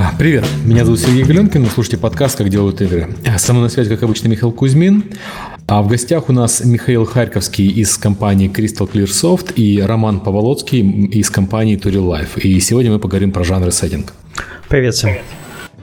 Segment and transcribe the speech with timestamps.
[0.00, 3.08] А, привет, меня зовут Сергей Галенкин, вы слушаете подкаст «Как делают игры».
[3.36, 5.02] Со мной на связи, как обычно, Михаил Кузьмин.
[5.66, 10.82] А в гостях у нас Михаил Харьковский из компании Crystal Clear Soft и Роман Поволоцкий
[11.06, 12.40] из компании Turil Life.
[12.40, 14.12] И сегодня мы поговорим про жанры сеттинг.
[14.68, 15.16] Привет всем.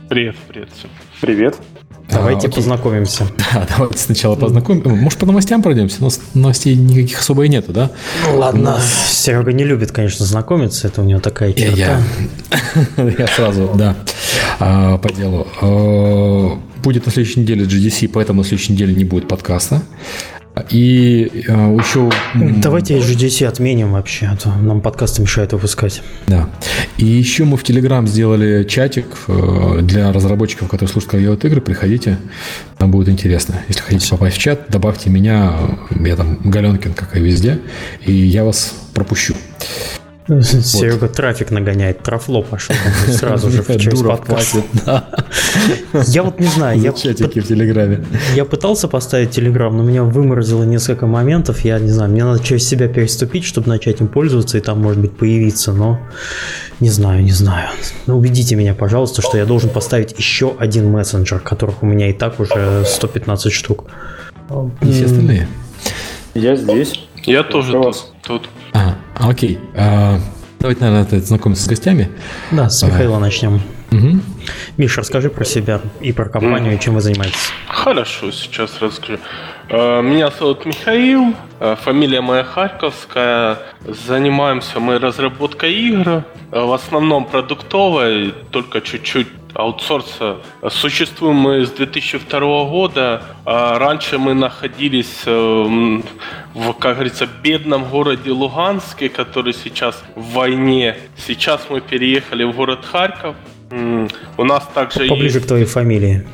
[0.08, 0.90] Привет, привет всем.
[1.20, 1.58] Привет.
[2.10, 3.28] Давайте а, познакомимся.
[3.54, 4.90] Да, давайте сначала познакомимся.
[4.90, 5.98] Может, по новостям пройдемся?
[6.02, 7.92] Но новостей никаких особо и нету, да?
[8.26, 8.80] Ну, ладно.
[9.08, 10.88] Серега не любит, конечно, знакомиться.
[10.88, 12.02] Это у него такая черта.
[12.98, 13.96] Я сразу, да,
[14.60, 15.48] а, по делу.
[15.62, 19.82] А, будет на следующей неделе GDC, поэтому на следующей неделе не будет подкаста.
[20.70, 22.10] И э, еще...
[22.34, 26.02] Давайте GDC отменим вообще, а то нам подкасты мешают выпускать.
[26.28, 26.50] Да.
[26.98, 31.62] И еще мы в Telegram сделали чатик э, для разработчиков, которые слушают, как делают игры.
[31.62, 32.18] Приходите,
[32.78, 33.62] там будет интересно.
[33.68, 35.54] Если хотите попасть в чат, добавьте меня,
[35.92, 37.60] я там Галенкин, как и везде,
[38.06, 39.36] и я вас пропущу.
[40.28, 41.14] Серега вот.
[41.14, 42.76] трафик нагоняет, трафло пошел
[43.10, 44.56] сразу же через подкаст.
[46.08, 46.80] Я вот не знаю.
[46.80, 48.04] Я чатики в Телеграме.
[48.34, 51.64] Я пытался поставить Телеграм, но меня выморозило несколько моментов.
[51.64, 55.00] Я не знаю, мне надо через себя переступить, чтобы начать им пользоваться и там, может
[55.00, 56.00] быть, появиться, но
[56.80, 57.70] не знаю, не знаю.
[58.08, 62.14] Ну, убедите меня, пожалуйста, что я должен поставить еще один мессенджер, которых у меня и
[62.14, 63.86] так уже 115 штук.
[64.82, 65.48] И все остальные?
[66.34, 67.00] Я здесь.
[67.26, 68.14] Я тоже тут.
[68.24, 68.50] тут.
[69.16, 69.60] А, окей.
[69.76, 70.20] А,
[70.60, 72.10] давайте, наверное, знакомиться с гостями.
[72.52, 73.62] Да, с Михаила а, начнем.
[73.92, 74.20] Угу.
[74.78, 76.78] Миша, расскажи про себя и про компанию, mm.
[76.78, 77.52] и чем вы занимаетесь.
[77.68, 79.20] Хорошо, сейчас расскажу.
[79.70, 83.60] А, меня зовут Михаил, а, фамилия моя Харьковская.
[84.08, 90.38] Занимаемся мы разработкой игр, в основном продуктовой, только чуть-чуть аутсорса.
[90.70, 93.24] Существуем мы с 2002 года.
[93.46, 96.00] Раньше мы находились э,
[96.54, 100.98] в, как говорится, бедном городе Луганске, который сейчас в войне.
[101.18, 103.36] Сейчас мы переехали в город Харьков.
[104.38, 105.46] У нас также Поближе есть...
[105.46, 106.26] к твоей фамилии.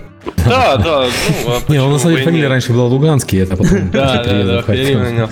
[0.45, 1.07] Да, да.
[1.45, 5.29] Ну, а Не, у нас фамилия раньше была Луганский, это потом Да, да, да,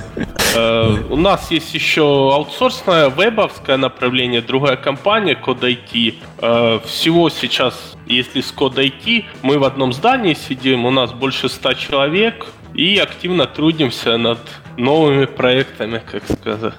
[0.56, 6.16] э, У нас есть еще аутсорсное вебовское направление, другая компания, Code IT.
[6.42, 11.50] Э, всего сейчас, если с Code IT, мы в одном здании сидим, у нас больше
[11.50, 14.40] ста человек, и активно трудимся над
[14.78, 16.74] новыми проектами, как сказать,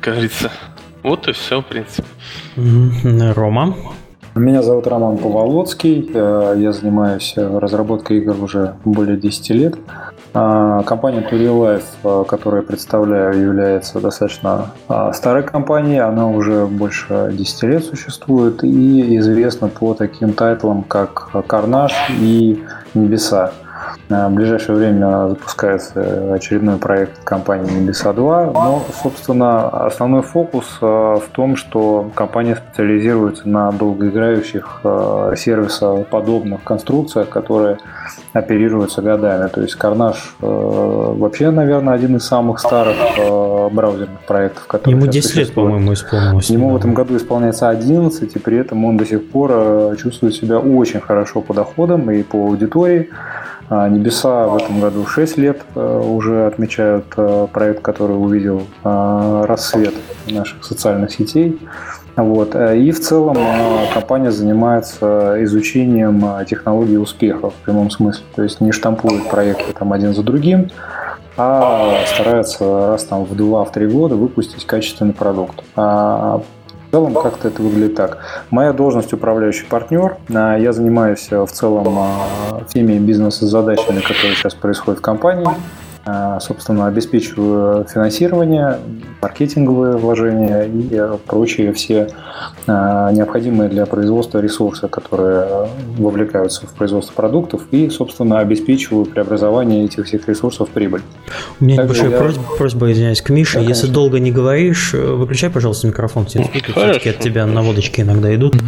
[0.00, 0.52] как говорится.
[1.02, 2.04] Вот и все, в принципе.
[2.56, 3.74] Рома?
[4.38, 6.12] Меня зовут Роман Поволоцкий.
[6.14, 9.74] Э, я занимаюсь разработкой игр уже более 10 лет.
[10.32, 15.98] А, компания Turilife, э, которую я представляю, является достаточно а, старой компанией.
[15.98, 22.62] Она уже больше 10 лет существует и известна по таким тайтлам, как «Карнаж» и
[22.94, 23.50] «Небеса».
[24.08, 31.28] В ближайшее время запускается очередной проект компании Небеса 2, но, собственно, основной фокус э, в
[31.32, 37.76] том, что компания специализируется на долгоиграющих э, сервисоподобных конструкциях, которые
[38.32, 39.46] оперируются годами.
[39.48, 42.96] То есть Карнаж э, вообще, наверное, один из самых старых
[43.70, 46.48] браузерных проектов, которые Ему 10 лет, по-моему, исполнилось.
[46.48, 50.58] Ему в этом году исполняется 11, и при этом он до сих пор чувствует себя
[50.58, 53.10] очень хорошо по доходам и по аудитории.
[53.70, 59.44] А, Небеса в этом году 6 лет э, уже отмечают э, проект, который увидел э,
[59.46, 59.94] рассвет
[60.26, 61.60] наших социальных сетей.
[62.16, 62.56] Вот.
[62.56, 63.36] И в целом
[63.94, 68.24] компания занимается изучением технологий успеха в прямом смысле.
[68.34, 70.68] То есть не штампует проекты там один за другим,
[71.36, 75.62] а старается раз там в два-три года выпустить качественный продукт.
[75.76, 76.42] А
[76.88, 78.18] в целом как-то это выглядит так.
[78.50, 80.16] Моя должность управляющий партнер.
[80.32, 85.46] А, я занимаюсь э, в целом а, всеми бизнес-задачами, которые сейчас происходят в компании.
[86.10, 88.78] А, собственно, обеспечиваю финансирование,
[89.20, 92.08] маркетинговые вложения и э, прочие все
[92.66, 100.06] а, необходимые для производства ресурсы, которые вовлекаются в производство продуктов и, собственно, обеспечиваю преобразование этих
[100.06, 101.02] всех ресурсов в прибыль.
[101.60, 102.18] У меня Также небольшая я...
[102.18, 103.54] просьба, просьба, извиняюсь, к Мише.
[103.54, 103.94] Да, Если конечно.
[103.94, 106.24] долго не говоришь, э, выключай, пожалуйста, микрофон.
[106.24, 108.56] Все все-таки от тебя наводочки иногда идут.
[108.56, 108.64] Угу.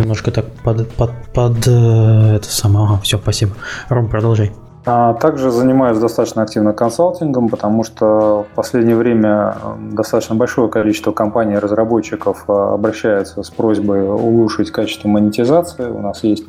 [0.00, 2.88] Немножко так под, под, под э, это самое.
[2.88, 3.52] Ага, все, спасибо.
[3.88, 4.52] Ром, продолжай.
[4.86, 9.56] А также занимаюсь достаточно активно консалтингом, потому что в последнее время
[9.92, 15.88] достаточно большое количество компаний-разработчиков а, обращаются с просьбой улучшить качество монетизации.
[15.88, 16.44] У нас есть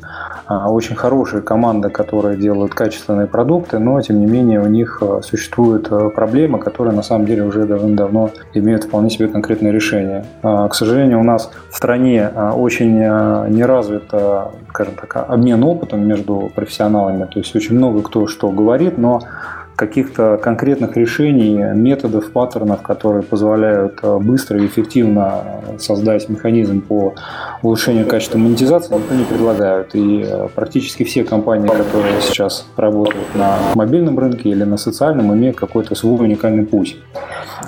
[0.46, 5.88] а, очень хорошие команды, которые делают качественные продукты, но тем не менее у них существуют
[6.14, 10.26] проблемы, которые на самом деле уже давным-давно имеют вполне себе конкретное решение.
[10.42, 14.12] К сожалению, у нас в стране очень не развит,
[14.76, 19.22] скажем так, обмен опытом между профессионалами, то есть очень много кто что говорит, но
[19.76, 25.44] каких-то конкретных решений, методов, паттернов, которые позволяют э, быстро и эффективно
[25.78, 27.14] создать механизм по
[27.62, 29.94] улучшению качества монетизации, никто не предлагают.
[29.94, 35.56] И э, практически все компании, которые сейчас работают на мобильном рынке или на социальном, имеют
[35.56, 36.96] какой-то свой уникальный путь.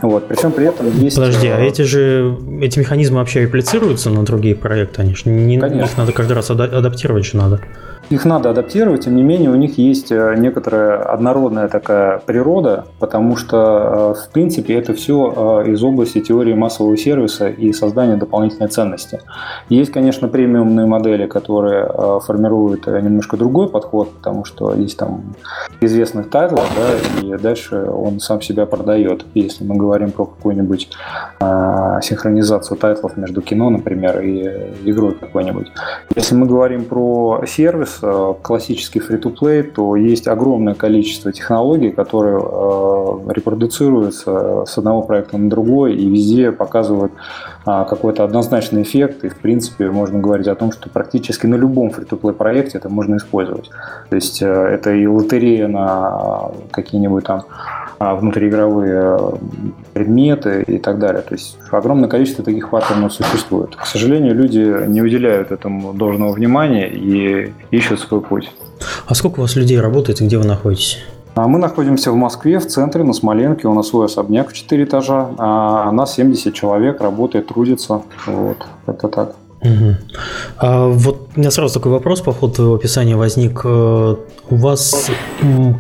[0.01, 0.29] Вот.
[0.29, 1.17] Причем при этом есть...
[1.17, 5.03] Подожди, а эти же эти механизмы вообще реплицируются на другие проекты?
[5.03, 5.85] Они же не, Конечно.
[5.85, 7.61] их надо каждый раз адаптировать же надо.
[8.11, 13.37] Их надо адаптировать, тем не менее у них есть э, некоторая однородная такая природа, потому
[13.37, 18.69] что, э, в принципе, это все э, из области теории массового сервиса и создания дополнительной
[18.69, 19.21] ценности.
[19.69, 21.87] Есть, конечно, премиумные модели, которые
[22.25, 25.35] формируют немножко другой подход, потому что есть там
[25.83, 29.27] известный title, да, и дальше он сам себя продает.
[29.35, 30.91] Если мы говорим про какую-нибудь
[31.41, 35.71] синхронизацию тайтлов между кино, например, и игрой какой-нибудь.
[36.15, 37.98] Если мы говорим про сервис,
[38.43, 45.95] классический free-to-play, то есть огромное количество технологий, которые э, репродуцируются с одного проекта на другой
[45.95, 47.13] и везде показывают
[47.89, 49.25] какой-то однозначный эффект.
[49.25, 53.17] И, в принципе, можно говорить о том, что практически на любом free-to-play проекте это можно
[53.17, 53.71] использовать.
[54.09, 57.45] То есть э, это и лотерея на какие-нибудь там
[57.99, 59.19] а, внутриигровые
[59.93, 61.23] предметы и так далее.
[61.23, 63.75] То есть огромное количество таких паттернов существует.
[63.75, 68.53] К сожалению, люди не уделяют этому должного внимания и ищут свой путь.
[69.07, 71.05] А сколько у вас людей работает и где вы находитесь?
[71.39, 73.69] А мы находимся в Москве, в центре, на Смоленке.
[73.69, 75.29] У нас свой особняк в 4 этажа.
[75.39, 78.03] А нас 70 человек работает, трудится.
[78.27, 79.37] Вот, это так.
[79.61, 79.95] Угу.
[80.59, 83.61] А вот у меня сразу такой вопрос по ходу твоего описания возник.
[83.65, 84.17] Э,
[84.51, 85.11] у вас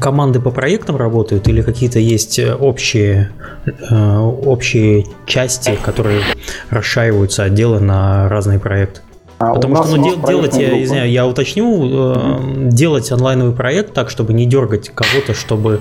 [0.00, 3.32] команды по проектам работают или какие-то есть общие,
[3.66, 6.22] э, общие части, которые
[6.70, 9.00] расшаиваются отделы на разные проекты?
[9.38, 14.10] А Потому что ну, дел, делать, я, извиняю, я уточню, э, делать онлайновый проект так,
[14.10, 15.80] чтобы не дергать кого-то, чтобы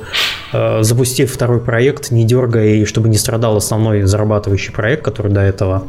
[0.53, 5.41] э, запустив второй проект, не дергая и чтобы не страдал основной зарабатывающий проект, который до
[5.41, 5.87] этого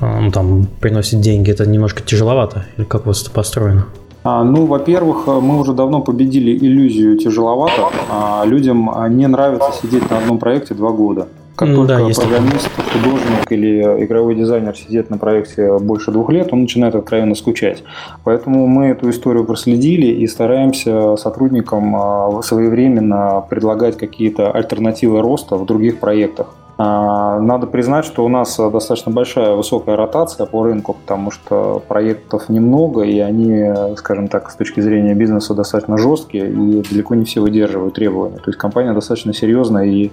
[0.00, 2.66] э, ну, там приносит деньги, это немножко тяжеловато.
[2.76, 3.86] Или как у вас это построено?
[4.22, 7.88] А, ну, во-первых, мы уже давно победили иллюзию тяжеловато.
[8.08, 11.26] А людям не нравится сидеть на одном проекте два года.
[11.60, 16.54] Как ну, только да, программист, художник или игровой дизайнер сидит на проекте больше двух лет,
[16.54, 17.84] он начинает откровенно скучать.
[18.24, 25.66] Поэтому мы эту историю проследили и стараемся сотрудникам а, своевременно предлагать какие-то альтернативы роста в
[25.66, 26.54] других проектах.
[26.82, 32.48] А, надо признать, что у нас достаточно большая высокая ротация по рынку, потому что проектов
[32.48, 37.42] немного, и они, скажем так, с точки зрения бизнеса достаточно жесткие, и далеко не все
[37.42, 38.36] выдерживают требования.
[38.36, 40.10] То есть компания достаточно серьезная и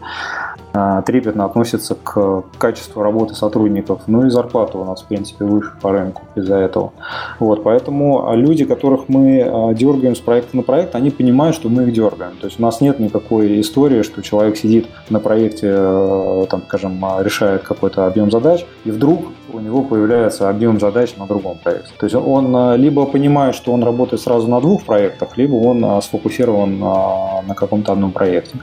[0.73, 4.01] а, трепетно относится к качеству работы сотрудников.
[4.05, 6.91] Ну и зарплата у нас, в принципе, выше по рынку из-за этого.
[7.39, 11.83] Вот, поэтому люди, которых мы а, дергаем с проекта на проект, они понимают, что мы
[11.83, 12.33] их дергаем.
[12.39, 17.05] То есть у нас нет никакой истории, что человек сидит на проекте, э, там, скажем,
[17.05, 21.91] а, решает какой-то объем задач, и вдруг у него появляется объем задач на другом проекте.
[21.97, 26.79] То есть он либо понимает, что он работает сразу на двух проектах, либо он сфокусирован
[26.79, 28.57] на каком-то одном проекте.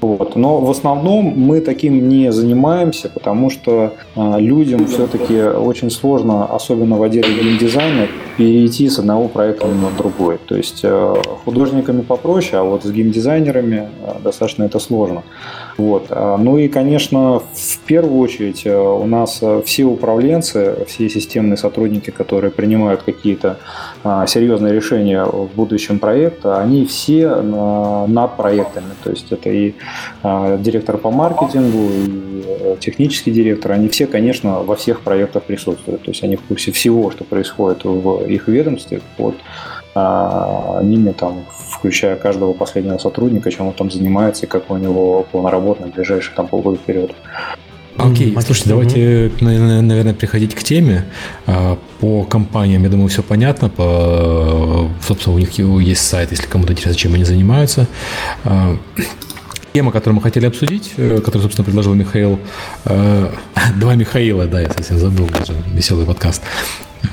[0.00, 0.36] Вот.
[0.36, 6.96] Но в основном мы таким не занимаемся, потому что а, людям все-таки очень сложно, особенно
[6.96, 8.06] в отделе геймдизайна,
[8.36, 10.38] перейти с одного проекта на другой.
[10.46, 10.84] То есть
[11.44, 13.88] художниками попроще, а вот с геймдизайнерами
[14.22, 15.22] достаточно это сложно.
[15.78, 16.06] Вот.
[16.10, 21.56] А, ну и, конечно, в первую очередь э, у нас э, все управленцы, все системные
[21.56, 23.58] сотрудники, которые принимают какие-то
[24.04, 28.92] а, серьезные решения в будущем проекта, они все над проектами.
[29.02, 29.74] То есть это и
[30.22, 36.02] а, директор по маркетингу, и э, технический директор, они все, конечно, во всех проектах присутствуют.
[36.02, 39.00] То есть они в курсе всего, что происходит в их ведомстве.
[39.16, 39.34] Вот
[40.82, 45.44] ними, там, включая каждого последнего сотрудника, чем он там занимается и как у него план
[45.80, 47.12] на ближайшие там, полгода вперед.
[47.98, 48.40] Окей, okay.
[48.42, 51.04] слушайте, давайте, наверное, приходить к теме.
[51.46, 53.68] А, по компаниям, я думаю, все понятно.
[53.68, 57.88] По, собственно, у них есть сайт, если кому-то интересно, чем они занимаются.
[58.44, 58.76] А,
[59.72, 62.38] тема, которую мы хотели обсудить, э, которую, собственно, предложил Михаил.
[62.84, 63.30] Э,
[63.76, 66.42] два Михаила, да, я совсем забыл, даже веселый подкаст.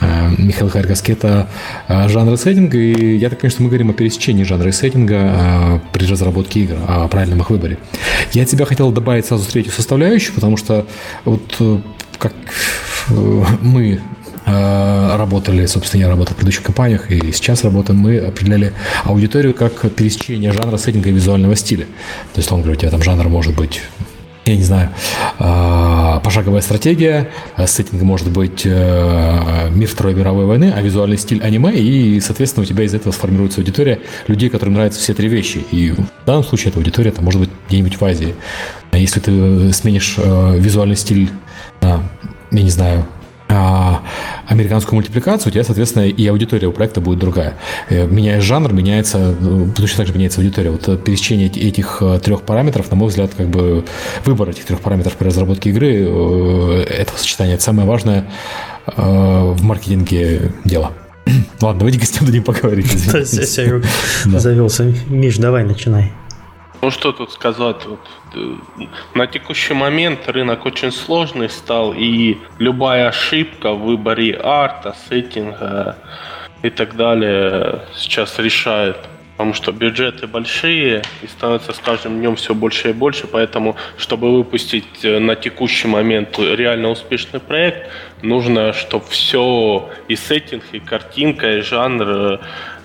[0.02, 1.48] Э, Михаил Харьковский– это
[1.88, 4.72] э, жанр и сеттинг, и я так понимаю, что мы говорим о пересечении жанра и
[4.72, 7.78] сеттинга э, при разработке игр, о правильном их выборе.
[8.34, 10.86] Я тебя хотел добавить сразу третью составляющую, потому что
[11.24, 11.62] вот
[12.18, 12.34] как
[13.62, 14.00] мы
[14.46, 18.74] работали, собственно, я работал в предыдущих компаниях, и сейчас работаем, мы определяли
[19.04, 21.86] аудиторию как пересечение жанра, сеттинга и визуального стиля.
[22.34, 23.82] То есть, он говорит, у тебя там жанр может быть
[24.46, 24.90] я не знаю,
[26.24, 27.30] пошаговая стратегия,
[27.66, 32.84] сеттинг может быть мир Второй мировой войны, а визуальный стиль аниме, и, соответственно, у тебя
[32.84, 35.66] из этого сформируется аудитория людей, которым нравятся все три вещи.
[35.72, 38.36] И в данном случае эта аудитория это может быть где-нибудь в Азии.
[38.92, 41.30] А если ты сменишь визуальный стиль,
[41.82, 42.02] я
[42.52, 47.56] не знаю, а, американскую мультипликацию, у тебя, соответственно, и аудитория у проекта будет другая.
[47.90, 50.72] Э, меняешь жанр, меняется, э, точно так же меняется аудитория.
[50.72, 53.86] Вот э, пересечение этих трех параметров, на мой взгляд, как бы
[54.26, 56.04] выбор этих трех параметров при разработке игры,
[56.84, 58.26] этого сочетания, это самое важное
[58.88, 60.92] в маркетинге дело.
[61.62, 62.92] Ладно, давайте гостям дадим поговорить.
[64.26, 64.94] Завелся.
[65.08, 66.12] Миш, давай, начинай.
[66.82, 67.86] Ну что тут сказать?
[67.86, 68.00] Вот,
[68.36, 68.56] э,
[69.14, 75.98] на текущий момент рынок очень сложный стал, и любая ошибка в выборе арта, сеттинга
[76.62, 78.98] и так далее сейчас решает.
[79.38, 84.32] Потому что бюджеты большие и становится с каждым днем все больше и больше, поэтому, чтобы
[84.32, 87.90] выпустить э, на текущий момент реально успешный проект,
[88.22, 92.38] нужно, чтобы все и сеттинг, и картинка, и жанр э,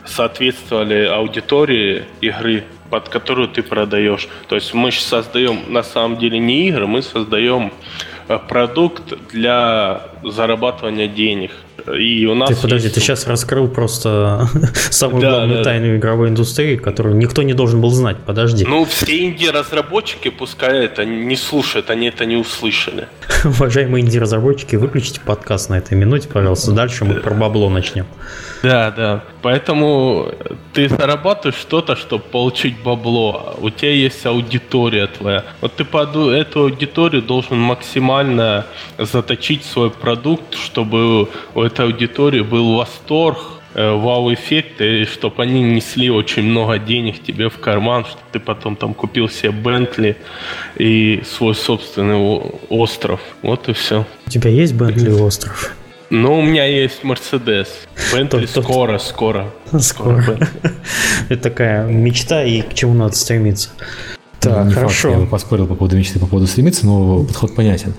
[0.07, 4.29] соответствовали аудитории игры, под которую ты продаешь.
[4.49, 7.73] То есть мы создаем на самом деле не игры, мы создаем
[8.29, 11.53] э, продукт для зарабатывания денег.
[11.97, 12.95] И у нас ты, подожди, есть...
[12.95, 14.49] ты сейчас раскрыл просто
[14.91, 15.97] самую да, главную да, тайну да.
[15.97, 18.17] игровой индустрии, которую никто не должен был знать.
[18.25, 18.65] Подожди.
[18.65, 23.09] Ну, все инди-разработчики, пускай это не слушают, они это не услышали.
[23.45, 26.73] Уважаемые инди-разработчики, выключите подкаст на этой минуте, пожалуйста.
[26.73, 28.07] Дальше мы про бабло начнем.
[28.63, 29.25] Да, да.
[29.43, 30.33] Поэтому
[30.75, 33.57] ты зарабатываешь что-то, чтобы получить бабло.
[33.59, 35.45] У тебя есть аудитория твоя.
[35.61, 38.67] Вот ты под эту аудиторию должен максимально
[38.99, 43.39] заточить свой продукт, чтобы у этой аудитории был восторг,
[43.75, 48.77] э, вау-эффект, и чтобы они несли очень много денег тебе в карман, чтобы ты потом
[48.77, 50.17] там купил себе Бентли
[50.77, 52.17] и свой собственный
[52.69, 53.21] остров.
[53.43, 54.07] Вот и все.
[54.27, 55.75] У тебя есть Бентли остров?
[56.11, 57.69] Ну, у меня есть Мерседес.
[58.13, 59.47] Бентли скоро, скоро.
[59.79, 60.39] Скоро.
[61.29, 63.71] Это такая мечта, и к чему надо стремиться.
[64.41, 65.09] Так, не хорошо.
[65.09, 67.95] Факт, я бы поспорил по поводу мечты, по поводу стремиться, но подход понятен.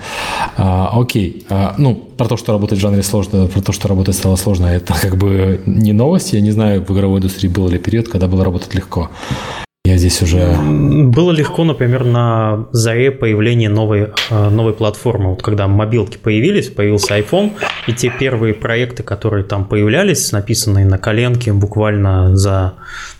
[0.57, 1.45] А, окей.
[1.49, 4.65] А, ну, про то, что работать в жанре сложно, про то, что работать стало сложно,
[4.65, 6.33] это как бы не новость.
[6.33, 9.09] Я не знаю, в игровой индустрии был ли период, когда было работать легко.
[9.83, 10.55] Я здесь уже...
[10.57, 15.31] Было легко, например, на заре появления новой, э, новой платформы.
[15.31, 17.53] Вот когда мобилки появились, появился iPhone,
[17.87, 22.75] и те первые проекты, которые там появлялись, написанные на коленке буквально за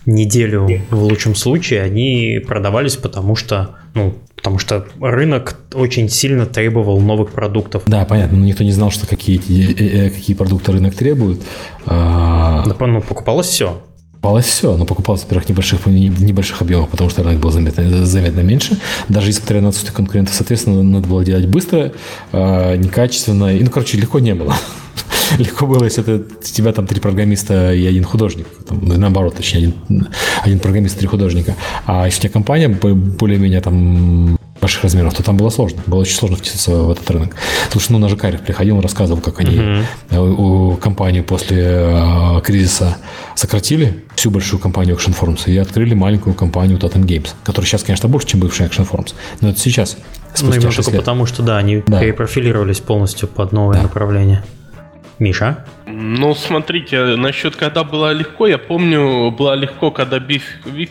[0.06, 7.00] неделю в лучшем случае, они продавались, потому что, ну, потому что рынок очень сильно требовал
[7.00, 7.82] новых продуктов.
[7.86, 11.42] Да, понятно, но никто не знал, что какие, э, э, какие продукты рынок требует.
[11.86, 13.82] А, да, ну, покупалось все
[14.22, 18.78] покупалось все, но покупалось, во-первых, небольших, небольших объемах, потому что рынок был заметно, заметно меньше.
[19.08, 21.92] Даже несмотря на отсутствие конкурентов, соответственно, надо было делать быстро,
[22.30, 23.56] э, некачественно.
[23.56, 24.54] И, ну, короче, легко не было.
[25.38, 28.46] легко было, если это тебя там три программиста и один художник.
[28.68, 30.08] Там, ну, наоборот, точнее, один,
[30.44, 31.56] один программист и три художника.
[31.86, 35.82] А если у тебя компания более-менее там больших размеров, то там было сложно.
[35.86, 37.36] Было очень сложно втиснуться в этот рынок.
[37.70, 40.18] Слушай, ну, на Жакарев приходил, он рассказывал, как они uh-huh.
[40.18, 42.96] у, компанию после э, кризиса
[43.34, 48.08] сократили, всю большую компанию Action Forums, и открыли маленькую компанию Totem Games, которая сейчас, конечно,
[48.08, 49.14] больше, чем бывшая Action Forums.
[49.40, 49.98] Но это сейчас.
[50.40, 51.00] Ну, именно только лет.
[51.00, 52.00] потому, что, да, они да.
[52.00, 53.82] перепрофилировались полностью под новое да.
[53.82, 54.44] направление.
[55.18, 55.64] Миша?
[55.86, 60.42] Ну, смотрите, насчет когда было легко, я помню, было легко, когда Биф,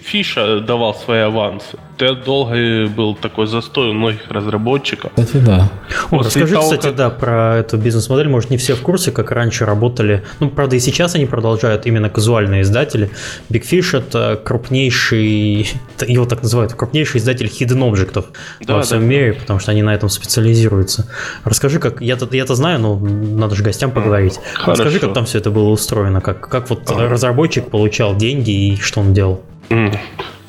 [0.04, 1.78] Фиша давал свои авансы.
[1.98, 5.12] Это долго был такой застой у многих разработчиков.
[5.16, 5.70] Кстати, да.
[6.10, 6.96] О, расскажи, того, кстати, как...
[6.96, 8.28] да, про эту бизнес-модель.
[8.28, 10.24] Может, не все в курсе, как раньше работали.
[10.40, 13.12] Ну, правда, и сейчас они продолжают именно казуальные издатели.
[13.50, 15.70] Big Fish— это крупнейший,
[16.08, 18.26] его так называют, крупнейший издатель hidden объектов
[18.62, 19.06] да, во всем да.
[19.06, 21.08] мире, потому что они на этом специализируются.
[21.44, 22.02] Расскажи, как...
[22.02, 24.40] Я-то, я-то знаю, но надо же гостям поговорить.
[24.56, 24.81] Хорошо.
[24.84, 27.08] Расскажи, как там все это было устроено, как, как вот ага.
[27.08, 29.42] разработчик получал деньги и что он делал.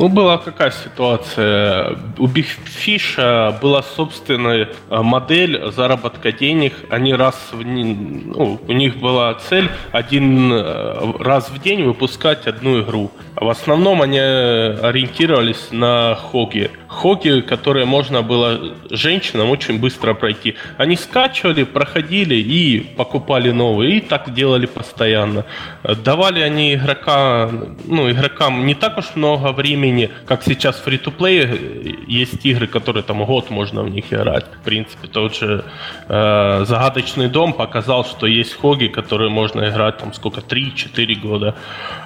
[0.02, 1.96] Ну, была какая ситуация.
[2.18, 6.74] У Big Fish была собственная э, модель заработка денег.
[6.90, 12.80] Они раз в ну, у них была цель один э, раз в день выпускать одну
[12.82, 13.12] игру.
[13.36, 16.72] В основном они ориентировались на хоги.
[16.88, 20.56] Хоги, которые можно было женщинам очень быстро пройти.
[20.78, 23.98] Они скачивали, проходили и покупали новые.
[23.98, 25.44] И так делали постоянно.
[25.82, 27.50] Давали они игрока,
[27.84, 29.91] ну, игрокам не так уж много времени,
[30.26, 34.46] как сейчас фри to play Есть игры, которые там год можно в них играть.
[34.60, 35.64] В принципе, тот же
[36.08, 41.54] э, Загадочный дом показал, что есть хоги, которые можно играть там сколько, 3-4 года.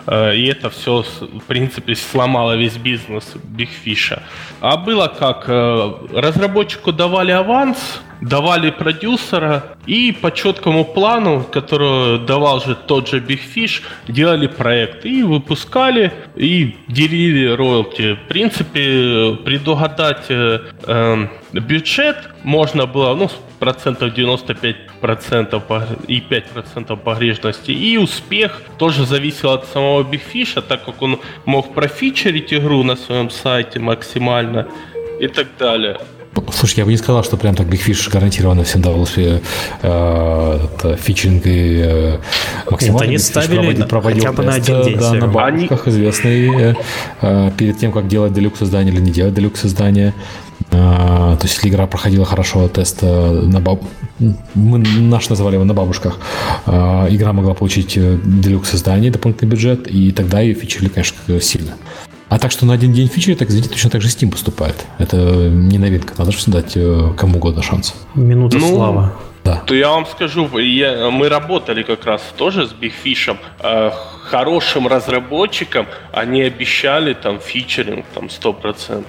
[0.07, 3.35] Э, и это все в принципе, сломало весь бизнес
[3.85, 4.21] Fish.
[4.61, 5.45] А было как?
[5.49, 13.21] Э, разработчику давали аванс, давали продюсера и по четкому плану, который давал же тот же
[13.21, 18.15] Big Fish, делали проект и выпускали и делили роялти.
[18.15, 25.63] В принципе, предугадать э, э, бюджет можно было, ну, процентов 95 процентов
[26.09, 27.71] и 5 процентов погрешности.
[27.71, 32.97] И успех тоже зависел от самого Big Fish, так как он мог профичерить игру на
[32.97, 34.67] своем сайте максимально
[35.21, 35.99] и так далее.
[36.52, 39.40] Слушай, я бы не сказал, что прям так Big Fish гарантированно всем давал э,
[39.83, 42.19] это, фичинг и э,
[42.71, 43.02] максимально.
[43.02, 44.99] Нет, они ставили проводил, проводил хотя бы на один день.
[44.99, 45.97] Да, на бабушках они...
[45.97, 46.76] известный
[47.21, 50.14] э, перед тем, как делать делюкс издание или не делать делюкс издание.
[50.71, 53.83] Э, то есть, если игра проходила хорошо тест на баб...
[54.55, 56.19] Мы наш называли его на бабушках.
[56.66, 61.73] Э, игра могла получить э, делюкс издание, дополнительный бюджет, и тогда ее фичерили, конечно, сильно.
[62.28, 64.87] А так что на один день фичи, так извините, точно так же Steam поступает.
[64.99, 66.14] Это не новинка.
[66.18, 67.95] Надо же дать э, кому угодно шанс.
[68.14, 69.12] Минута ну, слава.
[69.45, 69.62] Да.
[69.64, 73.37] То я вам скажу, я, мы работали как раз тоже с Big Fish.
[73.61, 73.90] Э,
[74.25, 79.04] хорошим разработчикам они обещали там фичеринг там 100%.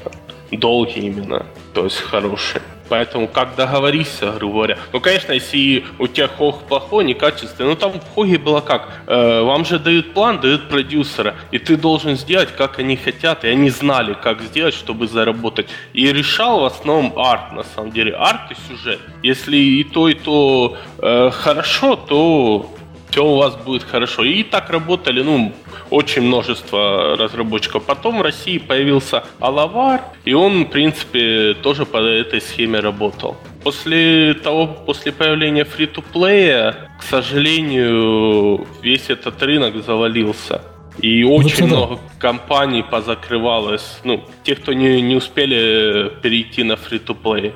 [0.52, 1.46] Долгий именно.
[1.74, 2.62] То есть хороший.
[2.90, 4.78] Поэтому как договориться, грубо говоря.
[4.94, 8.90] Ну, конечно, если у тебя хог плохой, некачественный, ну там в хоге было как?
[9.08, 13.48] Э, вам же дают план, дают продюсера, и ты должен сделать, как они хотят, и
[13.48, 15.68] они знали, как сделать, чтобы заработать.
[15.94, 18.14] И решал в основном арт, на самом деле.
[18.14, 19.00] Арт и сюжет.
[19.24, 22.70] Если и то, и то э, хорошо, то
[23.10, 24.24] все у вас будет хорошо.
[24.24, 25.54] И так работали, ну,
[25.90, 27.84] очень множество разработчиков.
[27.84, 33.38] Потом в России появился Алавар, и он, в принципе, тоже по этой схеме работал.
[33.64, 40.62] После того, после появления фри-то-плея, к сожалению, весь этот рынок завалился.
[41.02, 44.00] И очень ну, много компаний позакрывалось.
[44.04, 47.54] Ну, те, кто не, не успели перейти на фри-то-плей.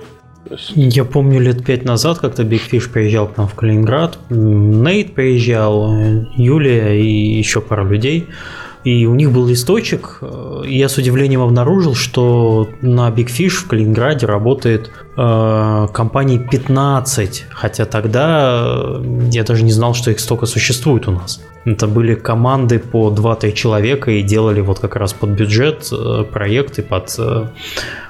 [0.76, 5.94] Я помню лет пять назад как-то Big Fish приезжал к нам в Калининград, Нейт приезжал,
[6.36, 8.28] Юлия и еще пара людей.
[8.84, 10.24] И у них был листочек,
[10.66, 17.46] и я с удивлением обнаружил, что на Big Fish в Калининграде работает э, компаний 15,
[17.52, 21.42] хотя тогда э, я даже не знал, что их столько существует у нас.
[21.66, 26.82] Это были команды по 2-3 человека и делали вот как раз под бюджет э, проекты,
[26.82, 27.48] под э,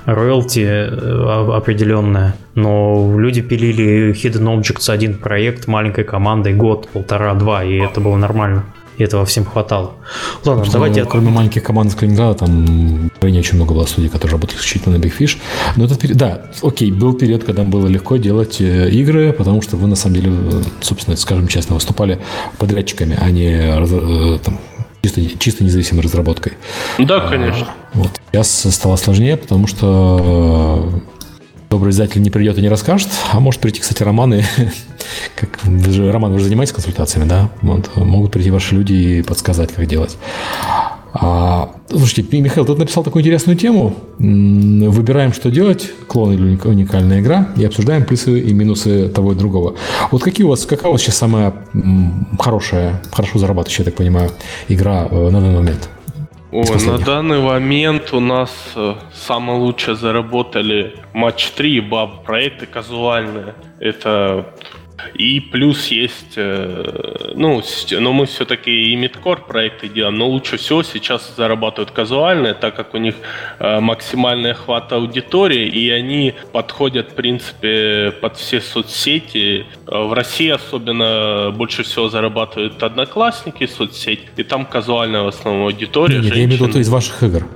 [0.06, 2.36] роялти э, определенное.
[2.56, 8.16] Но люди пилили Hidden Objects один проект маленькой командой год, полтора, два, и это было
[8.16, 8.64] нормально.
[8.98, 9.94] И этого всем хватало.
[10.44, 11.06] Ладно, Потому давайте...
[11.06, 11.36] Кроме от...
[11.36, 15.14] маленьких команд из Калининграда, там не очень много было студий, которые работали исключительно на Big
[15.18, 15.38] Fish.
[15.76, 19.78] Но этот период, да, окей, был период, когда было легко делать э, игры, потому что
[19.78, 20.34] вы, на самом деле,
[20.82, 22.20] собственно, скажем честно, выступали
[22.58, 24.60] подрядчиками, а не там,
[25.02, 26.54] чисто, чисто независимой разработкой.
[27.00, 27.68] Да, конечно.
[27.68, 28.10] А, вот.
[28.32, 31.11] Сейчас стало сложнее, потому что э,
[31.72, 34.44] добрый издатель не придет и не расскажет, а может прийти, кстати, Роман и
[35.36, 37.50] как вы же, Роман, вы же занимаетесь консультациями, да?
[37.62, 40.18] Вот, могут прийти ваши люди и подсказать, как делать.
[41.14, 43.96] А, слушайте, Михаил, ты написал такую интересную тему.
[44.20, 49.76] Выбираем, что делать, клон или уникальная игра, и обсуждаем плюсы и минусы того и другого.
[50.12, 51.54] Вот какие у вас, какая у вас сейчас самая
[52.38, 54.32] хорошая, хорошо зарабатывающая, я так понимаю,
[54.68, 55.90] игра э, на данный момент?
[56.52, 62.66] О, на данный момент у нас э, самые лучшие заработали матч 3 и баб проекты
[62.66, 63.56] казуальные.
[63.80, 64.54] Это
[65.14, 67.62] и плюс есть, э, ну,
[67.92, 72.94] но мы все-таки и мидкор проекты делаем, но лучше всего сейчас зарабатывают казуальные, так как
[72.94, 73.16] у них
[73.60, 79.66] э, максимальный охват аудитории, и они подходят, в принципе, под все соцсети.
[79.88, 86.16] Э, в России особенно больше всего зарабатывают одноклассники соцсеть, и там казуальная в основном аудитория.
[86.16, 87.48] Нет, нет я имею в виду из ваших игр.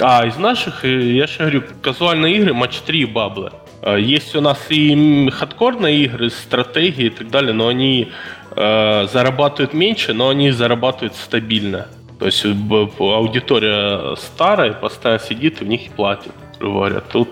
[0.00, 3.52] А, из наших, я же говорю, казуальные игры, матч 3 и баблы.
[3.98, 8.12] Есть у нас и хардкорные игры, стратегии и так далее, но они
[8.56, 11.88] э, зарабатывают меньше, но они зарабатывают стабильно.
[12.18, 17.00] То есть аудитория старая, постоянно сидит в них и платит, говоря.
[17.00, 17.28] Тут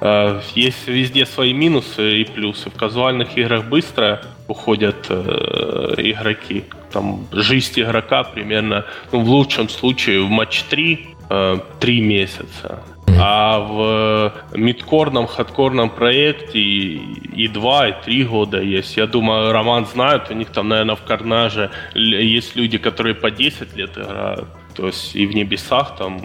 [0.00, 2.70] э, есть везде свои минусы и плюсы.
[2.70, 6.64] В казуальных играх быстро уходят э, игроки.
[6.92, 12.82] Там жизнь игрока примерно, ну, в лучшем случае в матч 3, э, 3 месяца.
[13.18, 18.96] А в мидкорном, хардкорном проекте и 2, и 3 года есть.
[18.96, 23.76] Я думаю, Роман знает, у них там, наверное, в Карнаже есть люди, которые по 10
[23.76, 24.48] лет играют.
[24.74, 26.20] То есть и в Небесах там...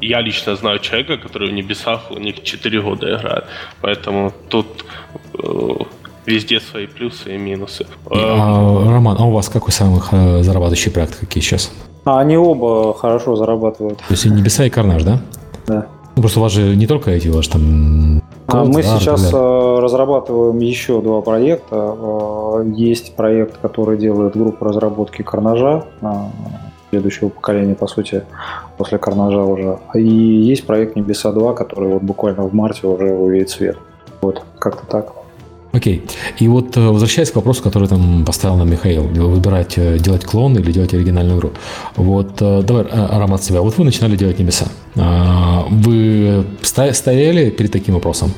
[0.00, 3.44] Я лично знаю человека, который в Небесах у них 4 года играет.
[3.82, 4.84] Поэтому тут
[5.34, 5.48] э,
[6.26, 7.86] везде свои плюсы и минусы.
[8.10, 11.70] А, Роман, а у вас какой самый э, зарабатывающий проект какие сейчас?
[12.04, 13.98] А они оба хорошо зарабатывают.
[13.98, 15.20] То есть и Небеса, и Карнаж, да?
[15.66, 15.86] Да.
[16.16, 19.30] Ну, просто у вас же не только эти, у вас там Код, Мы да, сейчас
[19.30, 19.80] да.
[19.80, 22.64] разрабатываем еще два проекта.
[22.74, 25.84] Есть проект, который делает группа разработки Карнажа
[26.90, 28.24] следующего поколения, по сути,
[28.76, 29.78] после Карнажа уже.
[29.94, 33.78] И есть проект Небеса 2, который вот буквально в марте уже увидит свет.
[34.20, 35.12] Вот, как-то так.
[35.72, 36.02] Окей.
[36.38, 40.56] И вот э, возвращаясь к вопросу, который там поставил нам Михаил, выбирать, э, делать клон
[40.56, 41.50] или делать оригинальную игру.
[41.96, 43.60] Вот э, давай, Арам, от себя.
[43.60, 44.66] Вот вы начинали делать небеса.
[44.96, 48.32] А, вы стояли перед таким вопросом?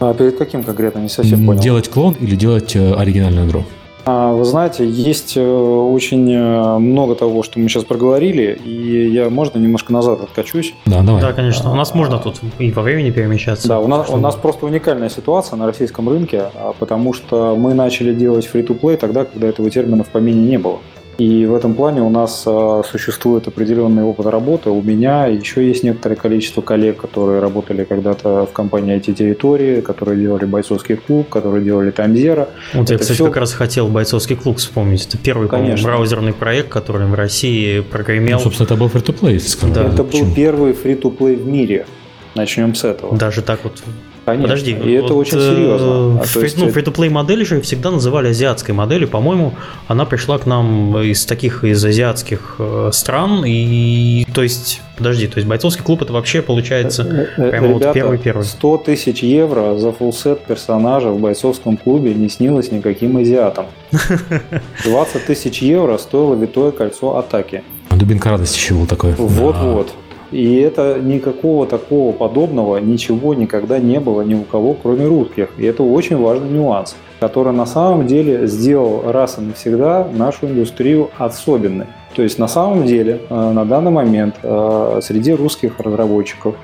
[0.00, 0.98] А перед каким конкретно?
[0.98, 1.60] Не совсем понял.
[1.62, 3.64] Делать клон или делать оригинальную игру?
[4.06, 9.30] А, вы знаете, есть э, очень э, много того, что мы сейчас проговорили, и я,
[9.30, 10.74] можно, немножко назад откачусь?
[10.84, 11.22] Да, давай.
[11.22, 11.72] Да, конечно.
[11.72, 13.66] У нас можно тут и во времени перемещаться.
[13.66, 17.72] Да, у нас, у нас просто уникальная ситуация на российском рынке, а, потому что мы
[17.72, 20.80] начали делать free-to-play тогда, когда этого термина в помине не было.
[21.18, 24.70] И в этом плане у нас а, существует определенный опыт работы.
[24.70, 30.44] У меня еще есть некоторое количество коллег, которые работали когда-то в компании IT-территории, которые делали
[30.44, 32.48] бойцовский клуб, которые делали Таймзера.
[32.72, 33.26] Вот я, кстати, все...
[33.26, 35.06] как раз хотел бойцовский клуб вспомнить.
[35.06, 38.38] Это первый браузерный проект, который в России прогремел.
[38.38, 39.84] Ну, собственно, это был free-to-play, Да.
[39.84, 41.86] Это был первый free-to-play в мире.
[42.34, 43.16] Начнем с этого.
[43.16, 43.82] Даже так вот
[44.24, 44.48] Конечно.
[44.48, 46.20] Подожди, и вот, это очень серьезно.
[46.20, 49.06] А, фри, ну, free-to-play модели же всегда называли азиатской моделью.
[49.08, 49.52] По-моему,
[49.86, 53.44] она пришла к нам из таких из азиатских э, стран.
[53.44, 57.02] И то есть, подожди, то есть бойцовский клуб это вообще получается
[57.36, 58.44] э, э, прямо Ребята, вот первый-первый.
[58.44, 63.66] 100 тысяч евро за фулсет персонажа в бойцовском клубе не снилось никаким азиатам.
[64.84, 67.62] 20 тысяч евро стоило витое кольцо атаки.
[67.90, 69.12] Дубинка радости еще был такой.
[69.12, 69.92] Вот-вот.
[70.30, 75.50] И это никакого такого подобного ничего никогда не было ни у кого, кроме русских.
[75.58, 81.10] И это очень важный нюанс, который на самом деле сделал раз и навсегда нашу индустрию
[81.18, 81.86] особенной.
[82.14, 86.54] То есть на самом деле э, на данный момент э, среди русских разработчиков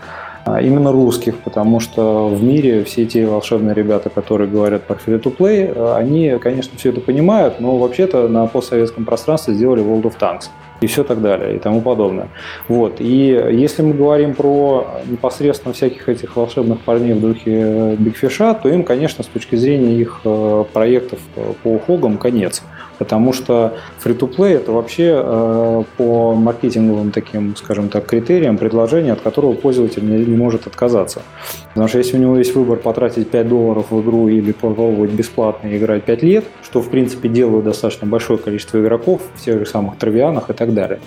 [0.46, 5.96] э, именно русских, потому что в мире все те волшебные ребята, которые говорят про free-to-play,
[5.96, 10.86] они, конечно, все это понимают, но вообще-то на постсоветском пространстве сделали World of Tanks и
[10.86, 12.28] все так далее и тому подобное.
[12.68, 12.96] Вот.
[13.00, 17.50] И если мы говорим про непосредственно всяких этих волшебных парней в духе
[17.98, 22.62] Big Fish, то им, конечно, с точки зрения их э, проектов э, по хогам конец.
[22.98, 29.52] Потому что free-to-play это вообще э, по маркетинговым таким, скажем так, критериям предложение, от которого
[29.54, 31.22] пользователь не может отказаться.
[31.70, 35.76] Потому что если у него есть выбор потратить 5 долларов в игру или попробовать бесплатно
[35.76, 39.96] играть 5 лет, что в принципе делают достаточно большое количество игроков в тех же самых
[39.96, 40.98] травианах и так далее,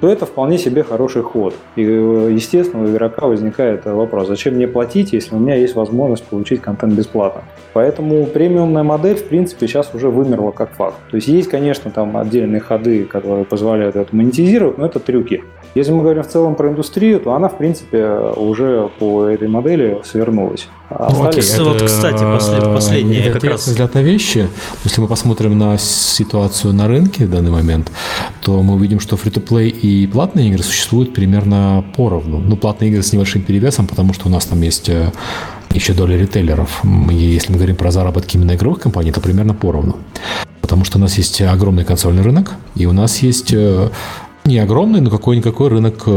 [0.00, 1.54] то это вполне себе хороший ход.
[1.76, 6.60] И, естественно, у игрока возникает вопрос, зачем мне платить, если у меня есть возможность получить
[6.60, 7.42] контент бесплатно.
[7.72, 10.96] Поэтому премиумная модель, в принципе, сейчас уже вымерла как факт.
[11.10, 15.44] То есть есть, конечно, там отдельные ходы, которые позволяют это монетизировать, но это трюки.
[15.74, 20.00] Если мы говорим в целом про индустрию, то она, в принципе, уже по этой модели
[20.08, 20.68] свернулась.
[20.90, 23.66] Ну, окей, это, вот, кстати, послед, последнее это как раз...
[23.66, 24.48] взгляд на вещи.
[24.84, 27.92] Если мы посмотрим на ситуацию на рынке в данный момент,
[28.40, 32.38] то мы увидим, что free-to-play и платные игры существуют примерно поровну.
[32.38, 35.12] Ну, платные игры с небольшим перевесом, потому что у нас там есть э,
[35.74, 36.82] еще доля ритейлеров.
[37.10, 39.96] И если мы говорим про заработки именно игровых компаний, то примерно поровну.
[40.60, 43.90] Потому что у нас есть огромный консольный рынок, и у нас есть э,
[44.44, 46.10] не огромный, но какой-никакой рынок э,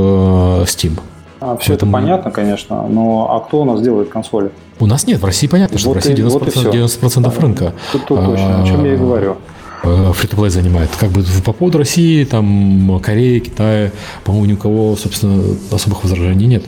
[0.65, 0.99] Steam.
[1.41, 4.51] А, все это понятно, конечно, но а кто у нас делает консоли?
[4.79, 7.73] У нас нет, в России понятно, что вот в России 90%, вот 90% да, рынка.
[7.91, 9.37] Тут, тут точно, о чем я и говорю
[9.83, 10.89] фри-то-плей э, занимает.
[10.99, 13.91] Как бы по поводу России, там, Кореи, Китая,
[14.23, 16.65] по-моему, ни у кого, собственно, особых возражений нет.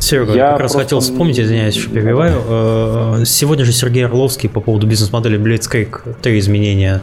[0.00, 2.42] Серега, я как раз хотел вспомнить, извиняюсь, что перебиваю.
[2.48, 7.02] Э, сегодня же Сергей Орловский по поводу бизнес-модели Blitzcrank 3 изменения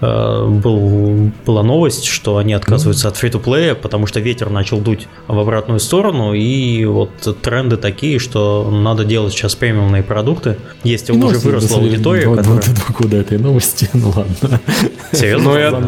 [0.00, 3.10] э, был, была новость, что они отказываются mm-hmm.
[3.10, 8.70] от фри-то-плея, потому что ветер начал дуть в обратную сторону, и вот тренды такие, что
[8.70, 10.56] надо делать сейчас премиумные продукты.
[10.82, 12.62] Есть ну, уже выросла аудитория, два, которая...
[12.62, 14.60] Два года этой новости, ну ладно.
[15.12, 15.50] Серьезно?
[15.50, 15.82] Ну, я...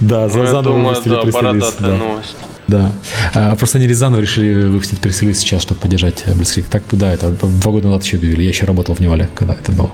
[0.00, 2.36] Да, за, ну, я думаю, это бородатая новость.
[2.68, 2.92] Да.
[3.34, 6.64] А, просто они Рязанов решили выпустить пресс сейчас, чтобы поддержать Blitzkrieg.
[6.70, 8.42] Так, да, это два года назад еще объявили.
[8.42, 9.90] Я еще работал в Невале, когда это было.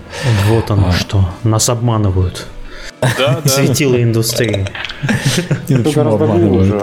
[0.48, 1.28] Вот оно а, что.
[1.44, 2.46] Нас обманывают.
[3.00, 4.02] Да, да.
[4.02, 4.66] Индустрии.
[5.66, 6.82] Все гораздо глубже.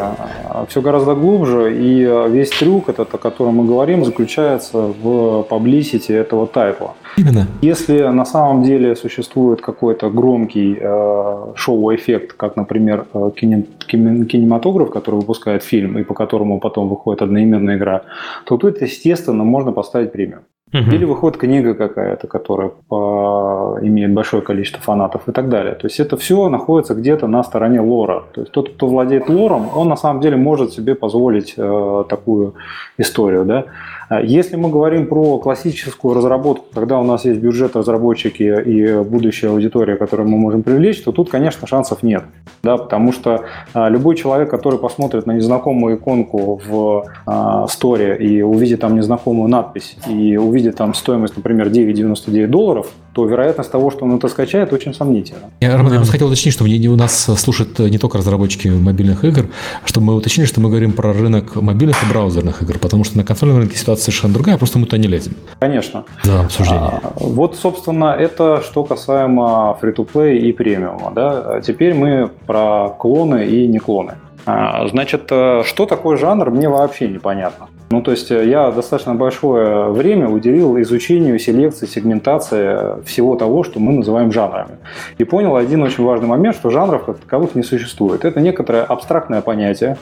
[0.70, 1.76] Все гораздо глубже.
[1.78, 6.94] И весь трюк, этот, о котором мы говорим, заключается в паблисити этого тайпа.
[7.18, 7.48] Именно.
[7.62, 15.64] Если на самом деле существует какой-то громкий э, шоу-эффект, как, например, э, кинематограф, который выпускает
[15.64, 18.02] фильм и по которому потом выходит одноименная игра,
[18.46, 20.42] то тут, естественно, можно поставить премию.
[20.76, 20.92] Угу.
[20.92, 23.78] Или выходит книга какая-то, которая по...
[23.82, 25.74] имеет большое количество фанатов и так далее.
[25.76, 28.24] То есть это все находится где-то на стороне лора.
[28.34, 32.56] То есть тот, кто владеет лором, он на самом деле может себе позволить э, такую
[32.98, 33.46] историю.
[33.46, 33.66] Да?
[34.10, 39.52] А если мы говорим про классическую разработку, когда у нас есть бюджет разработчики и будущая
[39.52, 42.24] аудитория, которую мы можем привлечь, то тут, конечно, шансов нет.
[42.64, 48.42] Да, потому что а, любой человек, который посмотрит на незнакомую иконку в а, сторе и
[48.42, 54.04] увидит там незнакомую надпись и увидит там стоимость, например, 9,99 долларов, то вероятность того, что
[54.04, 55.50] он это скачает, очень сомнительна.
[55.62, 59.46] Я, Роман, я просто хотел уточнить, что у нас слушают не только разработчики мобильных игр,
[59.86, 63.24] чтобы мы уточнили, что мы говорим про рынок мобильных и браузерных игр, потому что на
[63.24, 65.34] консольном рынке ситуация совершенно другая, просто мы туда не лезем.
[65.60, 66.04] Конечно.
[66.24, 67.00] За обсуждение.
[67.04, 71.14] А, вот, собственно, это что касаемо free-to-play и премиума.
[71.16, 71.62] Да?
[71.62, 74.16] Теперь мы про клоны и не клоны.
[74.46, 77.68] А, значит, э, что такое жанр, мне вообще непонятно.
[77.92, 83.80] Ну, то есть э, я достаточно большое время уделил изучению селекции, сегментации всего того, что
[83.80, 84.78] мы называем жанрами.
[85.20, 88.26] И понял один очень важный момент, что жанров как таковых не существует.
[88.26, 89.98] Это некоторое абстрактное понятие,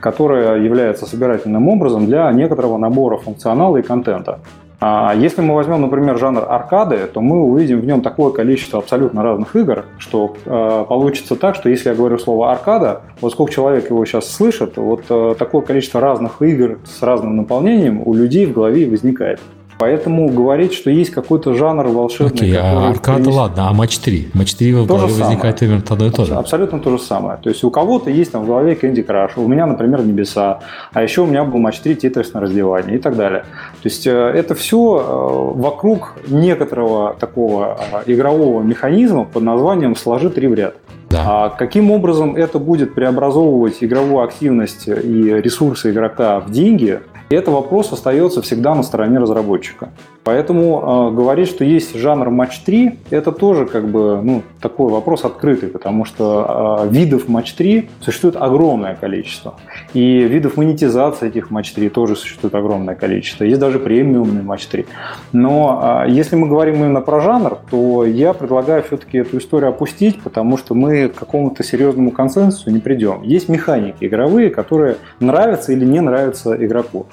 [0.00, 4.40] которое является собирательным образом для некоторого набора функционала и контента.
[4.80, 9.24] А если мы возьмем, например, жанр аркады, то мы увидим в нем такое количество абсолютно
[9.24, 13.90] разных игр, что э, получится так, что если я говорю слово аркада, вот сколько человек
[13.90, 18.52] его сейчас слышит, вот э, такое количество разных игр с разным наполнением у людей в
[18.52, 19.40] голове возникает.
[19.78, 22.32] Поэтому говорить, что есть какой-то жанр волшебный...
[22.32, 23.34] Окей, okay, а аркада, принес...
[23.34, 24.30] ладно, а матч 3?
[24.34, 26.34] Матч 3 в голове возникает примерно одно и то же.
[26.34, 27.38] Абсолютно то же самое.
[27.42, 30.60] То есть у кого-то есть там в голове Candy Crush, у меня, например, Небеса,
[30.92, 33.44] а еще у меня был матч 3 Тетрис на раздевании и так далее.
[33.82, 40.30] То есть э, это все э, вокруг некоторого такого э, игрового механизма под названием «сложи
[40.30, 40.74] три в ряд».
[41.10, 41.24] Да.
[41.26, 47.00] А каким образом это будет преобразовывать игровую активность и ресурсы игрока в деньги,
[47.36, 49.90] это вопрос остается всегда на стороне разработчика.
[50.28, 55.24] Поэтому э, говорить, что есть жанр матч 3, это тоже как бы ну, такой вопрос
[55.24, 59.54] открытый, потому что э, видов матч 3 существует огромное количество.
[59.94, 63.44] И видов монетизации этих матч 3 тоже существует огромное количество.
[63.44, 64.84] Есть даже премиумный матч 3.
[65.32, 70.20] Но э, если мы говорим именно про жанр, то я предлагаю все-таки эту историю опустить,
[70.20, 73.22] потому что мы к какому-то серьезному консенсусу не придем.
[73.22, 77.06] Есть механики игровые, которые нравятся или не нравятся игроку.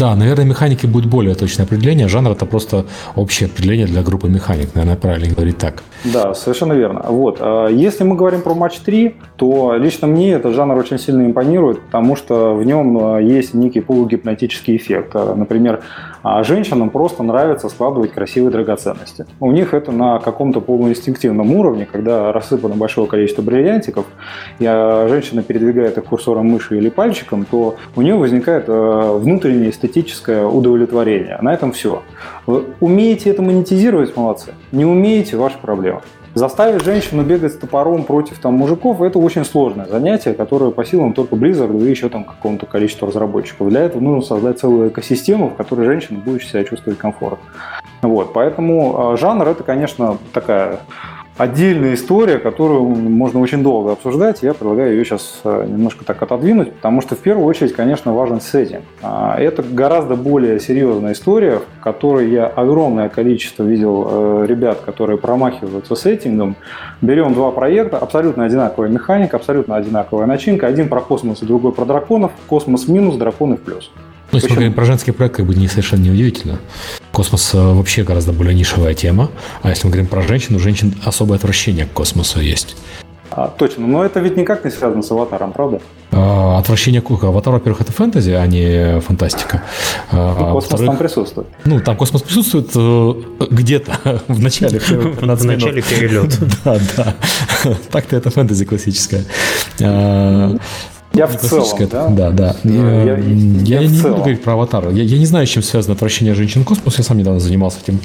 [0.00, 2.08] Да, наверное, механики будет более точное определение.
[2.08, 2.86] Жанр это просто
[3.16, 5.82] общее определение для группы механик, наверное, правильно говорить так.
[6.04, 7.04] Да, совершенно верно.
[7.06, 7.36] Вот.
[7.40, 11.82] А если мы говорим про матч 3, то лично мне этот жанр очень сильно импонирует,
[11.82, 15.10] потому что в нем а, есть некий полугипнотический эффект.
[15.12, 15.82] А, например,
[16.44, 19.26] женщинам просто нравится складывать красивые драгоценности.
[19.38, 24.06] У них это на каком-то полуинстинктивном уровне, когда рассыпано большое количество бриллиантиков,
[24.58, 31.38] и женщина передвигает их курсором мыши или пальчиком, то у нее возникает внутреннее эстетическое удовлетворение.
[31.40, 32.02] На этом все.
[32.46, 34.54] Вы умеете это монетизировать, молодцы.
[34.72, 36.02] Не умеете, ваша проблема.
[36.34, 41.12] Заставить женщину бегать с топором против там, мужиков– это очень сложное занятие, которое по силам
[41.12, 43.68] только Blizzard и еще там какому-то количеству разработчиков.
[43.68, 47.44] Для этого нужно создать целую экосистему, в которой женщина будет себя чувствовать комфортно.
[48.02, 50.78] Вот, поэтому а, жанр– это, конечно, такая
[51.40, 54.42] отдельная история, которую можно очень долго обсуждать.
[54.42, 58.42] Я предлагаю ее сейчас э, немножко так отодвинуть, потому что в первую очередь, конечно, важен
[58.42, 58.82] сеттинг.
[59.02, 65.16] А, это гораздо более серьезная история, в которой я огромное количество видел э, ребят, которые
[65.16, 66.56] промахиваются сеттингом.
[67.00, 70.66] Берем два проекта, абсолютно одинаковая механика, абсолютно одинаковая начинка.
[70.66, 72.32] Один про космос, другой про драконов.
[72.48, 73.90] Космос минус, драконы в плюс.
[74.32, 76.58] Ну, если мы говорим про женский проект, как бы не совершенно неудивительно.
[77.20, 79.30] Космос э, вообще гораздо более нишевая тема.
[79.60, 82.78] А если мы говорим про женщин, у женщин особое отвращение к космосу есть.
[83.30, 85.82] А, точно, но это ведь никак не связано с аватаром, правда?
[86.12, 89.64] А, отвращение к аватару, во-первых, это фэнтези, а не фантастика.
[90.10, 91.48] А, ну, космос там присутствует.
[91.66, 94.78] Ну, там космос присутствует э, где-то в начале.
[94.80, 96.38] В начале перелет.
[96.64, 97.14] Да, да.
[97.90, 99.26] Так-то это фэнтези классическое.
[101.12, 102.08] Я в целом, да?
[102.08, 102.56] Да, да.
[102.62, 104.90] Я, я, я, я не буду говорить про аватар.
[104.90, 106.98] Я, я не знаю, с чем связано отвращение женщин в космос.
[106.98, 108.00] Я сам недавно занимался этим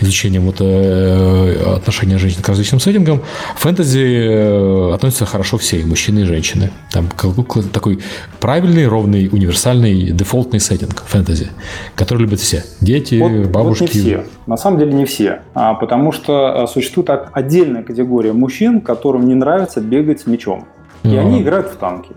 [0.00, 3.22] изучением вот, э, отношения женщин к различным сеттингам.
[3.56, 6.70] Фэнтези э, относятся хорошо все, и мужчины, и женщины.
[6.92, 7.08] Там
[7.72, 8.00] такой
[8.40, 11.48] правильный, ровный, универсальный, дефолтный сеттинг фэнтези,
[11.94, 12.64] который любят все.
[12.82, 13.84] Дети, вот, бабушки.
[13.84, 14.24] Вот не все.
[14.46, 15.40] На самом деле не все.
[15.54, 20.66] А, потому что э, существует отдельная категория мужчин, которым не нравится бегать с мечом.
[21.02, 22.10] И они играют в танки.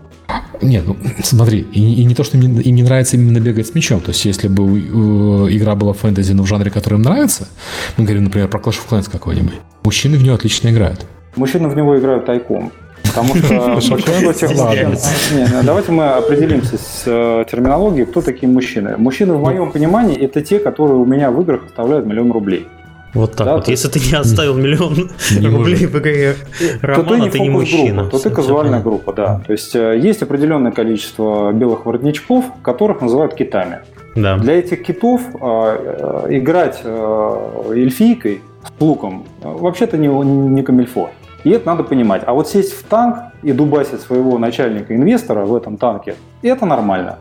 [0.62, 3.74] Нет, ну смотри, и, и не то, что им, им не нравится именно бегать с
[3.74, 4.00] мячом.
[4.00, 7.48] То есть, если бы э, игра была фэнтези, но в жанре, который им нравится,
[7.96, 11.06] мы говорим, например, про Clash of Clans какой-нибудь, мужчины в нее отлично играют.
[11.36, 12.72] Мужчины в него играют тайком.
[13.02, 18.96] Потому что большинство тех ну, Давайте мы определимся с э, терминологией, кто такие мужчины.
[18.96, 22.66] Мужчины, в моем понимании, это те, которые у меня в играх оставляют миллион рублей.
[23.14, 23.68] Вот так да, вот.
[23.68, 25.10] Если ты не оставил миллион
[25.42, 26.36] рублей в игре
[26.82, 28.10] романа, ты не мужчина.
[28.10, 29.40] То ты казуальная группа, да.
[29.46, 33.80] То есть э, есть определенное количество белых воротничков, которых называют китами.
[34.16, 34.36] Да.
[34.36, 41.10] Для этих китов э, играть э, эльфийкой с луком вообще-то не, не камильфо.
[41.44, 42.22] И это надо понимать.
[42.26, 47.18] А вот сесть в танк и дубасить своего начальника-инвестора в этом танке, это нормально.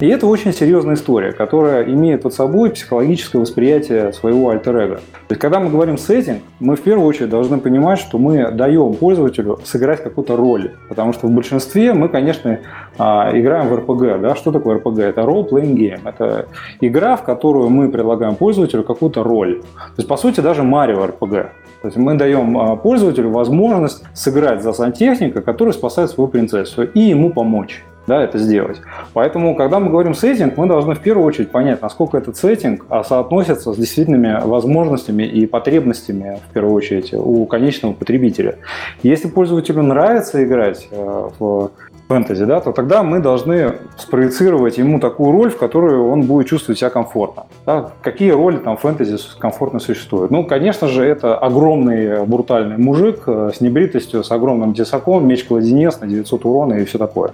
[0.00, 4.96] И это очень серьезная история, которая имеет под собой психологическое восприятие своего альтер-эго.
[4.96, 8.94] То есть, когда мы говорим сеттинг, мы в первую очередь должны понимать, что мы даем
[8.94, 10.70] пользователю сыграть какую-то роль.
[10.88, 12.60] Потому что в большинстве мы, конечно,
[12.96, 14.20] а, играем в RPG.
[14.20, 14.36] Да?
[14.36, 15.02] Что такое RPG?
[15.02, 16.00] Это role-playing game.
[16.04, 16.46] Это
[16.80, 19.62] игра, в которую мы предлагаем пользователю какую-то роль.
[19.62, 21.48] То есть, по сути, даже Mario RPG.
[21.82, 27.00] То есть мы даем а, пользователю возможность сыграть за сантехника, который спасает свою принцессу, и
[27.00, 28.80] ему помочь да, это сделать.
[29.12, 33.04] Поэтому, когда мы говорим сеттинг, мы должны в первую очередь понять, насколько этот сеттинг а,
[33.04, 38.56] соотносится с действительными возможностями и потребностями, в первую очередь, у конечного потребителя.
[39.02, 41.70] Если пользователю нравится играть э, в
[42.08, 46.78] фэнтези, да, то тогда мы должны спроецировать ему такую роль, в которой он будет чувствовать
[46.78, 47.44] себя комфортно.
[47.66, 47.90] Да?
[48.02, 50.30] Какие роли там в фэнтези комфортно существуют?
[50.30, 56.06] Ну, конечно же, это огромный брутальный мужик э, с небритостью, с огромным тесаком, меч-кладенец на
[56.06, 57.32] 900 урона и все такое.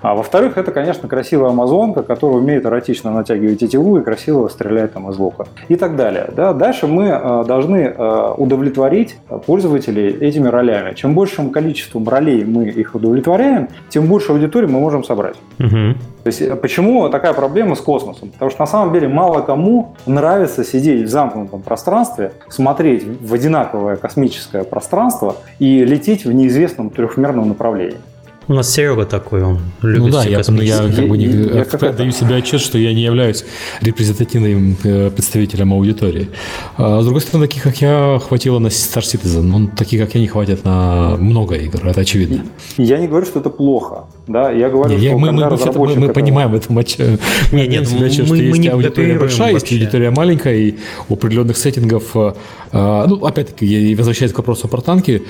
[0.00, 5.10] А во-вторых, это, конечно, красивая амазонка, которая умеет эротично натягивать тетиву и красиво стрелять там
[5.10, 5.46] из лука.
[5.68, 6.30] И так далее.
[6.36, 6.52] Да?
[6.52, 10.94] Дальше мы э, должны э, удовлетворить пользователей этими ролями.
[10.94, 15.36] Чем большим количеством ролей мы их удовлетворяем, тем тем больше аудитории мы можем собрать.
[15.58, 15.68] Угу.
[15.70, 18.30] То есть э, почему такая проблема с космосом?
[18.30, 23.96] Потому что на самом деле мало кому нравится сидеть в замкнутом пространстве, смотреть в одинаковое
[23.96, 27.98] космическое пространство и лететь в неизвестном трехмерном направлении.
[28.46, 31.64] У нас Серега такой, он любит Ну да, я, я как бы не, я, я
[31.64, 33.44] как даю себе отчет, что я не являюсь
[33.80, 36.28] репрезентативным э, представителем аудитории.
[36.76, 39.42] А, с другой стороны, таких, как я, хватило на Star Citizen.
[39.42, 42.44] Ну, таких, как я, не хватит на много игр, это очевидно.
[42.76, 44.04] Я не говорю, что это плохо.
[44.26, 46.96] Да, я говорю, не, что мы, мы, мы, мы понимаем это матч.
[47.52, 50.74] Не, нет, себя отчет, что есть аудитория большая, есть аудитория маленькая, и
[51.08, 52.32] у определенных сеттингов, э,
[52.72, 55.22] э, ну, опять-таки, возвращаясь к вопросу про танки,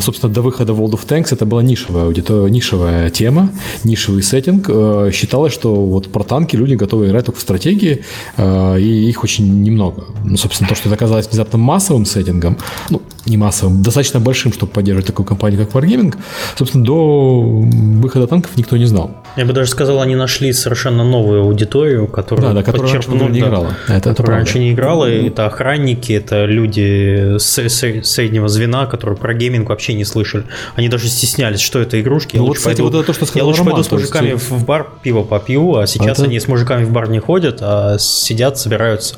[0.00, 3.50] собственно, до выхода World of Tanks это была нишевая аудитория нишевая тема,
[3.84, 4.66] нишевый сеттинг.
[4.68, 8.04] Э, считалось, что вот про танки люди готовы играть только в стратегии,
[8.36, 10.04] э, и их очень немного.
[10.24, 12.56] Ну, собственно, то, что это оказалось внезапно массовым сеттингом,
[12.90, 16.14] ну, не массовым, достаточно большим, чтобы поддерживать такую компанию, как Wargaming,
[16.56, 19.10] собственно, до выхода танков никто не знал.
[19.36, 23.40] Я бы даже сказал, они нашли совершенно новую аудиторию, которая, да, да, которая раньше не
[23.40, 23.76] играла.
[23.88, 29.68] Это, которая раньше не играла, и это охранники, это люди среднего звена, которые про гейминг
[29.68, 30.44] вообще не слышали.
[30.74, 32.36] Они даже стеснялись, что это игрушки.
[32.36, 34.30] Ну, вот, кстати, пойду, вот это то, что сказал Я лучше Роман, пойду с мужиками
[34.30, 34.50] есть...
[34.50, 36.24] в бар пиво попью, а сейчас это...
[36.28, 39.16] они с мужиками в бар не ходят, а сидят, собираются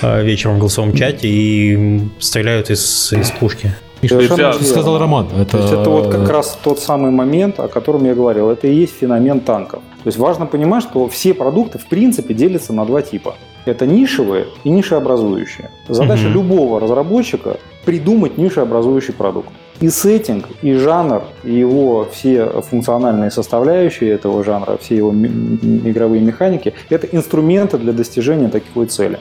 [0.00, 3.74] а, вечером в голосовом чате и стреляют из, из пушки.
[4.02, 5.26] Совершенно что сказал Роман.
[5.36, 5.52] Это...
[5.52, 8.50] То есть это вот как раз тот самый момент, о котором я говорил.
[8.50, 9.80] Это и есть феномен танков.
[10.02, 13.34] То есть важно понимать, что все продукты в принципе делятся на два типа.
[13.64, 15.70] Это нишевые и нишеобразующие.
[15.88, 16.34] Задача угу.
[16.34, 24.42] любого разработчика придумать нишеобразующий продукт и сеттинг, и жанр, и его все функциональные составляющие этого
[24.44, 29.18] жанра, все его игровые механики– это инструменты для достижения такой цели.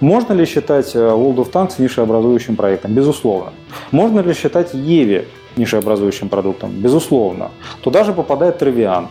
[0.00, 2.92] Можно ли считать э, World of Tanks нишеобразующим проектом?
[2.92, 3.52] Безусловно.
[3.90, 5.24] Можно ли считать Еви
[5.56, 6.70] нишеобразующим продуктом?
[6.70, 7.50] Безусловно.
[7.82, 9.08] Туда же попадает Травиан,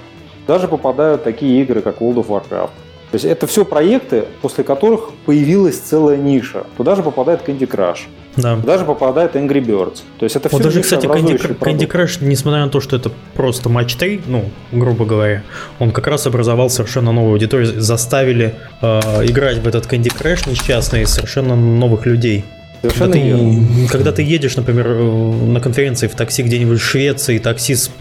[0.47, 2.69] даже попадают такие игры, как World of Warcraft.
[3.15, 6.65] То есть это все проекты, после которых появилась целая ниша.
[6.75, 7.99] Туда же попадает Candy Crush.
[8.35, 8.57] Да.
[8.57, 9.99] Туда же попадает Angry Birds.
[10.19, 13.09] То есть это вот все даже, кстати, Candy, Candy Crush, несмотря на то, что это
[13.33, 15.43] просто матч 3, ну, грубо говоря,
[15.79, 21.05] он как раз образовал совершенно новую аудиторию, заставили э, играть в этот Candy Crush несчастный
[21.05, 22.43] совершенно новых людей.
[22.89, 27.91] Совершенно когда ты, когда ты едешь, например, на конференции в такси где-нибудь в Швеции, таксист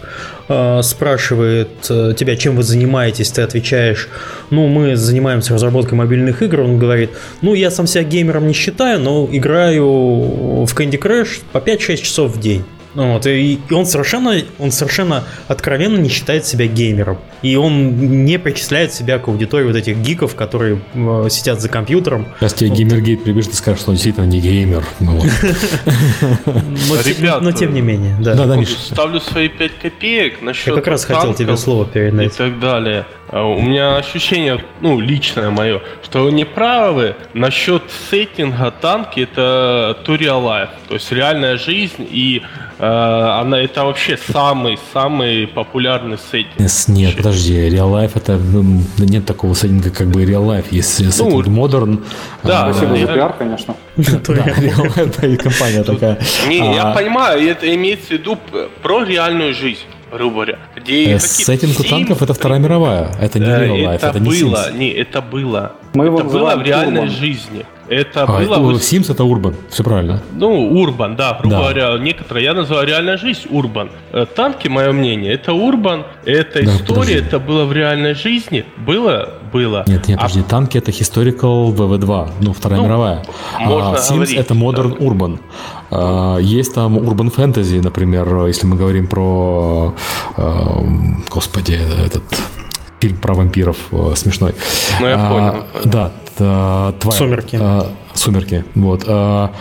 [0.47, 4.07] э, спрашивает э, тебя, чем вы занимаетесь, ты отвечаешь,
[4.49, 8.99] ну, мы занимаемся разработкой мобильных игр, он говорит, ну, я сам себя геймером не считаю,
[8.99, 9.85] но играю
[10.65, 12.63] в Candy Crush по 5-6 часов в день.
[12.95, 17.17] Ну вот, и он совершенно, он совершенно откровенно не считает себя геймером.
[17.41, 22.25] И он не причисляет себя к аудитории вот этих гиков, которые э, сидят за компьютером.
[22.39, 22.79] Сейчас тебе вот.
[22.79, 24.83] геймергейт прибежит и скажет, что он действительно не геймер.
[24.99, 25.15] Ну
[27.41, 28.35] но тем не менее, да.
[28.65, 32.33] Ставлю свои 5 копеек насчет Я как раз хотел тебе слово передать.
[32.33, 33.05] И так далее.
[33.29, 39.97] А у меня ощущение, ну, личное мое, что вы не правы насчет сеттинга танки, это
[40.05, 42.43] to real life, то есть реальная жизнь, и
[42.77, 46.69] э, она это вообще самый-самый популярный сеттинг.
[46.87, 51.11] Нет, подожди, real life это, ну, нет такого сеттинга, как бы real life, есть ну,
[51.11, 52.03] сеттинг modern.
[52.43, 53.75] Да, а, спасибо за пиар, конечно.
[53.95, 56.19] Да, компания такая.
[56.47, 56.93] Не, я а.
[56.93, 58.37] понимаю, это имеется в виду
[58.83, 59.85] про реальную жизнь.
[60.11, 60.59] Грубо говоря.
[60.75, 64.43] Где э, сеттинг у танков это Вторая мировая, это не Real Life, это, это не
[64.43, 64.77] было, Sims.
[64.77, 65.73] не, это было.
[65.93, 67.65] Мы это было в реальной жизни.
[67.87, 68.57] Это а, было...
[68.57, 70.21] Ну, Sims это Урбан, все правильно.
[70.33, 71.61] Ну, Урбан, да, грубо да.
[71.61, 73.89] говоря, некоторые, я называю реальная жизнь Урбан.
[74.11, 77.13] Э, танки, мое мнение, это Урбан, это да, история, подожди.
[77.13, 79.83] это было в реальной жизни, было, было.
[79.87, 80.23] Нет, нет, а...
[80.23, 83.23] подожди, танки это Historical VV2, ну, Вторая ну, мировая.
[83.59, 85.05] Можно а Sims говорить, это Modern да.
[85.05, 85.39] Urban.
[85.91, 89.93] А, есть там Urban Fantasy, например, если мы говорим про,
[90.37, 90.83] а,
[91.29, 92.23] господи, этот
[92.99, 94.55] фильм про вампиров э, смешной.
[94.99, 95.65] Ну, я понял.
[95.73, 97.17] А, да, Твайт.
[97.17, 97.57] Сумерки.
[97.61, 98.65] А, сумерки.
[98.75, 99.03] Вот.
[99.07, 99.51] А,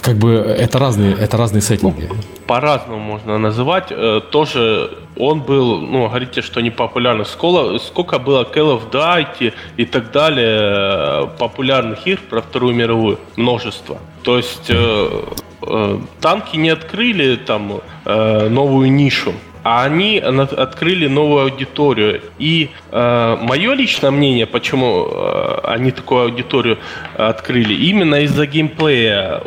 [0.00, 2.08] как бы это разные, это разные сеттинги.
[2.46, 3.86] По-разному можно называть.
[3.90, 7.24] Э, тоже он был, ну, говорите, что не популярный.
[7.24, 13.18] Сколько, сколько было Call of Duty и так далее э, популярных игр про Вторую мировую?
[13.36, 13.98] Множество.
[14.22, 15.24] То есть э,
[15.62, 19.32] э, танки не открыли там э, новую нишу
[19.62, 22.20] а они открыли новую аудиторию.
[22.38, 26.78] И э, мое личное мнение, почему э, они такую аудиторию
[27.16, 29.42] открыли, именно из-за геймплея.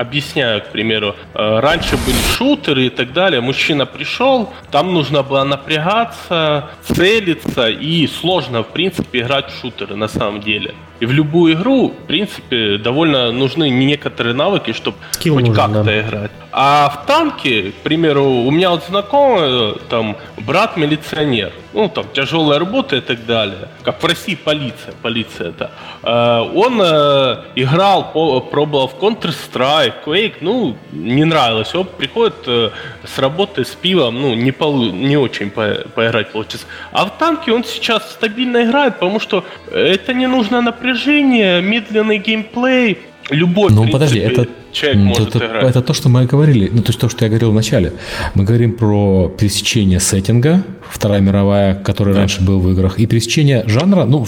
[0.00, 3.40] Объясняю, к примеру, э, раньше были шутеры и так далее.
[3.40, 10.08] Мужчина пришел, там нужно было напрягаться, целиться, и сложно, в принципе, играть в шутеры на
[10.08, 10.74] самом деле.
[11.00, 16.00] И в любую игру, в принципе, довольно нужны некоторые навыки, чтобы Скилл хоть как-то да.
[16.00, 16.30] играть.
[16.50, 22.58] А в танке, к примеру, у меня вот знакомый, там, брат милиционер, ну, там, тяжелая
[22.58, 25.70] работа и так далее, как в России полиция, полиция это.
[26.02, 28.12] Э, он э, играл,
[28.50, 31.74] пробовал в Counter-Strike, Quake, ну, не нравилось.
[31.74, 32.70] Он приходит э,
[33.04, 36.66] с работы с пивом, ну, не, полу, не очень по, поиграть получится.
[36.92, 42.98] А в танке он сейчас стабильно играет, потому что это не нужно напряжение, медленный геймплей,
[43.30, 44.46] любой, ну, подожди, это
[44.78, 45.70] человек может это, играть.
[45.70, 47.92] Это то, что мы говорили, ну, то есть то, что я говорил в начале.
[48.34, 52.20] Мы говорим про пересечение сеттинга, Вторая мировая, который да.
[52.20, 54.26] раньше был в играх, и пересечение жанра, ну,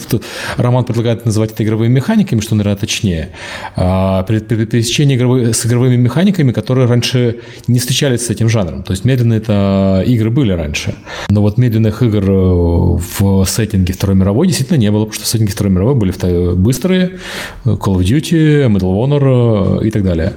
[0.57, 3.31] Роман предлагает называть это игровыми механиками, что, наверное, точнее.
[3.77, 7.37] А, пересечение игровой, с игровыми механиками, которые раньше
[7.67, 8.83] не встречались с этим жанром.
[8.83, 10.95] То есть медленные это игры были раньше.
[11.29, 15.51] Но вот медленных игр э, в сеттинге Второй мировой действительно не было, потому что сеттинги
[15.51, 16.11] Второй мировой были
[16.55, 17.19] быстрые,
[17.65, 20.35] Call of Duty, Medal of Honor э, и так далее.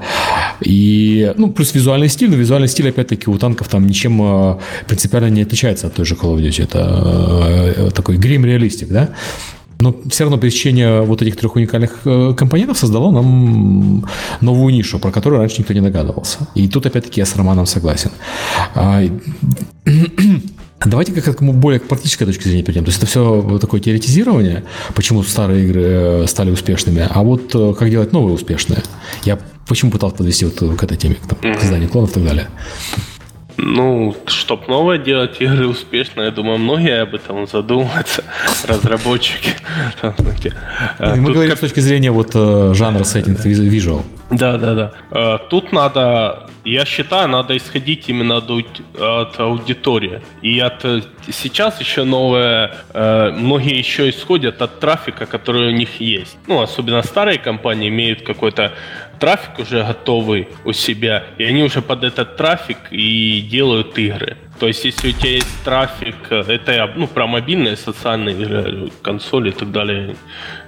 [0.62, 5.30] И, ну, плюс визуальный стиль, но визуальный стиль, опять-таки, у танков там ничем э, принципиально
[5.30, 6.64] не отличается от той же Call of Duty.
[6.64, 9.10] Это э, такой грим-реалистик, да?
[9.80, 14.06] Но все равно пересечение вот этих трех уникальных э, компонентов создало нам
[14.40, 16.48] новую нишу, про которую раньше никто не догадывался.
[16.56, 18.12] И тут, опять-таки, я с Романом согласен.
[18.76, 19.02] А,
[20.86, 22.84] Давайте как к более практической точке зрения перейдем.
[22.84, 28.12] То есть это все такое теоретизирование, почему старые игры стали успешными, а вот как делать
[28.12, 28.84] новые успешные.
[29.24, 32.24] Я почему пытался подвести вот к этой теме, к, там, к созданию клонов и так
[32.26, 32.50] далее.
[33.58, 38.24] Ну, чтобы новое делать игры успешно, я думаю, многие об этом задумаются,
[38.68, 39.52] разработчики.
[41.00, 44.04] Мы говорим с точки зрения вот э, жанра сеттинг, visual.
[44.32, 44.92] Да, да, да.
[45.12, 50.22] Э, тут надо, я считаю, надо исходить именно от аудитории.
[50.42, 51.02] И от э,
[51.32, 56.38] сейчас еще новое, многие еще исходят от трафика, который у них есть.
[56.48, 58.72] Ну, особенно старые компании имеют какой-то
[59.20, 64.38] трафик уже готовый у себя, и они уже под этот трафик и делают игры.
[64.64, 69.50] То есть, если у тебя есть трафик, это я ну, про мобильные социальные игры, консоли
[69.50, 70.16] и так далее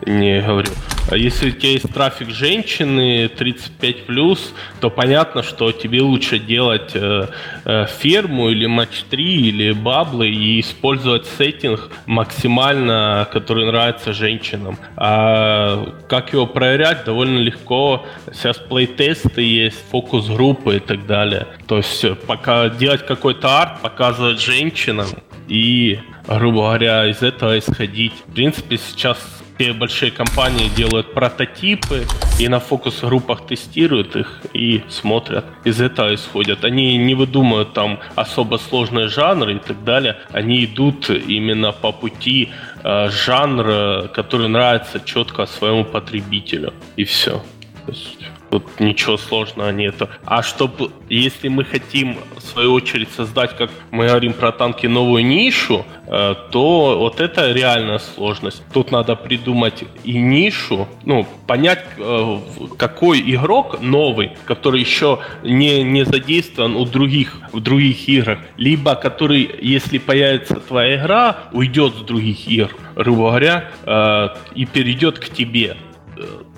[0.05, 0.67] не говорю.
[1.09, 4.39] А если у тебя есть трафик женщины 35+,
[4.81, 7.27] то понятно, что тебе лучше делать э,
[7.63, 14.79] э, ферму или матч 3 или баблы и использовать сеттинг максимально, который нравится женщинам.
[14.97, 18.05] А как его проверять, довольно легко.
[18.33, 21.47] Сейчас плейтесты есть, фокус-группы и так далее.
[21.67, 25.07] То есть э, пока делать какой-то арт, показывать женщинам
[25.47, 28.13] и, грубо говоря, из этого исходить.
[28.27, 29.19] В принципе, сейчас
[29.59, 32.07] все большие компании делают прототипы
[32.39, 35.45] и на фокус-группах тестируют их и смотрят.
[35.65, 36.65] Из этого исходят.
[36.65, 40.17] Они не выдумывают там особо сложные жанры и так далее.
[40.31, 42.49] Они идут именно по пути
[42.83, 46.73] э, жанра, который нравится четко своему потребителю.
[46.97, 47.43] И все.
[47.85, 48.17] То есть
[48.51, 50.09] Тут ничего сложного нету.
[50.23, 55.25] А чтобы, если мы хотим, в свою очередь, создать, как мы говорим про танки, новую
[55.25, 58.61] нишу, э, то вот это реальная сложность.
[58.71, 62.37] Тут надо придумать и нишу, ну, понять, э,
[62.77, 69.49] какой игрок новый, который еще не, не задействован у других, в других играх, либо который,
[69.61, 75.75] если появится твоя игра, уйдет с других игр, грубо говоря, э, и перейдет к тебе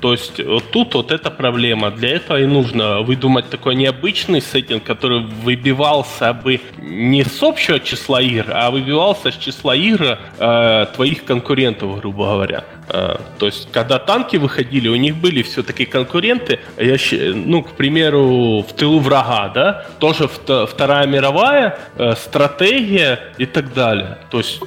[0.01, 1.89] То есть вот тут вот эта проблема.
[1.89, 8.21] Для этого и нужно выдумать такой необычный сеттинг, который выбивался бы не с общего числа
[8.21, 12.63] игр, а выбивался с числа игр э, твоих конкурентов, грубо говоря.
[12.89, 16.59] Э, то есть, когда танки выходили, у них были все-таки конкуренты.
[16.77, 16.97] Я,
[17.33, 24.19] ну, к примеру, в тылу врага, да, тоже Вторая мировая, э, стратегия и так далее.
[24.29, 24.61] То есть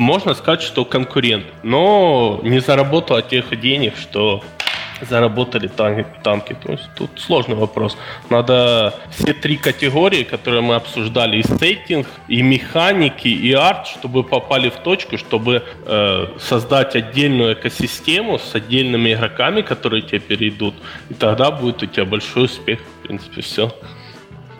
[0.00, 4.19] можно сказать, что конкурент, но не заработал тех денег, что
[5.08, 6.56] заработали танки, танки.
[6.62, 7.96] То есть тут сложный вопрос.
[8.30, 14.68] Надо все три категории, которые мы обсуждали, и сеттинг, и механики, и арт, чтобы попали
[14.68, 20.74] в точку, чтобы э, создать отдельную экосистему с отдельными игроками, которые тебе перейдут.
[21.10, 22.80] И тогда будет у тебя большой успех.
[22.80, 23.70] В принципе, все.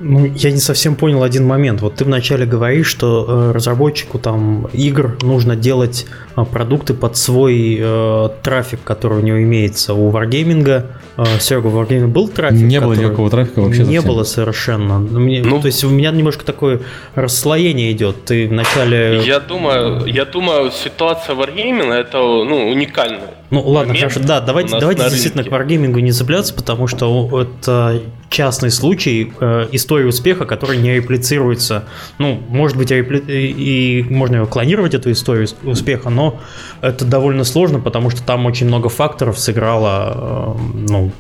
[0.03, 1.83] Ну, я не совсем понял один момент.
[1.83, 7.79] Вот ты вначале говоришь, что э, разработчику там игр нужно делать э, продукты под свой
[7.79, 9.93] э, трафик, который у него имеется.
[9.93, 10.87] У Wargaming,
[11.19, 12.63] э, Серега, у Wargaming был трафик?
[12.63, 13.83] Не было никакого трафика вообще.
[13.83, 14.13] Не совсем.
[14.13, 14.99] было совершенно.
[14.99, 16.81] Мне, ну, то есть у меня немножко такое
[17.15, 18.25] расслоение идет.
[18.25, 19.21] Ты вначале...
[19.23, 23.35] Я думаю, я думаю, ситуация Wargaming это ну, уникальная.
[23.51, 28.71] Ну ладно, хорошо, да, давайте, давайте действительно к Wargaming не цепляться, потому что это частный
[28.71, 31.85] случай э, истории успеха, который не реплицируется.
[32.19, 33.19] Ну, может быть, репли...
[33.29, 36.41] и можно его клонировать, эту историю успеха, но
[36.81, 40.57] это довольно сложно, потому что там очень много факторов сыграло.
[40.57, 41.13] Э, ну,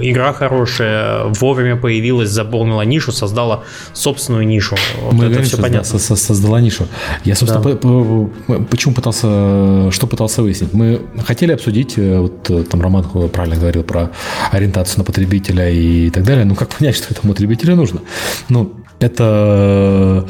[0.00, 4.76] игра хорошая, вовремя появилась, заполнила нишу, создала собственную нишу.
[5.02, 5.98] Вот Мы это все понятно.
[5.98, 6.88] Со создала нишу.
[7.24, 7.76] Я, собственно, да.
[7.76, 10.72] по почему пытался, что пытался выяснить?
[10.72, 14.10] Мы хотели обсудить, э, вот э, там Роман правильно говорил про
[14.50, 18.00] ориентацию на потребителя и так далее, как понять, что этому потребителю нужно?
[18.48, 20.26] Ну, это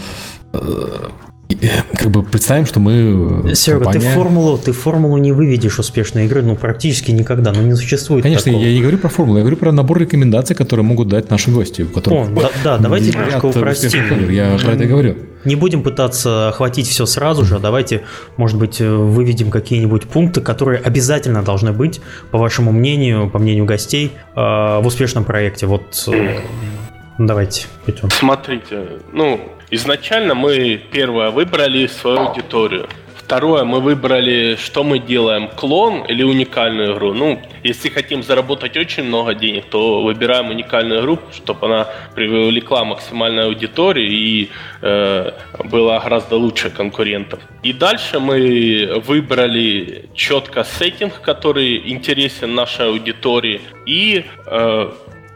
[1.97, 3.55] как бы представим, что мы...
[3.55, 4.07] Серега, компания...
[4.07, 8.45] ты формулу, ты формулу не выведешь успешной игры, ну, практически никогда, ну, не существует Конечно,
[8.45, 8.65] такого.
[8.65, 11.83] я не говорю про формулу, я говорю про набор рекомендаций, которые могут дать наши гости.
[11.83, 14.31] У которых О, да, да давайте немножко упростим.
[14.31, 15.17] Я про это говорю.
[15.45, 18.03] Не будем пытаться охватить все сразу же, а давайте,
[18.39, 24.13] может быть, выведем какие-нибудь пункты, которые обязательно должны быть, по вашему мнению, по мнению гостей,
[24.35, 25.67] э, в успешном проекте.
[25.67, 26.39] Вот э,
[27.19, 28.09] давайте, Петр.
[28.11, 29.39] Смотрите, ну,
[29.75, 32.89] Изначально мы, первое, выбрали свою аудиторию.
[33.17, 37.13] Второе, мы выбрали, что мы делаем, клон или уникальную игру.
[37.13, 43.47] Ну, если хотим заработать очень много денег, то выбираем уникальную игру, чтобы она привлекла максимальную
[43.47, 44.49] аудиторию и
[44.81, 45.33] э,
[45.65, 47.41] была гораздо лучше конкурентов.
[47.65, 54.91] И дальше мы выбрали четко сеттинг, который интересен нашей аудитории, и э,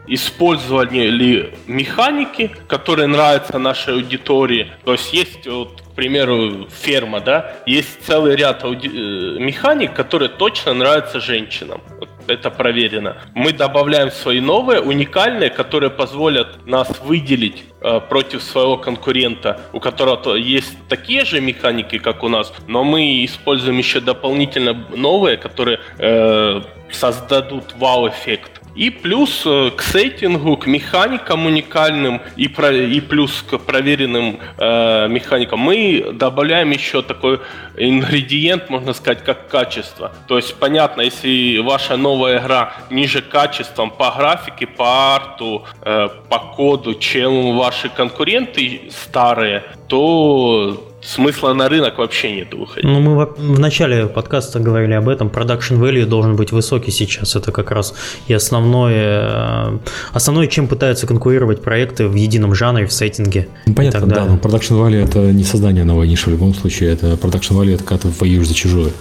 [0.09, 4.71] использование ли механики, которые нравятся нашей аудитории.
[4.83, 8.87] То есть есть, вот, к примеру, ферма, да, есть целый ряд ауди...
[8.87, 11.81] Э, механик, которые точно нравятся женщинам.
[12.27, 13.17] Это проверено.
[13.33, 20.35] Мы добавляем свои новые, уникальные, которые позволят нас выделить э, против своего конкурента, у которого
[20.35, 26.61] есть такие же механики, как у нас, но мы используем еще дополнительно новые, которые э,
[26.91, 28.58] создадут вау-эффект.
[28.79, 35.07] И плюс э, к сеттингу, к механикам уникальным и, про, и плюс к проверенным э,
[35.09, 37.41] механикам мы добавляем еще такой
[37.75, 40.13] ингредиент, можно сказать, как качество.
[40.29, 46.39] То есть, понятно, если ваша новая игра ниже качеством по графике, по арту, э, по
[46.39, 52.83] коду, чем ваши конкуренты старые, то смысла на рынок вообще нет выходить.
[52.83, 55.27] Ну, мы в начале подкаста говорили об этом.
[55.27, 57.35] Production value должен быть высокий сейчас.
[57.35, 57.93] Это как раз
[58.27, 59.77] и основное, э,
[60.13, 63.47] основное, чем пытаются конкурировать проекты в едином жанре, в сеттинге.
[63.65, 66.91] Ну, понятно, да, но production value это не создание новой ниши в любом случае.
[66.91, 68.91] Это production value это когда ты воюешь за чужое.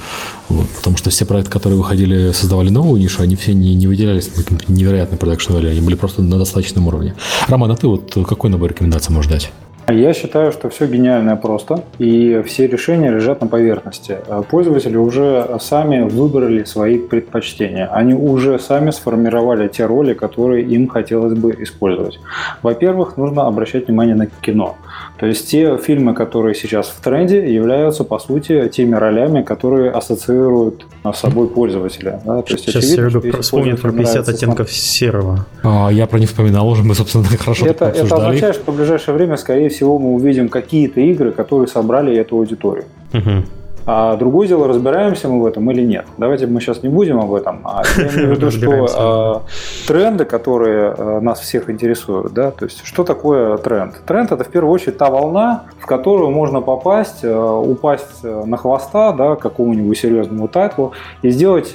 [0.49, 4.34] Вот, потому что все проекты, которые выходили, создавали новую нишу, они все не, не выделялись
[4.34, 5.70] на каким-то невероятным production value.
[5.70, 7.14] Они были просто на достаточном уровне.
[7.49, 9.51] Роман, а ты вот какой набор рекомендаций можешь дать?
[9.89, 14.18] Я считаю, что все гениальное просто, и все решения лежат на поверхности.
[14.51, 17.86] Пользователи уже сами выбрали свои предпочтения.
[17.86, 22.20] Они уже сами сформировали те роли, которые им хотелось бы использовать.
[22.62, 24.76] Во-первых, нужно обращать внимание на кино.
[25.18, 30.86] То есть те фильмы, которые сейчас в тренде, являются, по сути, теми ролями, которые ассоциируют
[31.05, 32.20] с собой пользователя.
[32.24, 32.43] Да?
[32.43, 35.47] То есть сейчас Серега вспомнит про 50 оттенков серого.
[35.62, 39.14] А, я про них вспоминал уже, мы, собственно, хорошо это, это означает, что в ближайшее
[39.14, 42.85] время, скорее всего, мы увидим какие-то игры, которые собрали эту аудиторию.
[43.12, 43.58] Угу.
[43.91, 46.05] А другое дело, разбираемся мы в этом или нет.
[46.18, 47.61] Давайте мы сейчас не будем об этом.
[47.64, 52.66] А я имею в виду, что э, тренды, которые э, нас всех интересуют, да, то
[52.66, 53.95] есть что такое тренд?
[54.05, 59.12] Тренд это в первую очередь та волна, в которую можно попасть, э, упасть на хвоста,
[59.12, 61.68] да, какому-нибудь серьезному тайтлу и сделать,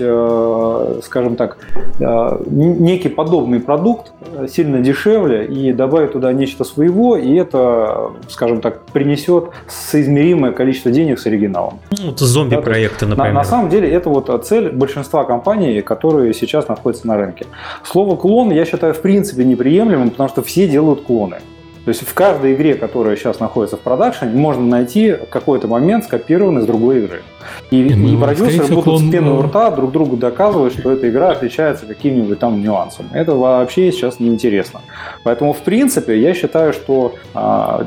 [1.04, 1.58] скажем так,
[2.00, 4.12] некий подобный продукт
[4.50, 11.18] сильно дешевле и добавить туда нечто своего, и это, скажем так, принесет соизмеримое количество денег
[11.18, 11.80] с оригиналом.
[12.04, 13.34] Ну, это зомби-проекты, например.
[13.34, 17.46] На, на самом деле это вот цель большинства компаний, которые сейчас находятся на рынке.
[17.84, 21.38] Слово клон я считаю в принципе неприемлемым, потому что все делают клоны.
[21.86, 26.62] То есть в каждой игре, которая сейчас находится в продакшене, можно найти какой-то момент скопированный
[26.62, 27.22] с другой игры.
[27.72, 29.10] И, ну, и продюсеры будут клон...
[29.10, 33.08] с пеной у рта друг другу доказывать, что эта игра отличается каким-нибудь там нюансом.
[33.12, 34.80] Это вообще сейчас неинтересно.
[35.26, 37.86] Поэтому, в принципе, я считаю, что а,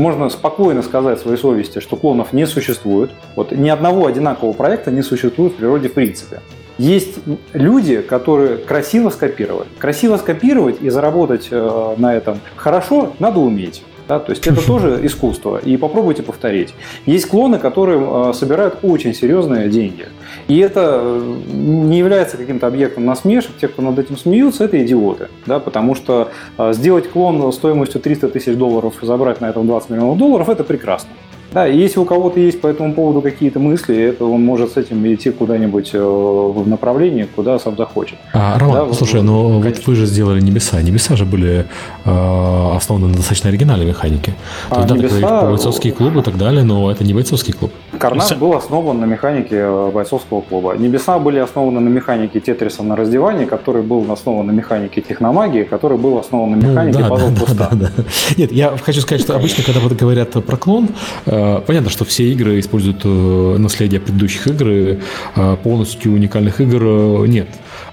[0.00, 3.10] можно спокойно сказать своей совести, что клонов не существует.
[3.36, 6.40] Вот ни одного одинакового проекта не существует в природе в принципе.
[6.78, 7.18] Есть
[7.52, 9.68] люди, которые красиво скопировали.
[9.78, 13.82] Красиво скопировать и заработать э, на этом хорошо надо уметь.
[14.10, 15.58] Да, то есть это тоже искусство.
[15.58, 16.74] И попробуйте повторить.
[17.06, 20.06] Есть клоны, которые э, собирают очень серьезные деньги.
[20.48, 23.52] И это э, не является каким-то объектом насмешек.
[23.60, 25.28] Те, кто над этим смеются, это идиоты.
[25.46, 26.32] Да, потому что
[26.72, 31.10] сделать клон стоимостью 300 тысяч долларов и забрать на этом 20 миллионов долларов– это прекрасно.
[31.52, 35.04] Да, если у кого-то есть по этому поводу какие-то мысли, это он может с этим
[35.12, 38.18] идти куда-нибудь э, в направлении, куда сам захочет.
[38.32, 40.80] А, Роман, да, слушай, ну вот вы же сделали Небеса.
[40.80, 41.66] Небеса же были
[42.04, 44.34] э, основаны на достаточно оригинальной механике.
[44.68, 45.42] То а, есть, да, небеса...
[45.42, 47.72] бойцовские клубы и так далее, но это не бойцовский клуб.
[47.98, 50.76] Карнас был основан на механике э, бойцовского клуба.
[50.76, 55.98] Небеса были основаны на механике Тетриса на раздевании, который был основан на механике техномагии, который
[55.98, 58.04] был основан на ну механике ну, да, да, да, да, да.
[58.36, 60.90] Нет, я хочу сказать, что обычно, когда вот говорят про клон,
[61.26, 67.26] э, Э, понятно, что все игры используют э, наследие предыдущих игр, э, полностью уникальных игр
[67.26, 67.48] нет.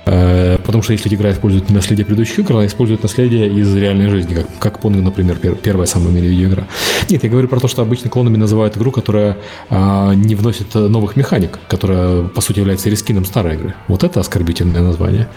[0.05, 4.45] Потому что если игра использует наследие предыдущих игр, она использует наследие из реальной жизни, как,
[4.57, 6.65] как Pong, например, первая самая в мире видеоигра.
[7.09, 9.37] Нет, я говорю про то, что обычно клонами называют игру, которая
[9.69, 13.73] а, не вносит новых механик, которая, по сути, является рескином старой игры.
[13.89, 15.27] Вот это оскорбительное название.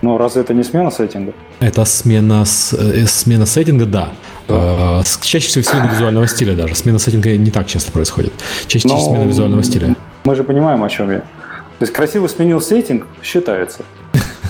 [0.00, 1.32] Но разве это не смена сеттинга?
[1.58, 4.12] Это смена, смена сеттинга, да.
[4.50, 5.02] Да.
[5.22, 6.74] Чаще всего смена визуального стиля даже.
[6.74, 8.32] Смена сеттинга не так часто происходит.
[8.66, 9.94] Чаще всего смена визуального стиля.
[10.24, 11.18] Мы же понимаем, о чем я.
[11.18, 13.84] То есть красиво сменил сеттинг, считается.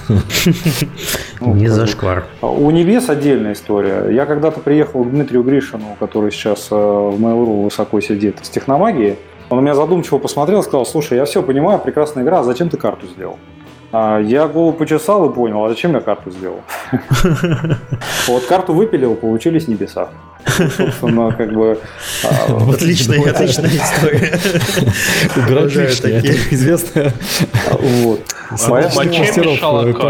[0.09, 0.19] Ну,
[1.55, 2.27] не зашквар.
[2.43, 4.11] У Небес отдельная история.
[4.11, 9.17] Я когда-то приехал к Дмитрию Гришину, который сейчас э, в Mail.ru высоко сидит, с техномагией.
[9.49, 12.69] Он на меня задумчиво посмотрел и сказал, слушай, я все понимаю, прекрасная игра, а зачем
[12.69, 13.39] ты карту сделал?
[13.93, 16.61] А, я голову почесал и понял, а зачем я карту сделал?
[18.29, 20.11] Вот карту выпилил, получились небеса.
[20.47, 21.79] Собственно, как бы...
[22.25, 24.39] А, отличная, отличная история.
[25.35, 27.13] Графичная, это известная.
[28.03, 28.21] Вот.
[28.69, 29.05] Поэтому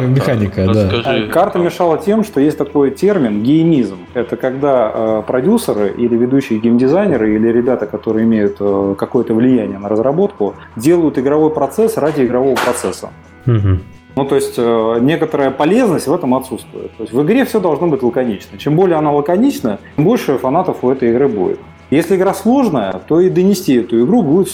[0.08, 0.90] механика, да.
[1.04, 3.98] А, карта мешала тем, что есть такой термин геймизм.
[4.12, 8.58] Это когда продюсеры или ведущие геймдизайнеры или ребята, которые имеют
[8.98, 13.10] какое-то влияние на разработку, делают игровой процесс ради игрового процесса.
[13.46, 13.78] Угу.
[14.16, 16.94] Ну, то есть э, некоторая полезность в этом отсутствует.
[16.96, 18.58] То есть в игре все должно быть лаконично.
[18.58, 21.60] Чем более она лаконична, тем больше фанатов у этой игры будет.
[21.90, 24.48] Если игра сложная, то и донести эту игру будет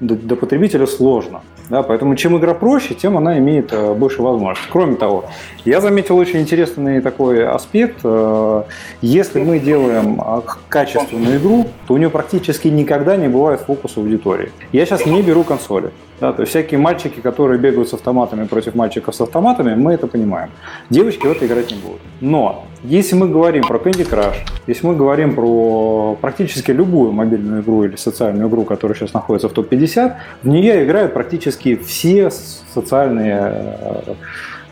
[0.00, 1.40] до потребителя сложно.
[1.68, 4.68] Да, поэтому чем игра проще, тем она имеет э, больше возможностей.
[4.72, 5.26] Кроме того,
[5.66, 8.00] я заметил очень интересный такой аспект.
[8.04, 8.62] Э,
[9.02, 14.50] если мы делаем э, качественную игру, то у нее практически никогда не бывает фокуса аудитории.
[14.72, 15.90] Я сейчас не беру консоли.
[16.20, 20.08] Да, то есть всякие мальчики, которые бегают с автоматами против мальчиков с автоматами, мы это
[20.08, 20.50] понимаем.
[20.90, 22.00] Девочки в это играть не будут.
[22.20, 27.84] Но если мы говорим про Candy Crush, если мы говорим про практически любую мобильную игру
[27.84, 34.14] или социальную игру, которая сейчас находится в топ-50, в нее играют практически все социальные э,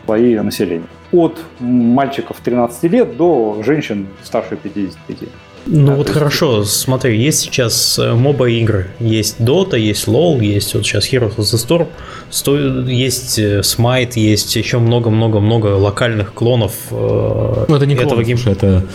[0.05, 0.87] слои населения.
[1.13, 5.29] От мальчиков 13 лет до женщин старше 55.
[5.69, 6.71] Ну да, вот хорошо, есть...
[6.71, 11.39] смотри, есть сейчас э, моба игры, есть Dota, есть LoL, есть вот сейчас Heroes of
[11.39, 11.87] the Storm,
[12.29, 16.73] стоит, есть э, Smite, есть еще много-много-много локальных клонов.
[16.91, 18.39] Э, ну это не этого клон, гейм...
[18.45, 18.85] это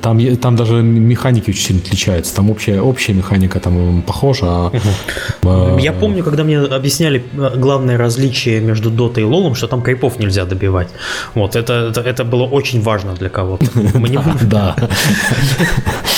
[0.00, 2.34] там, там даже механики очень сильно отличаются.
[2.34, 4.70] Там общая, общая механика там похожа.
[5.44, 7.22] А, Я помню, когда мне объясняли
[7.56, 10.88] главное различие между Dota и LoL, что там крипов нельзя добивать.
[11.34, 13.66] Вот, это, это, это было очень важно для кого-то.
[14.42, 14.76] Да.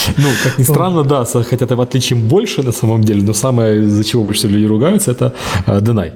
[0.16, 4.04] Ну, как ни странно, да, хотя там отличием больше на самом деле, но самое, из-за
[4.04, 5.32] чего больше всего люди ругаются, это
[5.80, 6.12] Денай.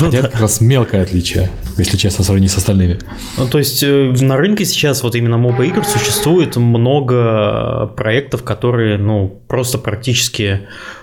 [0.00, 2.98] Ну, это как раз мелкое отличие, если честно, сравнить с остальными.
[3.38, 8.98] Ну, то есть э, на рынке сейчас вот именно моба игр существует много проектов, которые,
[8.98, 10.60] ну, просто практически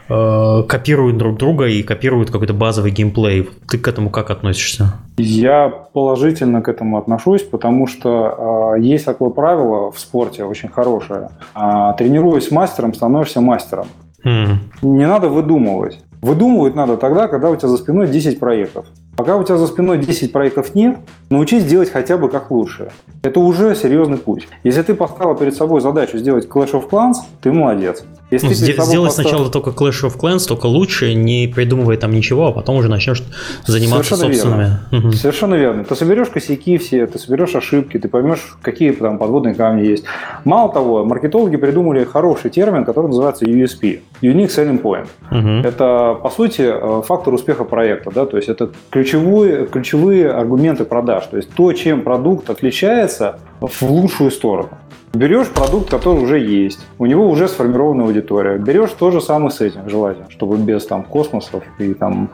[0.09, 3.49] э, копируют друг друга и копируют какой-то базовый геймплей.
[3.69, 4.93] Ты к этому как относишься?
[5.17, 11.29] Я положительно к этому отношусь, потому что э, есть такое правило в спорте очень хорошее.
[11.55, 13.87] Э, тренируясь мастером, становишься мастером.
[14.25, 14.57] Mm.
[14.81, 15.99] Не надо выдумывать.
[16.21, 18.85] Выдумывать надо тогда, когда у тебя за спиной 10 проектов.
[19.17, 20.99] Пока у тебя за спиной 10 проектов нет,
[21.31, 22.91] научись делать хотя бы как лучше.
[23.23, 24.47] Это уже серьезный путь.
[24.63, 28.03] Если ты поставил перед собой задачу сделать Clash of Clans, ты молодец.
[28.31, 29.09] Если ну, сделать поставил...
[29.11, 33.23] сначала только Clash of Clans, только лучше, не придумывая там ничего, а потом уже начнешь
[33.65, 34.79] заниматься Совершенно собственными.
[34.91, 35.07] Верно.
[35.07, 35.11] Угу.
[35.13, 35.83] Совершенно верно.
[35.83, 40.05] Ты соберешь косяки все, ты соберешь ошибки, ты поймешь, какие там подводные камни есть.
[40.45, 45.07] Мало того, маркетологи придумали хороший термин, который называется USP– Unique Selling Point.
[45.29, 45.67] Угу.
[45.67, 48.11] Это, по сути, э, фактор успеха проекта.
[48.11, 48.25] Да?
[48.25, 51.25] То есть это ключевые, ключевые аргументы продаж.
[51.25, 54.69] То есть то, чем продукт отличается в лучшую сторону.
[55.13, 58.57] Берешь продукт, который уже есть, у него уже сформирована аудитория.
[58.57, 62.29] Берешь то же самое с этим, желательно, чтобы без там космосов и там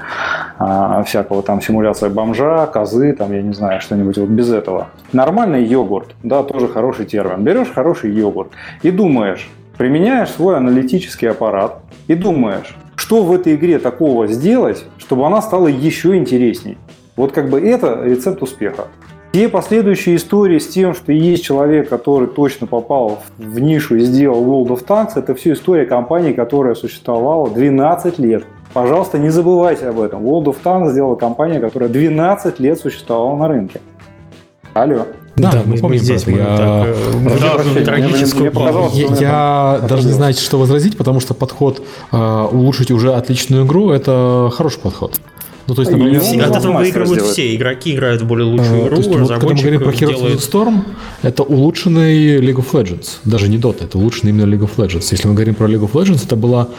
[0.60, 4.90] а, всякого там симуляция бомжа, козы, там, я не знаю, что-нибудь вот без этого.
[5.12, 7.44] Нормальный йогурт, да, тоже хороший термин.
[7.44, 8.52] Берешь хороший йогурт
[8.84, 15.26] и думаешь, применяешь свой аналитический аппарат и думаешь, что в этой игре такого сделать, чтобы
[15.26, 16.78] она стала еще интересней.
[17.16, 18.86] Вот как бы это рецепт успеха.
[19.38, 24.44] Все последующие истории с тем, что есть человек, который точно попал в нишу и сделал
[24.44, 28.46] World of Tanks, это все история компании, которая существовала 12 лет.
[28.74, 30.26] Пожалуйста, не забывайте об этом.
[30.26, 33.80] World of Tanks сделала компания, которая 12 лет существовала на рынке.
[34.74, 35.06] Алло.
[35.36, 36.26] Да, да, мы, помним здесь.
[36.26, 36.88] Я,
[39.20, 44.50] я, даже не знаю, что возразить, потому что подход э, улучшить уже отличную игру– это
[44.52, 45.22] хороший подход.
[45.68, 47.56] Ну, то есть, например, и от этого выигрывают все.
[47.56, 50.40] Игроки играют в более лучшую игру, есть, вот, Когда мы говорим про Heroes делает...
[50.40, 50.82] of Storm,
[51.22, 53.18] это улучшенный League of Legends.
[53.26, 55.08] Даже не Dota, это улучшенный именно League of Legends.
[55.12, 56.70] Если мы говорим про League of Legends, это была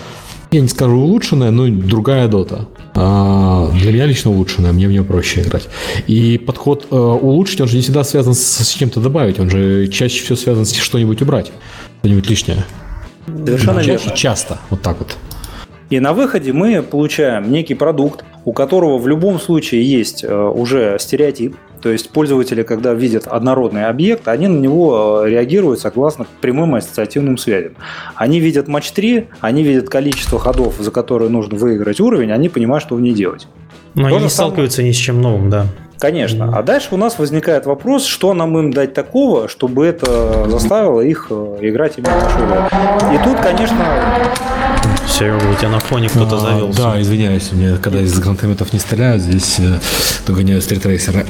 [0.51, 2.67] я не скажу улучшенная, но другая дота.
[2.95, 5.69] А, для меня лично улучшенная, мне в нее проще играть.
[6.07, 9.89] И подход э, улучшить, он же не всегда связан с, с чем-то добавить, он же
[9.89, 11.53] чаще всего связан с что-нибудь убрать,
[12.01, 12.65] что-нибудь лишнее.
[13.27, 14.13] Совершенно верно.
[14.17, 15.17] Часто, вот так вот.
[15.91, 20.99] И на выходе мы получаем некий продукт, у которого в любом случае есть э, уже
[21.01, 26.75] стереотип, то есть пользователи, когда видят однородный объект, они на него э, реагируют согласно прямым
[26.75, 27.73] ассоциативным связям.
[28.17, 32.83] Они видят матч 3, они видят количество ходов, за которые нужно выиграть уровень, они понимают,
[32.83, 33.47] что в ней делать.
[33.95, 34.31] Но То они не самое...
[34.31, 35.67] сталкиваются ни с чем новым, да.
[35.99, 36.57] Конечно.
[36.57, 41.29] А дальше у нас возникает вопрос, что нам им дать такого, чтобы это заставило их
[41.31, 43.15] э, играть именно в.
[43.15, 43.85] И тут, конечно...
[45.19, 46.81] Серега, у тебя на фоне кто-то а, завелся.
[46.81, 49.79] Да, извиняюсь, мне когда из гранатометов не стреляют, здесь э,
[50.25, 51.27] догоняют стритрейсеры.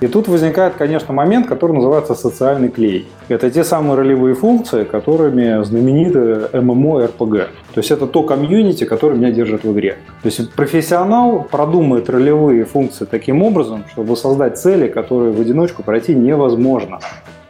[0.00, 3.06] И тут возникает, конечно, момент, который называется социальный клей.
[3.28, 7.48] Это те самые ролевые функции, которыми знамениты MMO-RPG.
[7.74, 9.98] То есть это то комьюнити, которое меня держит в игре.
[10.22, 16.14] То есть профессионал продумает ролевые функции таким образом, чтобы создать цели, которые в одиночку пройти
[16.14, 17.00] невозможно.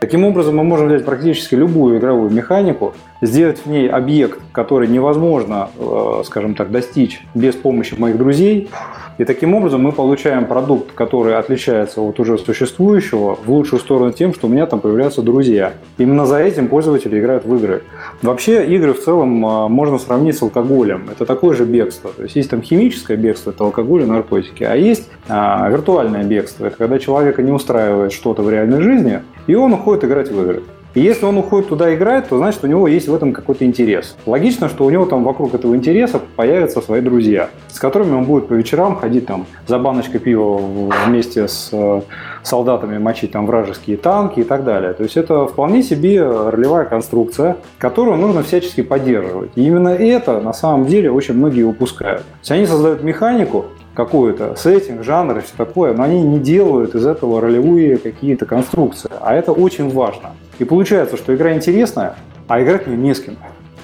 [0.00, 5.70] Таким образом, мы можем взять практически любую игровую механику, сделать в ней объект, который невозможно,
[5.76, 8.70] э, скажем так, достичь без помощи моих друзей,
[9.18, 14.32] и таким образом мы получаем продукт, который отличается от уже существующего в лучшую сторону тем,
[14.32, 15.72] что у меня там появляются друзья.
[15.98, 17.82] Именно за этим пользователи играют в игры.
[18.22, 21.08] Вообще игры в целом э, можно сравнить с алкоголем.
[21.10, 22.12] Это такое же бегство.
[22.16, 26.66] То есть есть там химическое бегство, это алкоголь и наркотики, а есть а, виртуальное бегство.
[26.66, 30.62] Это когда человека не устраивает что-то в реальной жизни, и он уходит играть в игры.
[30.94, 34.16] И если он уходит туда играть, то значит у него есть в этом какой-то интерес.
[34.26, 38.48] Логично, что у него там вокруг этого интереса появятся свои друзья, с которыми он будет
[38.48, 40.58] по вечерам ходить там за баночкой пива
[41.06, 42.00] вместе с э,
[42.42, 44.94] солдатами мочить там вражеские танки и так далее.
[44.94, 49.50] То есть это вполне себе ролевая конструкция, которую нужно всячески поддерживать.
[49.56, 52.22] И именно это на самом деле очень многие упускают.
[52.22, 53.66] То есть они создают механику,
[53.98, 59.10] какую-то сеттинг, жанр и все такое, но они не делают из этого ролевые какие-то конструкции.
[59.20, 60.30] А это очень важно.
[60.60, 62.14] И получается, что игра интересная,
[62.46, 63.36] а играть в нее не с кем.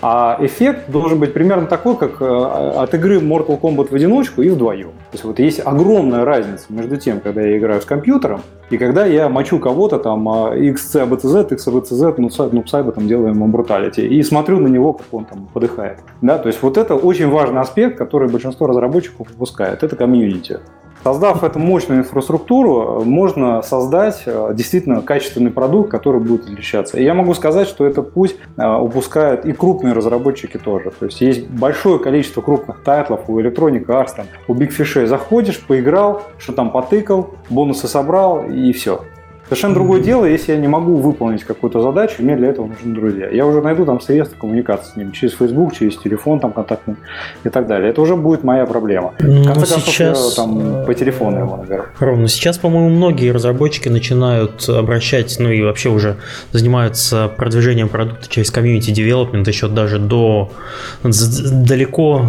[0.06, 4.50] А эффект должен быть примерно такой, как э, от игры Mortal Kombat в одиночку и
[4.50, 4.88] вдвоем.
[4.88, 9.06] То есть вот есть огромная разница между тем, когда я играю с компьютером, и когда
[9.06, 14.22] я мочу кого-то там XC, ABCZ, XABCZ, ну, ну псайба там делаем ему brutality, и
[14.22, 16.00] смотрю на него, как он там подыхает.
[16.20, 19.82] Да, то есть вот это очень важный аспект, который большинство разработчиков упускает.
[19.82, 20.60] Это комьюнити.
[21.04, 26.98] Создав эту мощную инфраструктуру, можно создать э, действительно качественный продукт, который будет отличаться.
[26.98, 30.92] И я могу сказать, что этот путь э, упускают и крупные разработчики тоже.
[30.98, 35.04] То есть есть большое количество крупных тайтлов у Electronic Arts, там, у Big Fish.
[35.04, 39.02] Заходишь, поиграл, что там потыкал, бонусы собрал и все.
[39.44, 43.28] Совершенно другое дело, если я не могу выполнить какую-то задачу, мне для этого нужны друзья.
[43.28, 46.96] Я уже найду там средства коммуникации с ними через Facebook, через телефон там контактный
[47.44, 47.90] и так далее.
[47.90, 49.12] Это уже будет моя проблема.
[49.20, 50.30] Ну, В конце концов, сейчас...
[50.30, 51.84] я там по телефону его наберу.
[51.98, 52.28] Ровно.
[52.28, 56.16] Сейчас, по-моему, многие разработчики начинают обращать, ну и вообще уже
[56.52, 60.50] занимаются продвижением продукта через комьюнити девелопмент еще даже до
[61.02, 62.22] далеко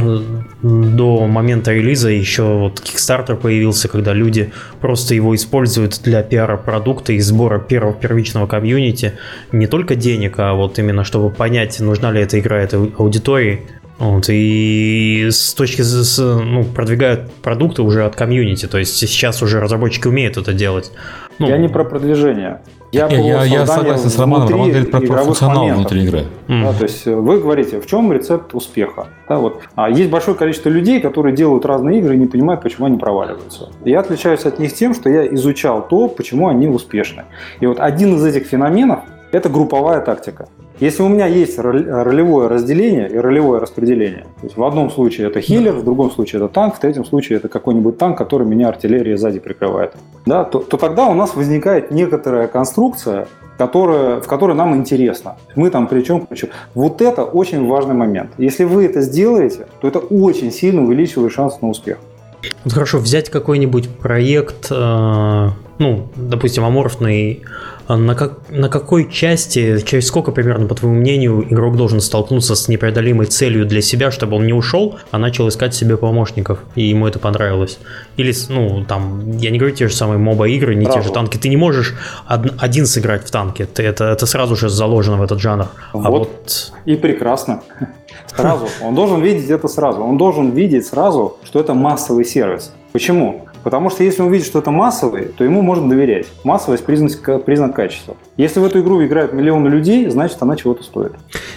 [0.65, 4.51] до момента релиза еще вот Kickstarter появился, когда люди
[4.81, 9.13] просто его используют для пиара продукта и сбора первого первичного комьюнити
[9.51, 13.61] не только денег, а вот именно чтобы понять, нужна ли эта игра этой аудитории.
[13.99, 19.61] Вот, и с точки с, ну, продвигают продукты уже от комьюнити, то есть сейчас уже
[19.61, 20.91] разработчики умеют это делать.
[21.39, 22.59] Ну, я не про продвижение.
[22.95, 24.47] Я, я, я согласен с Романом.
[24.47, 25.79] Роман говорит про, про функционал моментов.
[25.79, 26.25] внутри игры.
[26.47, 26.63] Mm.
[26.63, 29.07] Да, то есть вы говорите, в чем рецепт успеха?
[29.27, 29.61] Да, вот.
[29.75, 33.69] а есть большое количество людей, которые делают разные игры и не понимают, почему они проваливаются.
[33.83, 37.23] Я отличаюсь от них тем, что я изучал то, почему они успешны.
[37.59, 38.99] И вот один из этих феноменов–
[39.31, 40.47] это групповая тактика.
[40.79, 45.39] Если у меня есть ролевое разделение и ролевое распределение, то есть в одном случае это
[45.39, 49.15] хиллер, в другом случае это танк, в третьем случае это какой-нибудь танк, который меня артиллерия
[49.15, 49.93] сзади прикрывает,
[50.25, 55.37] да, то, то тогда у нас возникает некоторая конструкция, которая, в которой нам интересно.
[55.55, 56.49] Мы там причем, причем.
[56.73, 58.31] Вот это очень важный момент.
[58.37, 61.99] Если вы это сделаете, то это очень сильно увеличивает шанс на успех.
[62.63, 65.49] Вот хорошо, взять какой-нибудь проект, э,
[65.79, 67.43] ну, допустим, аморфный
[67.87, 72.67] на, как, на какой части, через сколько примерно, по твоему мнению, игрок должен столкнуться с
[72.67, 77.07] непреодолимой целью для себя, чтобы он не ушел, а начал искать себе помощников, и ему
[77.07, 77.77] это понравилось?
[78.17, 81.01] Или, ну, там, я не говорю те же самые моба-игры, не Браво.
[81.01, 81.37] те же танки.
[81.37, 81.95] Ты не можешь
[82.27, 85.67] од- один сыграть в танке, ты, это, это сразу же заложено в этот жанр.
[85.93, 86.73] Вот, а вот...
[86.85, 87.61] и прекрасно.
[88.35, 88.67] Сразу.
[88.81, 90.01] Он должен видеть это сразу.
[90.01, 92.73] Он должен видеть сразу, что это массовый сервис.
[92.91, 93.45] Почему?
[93.65, 96.27] Потому что если он видит, что это массовый, то ему можно доверять.
[96.43, 98.15] Массовость признак, признак качества.
[98.37, 101.13] Если в эту игру играют миллионы людей, значит она чего-то стоит.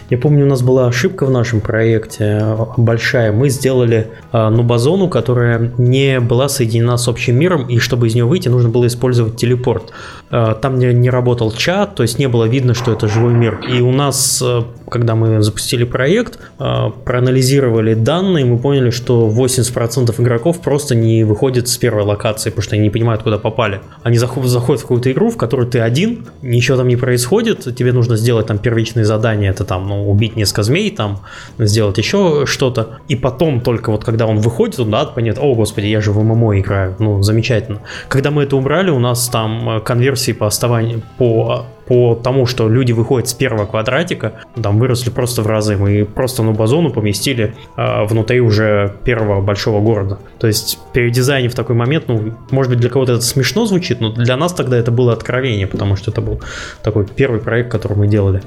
[0.08, 3.30] Я помню, у нас была ошибка в нашем проекте большая.
[3.30, 8.24] Мы сделали э, нубазону, которая не была соединена с общим миром, и чтобы из нее
[8.24, 9.92] выйти, нужно было использовать телепорт.
[10.30, 13.60] Э, там не, не работал чат, то есть не было видно, что это живой мир.
[13.70, 20.20] И у нас, э, когда мы запустили проект, э, проанализировали данные, мы поняли, что 80%
[20.20, 23.80] игроков просто не выходит с первой локации, потому что они не понимают, куда попали.
[24.02, 28.16] Они заходят, в какую-то игру, в которой ты один, ничего там не происходит, тебе нужно
[28.16, 31.20] сделать там первичные задания, это там, ну, убить несколько змей, там,
[31.58, 35.86] сделать еще что-то, и потом только вот когда он выходит, он, да, понятно, о, господи,
[35.86, 37.80] я же в ММО играю, ну, замечательно.
[38.08, 42.68] Когда мы это убрали, у нас там э, конверсии по оставанию, по по тому, что
[42.68, 44.32] люди выходят с первого квадратика,
[44.62, 45.76] там выросли просто в разы.
[45.76, 50.18] Мы просто на базону поместили э, внутри уже первого большого города.
[50.38, 54.36] То есть передизайнив такой момент, ну, может быть, для кого-то это смешно звучит, но для
[54.36, 56.42] нас тогда это было откровение, потому что это был
[56.82, 58.42] такой первый проект, который мы делали.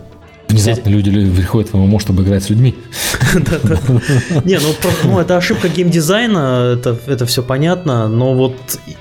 [0.52, 2.76] Внезапно люди приходят в ММО, чтобы играть с людьми.
[4.46, 4.74] Не, ну,
[5.04, 6.78] ну это ошибка геймдизайна,
[7.08, 8.56] это, все понятно, но вот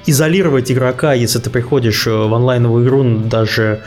[0.06, 3.82] изолировать игрока, если ты приходишь э, в онлайновую игру, даже,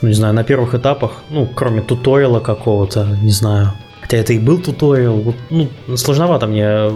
[0.00, 3.72] ну, не знаю, на первых этапах, ну, кроме туториала какого-то, не знаю,
[4.04, 5.34] Хотя это и был туториал.
[5.48, 6.90] Ну, сложновато мне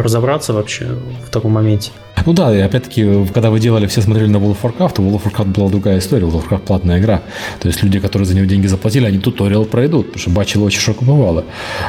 [0.00, 0.86] разобраться вообще
[1.26, 1.90] в таком моменте.
[2.26, 5.20] Ну да, и опять-таки, когда вы делали, все смотрели на World of Warcraft, то World
[5.20, 7.22] of Warcraft была другая история, World of Warcraft платная игра.
[7.58, 10.80] То есть люди, которые за нее деньги заплатили, они туториал пройдут, потому что бачило очень
[10.80, 11.44] широко бывало.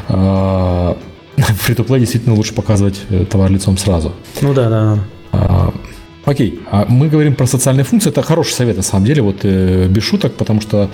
[1.38, 4.14] Фри-то-плей действительно лучше показывать э, товар лицом сразу.
[4.41, 4.70] Ну да,
[5.32, 5.72] да.
[6.26, 8.09] А, Окей, а мы говорим про социальные функции.
[8.09, 10.89] Это хороший совет, на самом деле, вот э, без шуток, потому что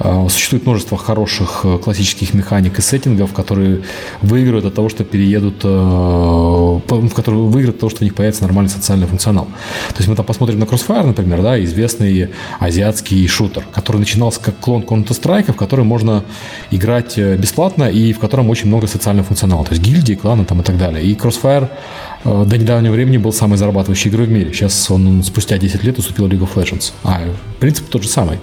[0.00, 3.82] э, существует множество хороших э, классических механик и сеттингов, которые
[4.22, 8.42] выигрывают от того, что переедут, э, в которые выиграют от того, что у них появится
[8.42, 9.46] нормальный социальный функционал.
[9.88, 14.58] То есть мы там посмотрим на Crossfire, например, да, известный азиатский шутер, который начинался как
[14.58, 16.24] клон Counter-Strike, в который можно
[16.70, 20.64] играть бесплатно и в котором очень много социального функционала, то есть гильдии, кланы там и
[20.64, 21.04] так далее.
[21.04, 21.70] И Crossfire
[22.24, 24.52] до недавнего времени был самой зарабатывающей игрой в мире.
[24.52, 26.92] Сейчас он спустя 10 лет уступил League of Legends.
[27.02, 27.20] А
[27.60, 28.38] принцип тот же самый.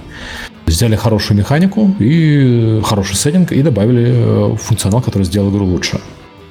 [0.66, 6.00] Взяли хорошую механику и хороший сеттинг и добавили э, функционал, который сделал игру лучше.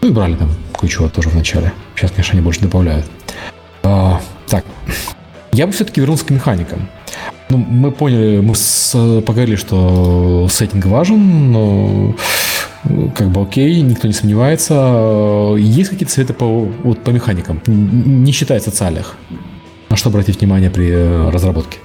[0.03, 1.73] Ну и брали там кое-чего тоже в начале.
[1.95, 3.07] Сейчас, конечно, они больше добавляют.
[3.83, 4.65] А, так,
[5.53, 6.89] я бы все-таки вернулся к механикам.
[7.49, 8.93] Ну, мы поняли, мы с,
[9.27, 12.15] поговорили, что сеттинг важен, но
[13.15, 15.55] как бы окей, никто не сомневается.
[15.59, 19.17] Есть какие-то советы по, вот, по механикам, не считая социальных?
[19.91, 21.79] На что обратить внимание при э, разработке?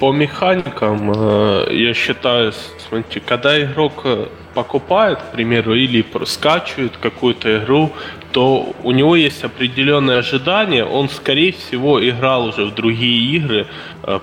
[0.00, 2.52] По механикам, э, я считаю,
[2.88, 7.92] смотрите, когда игрок э, покупает, к примеру, или скачивает какую-то игру,
[8.32, 13.66] то у него есть определенные ожидания, он, скорее всего, играл уже в другие игры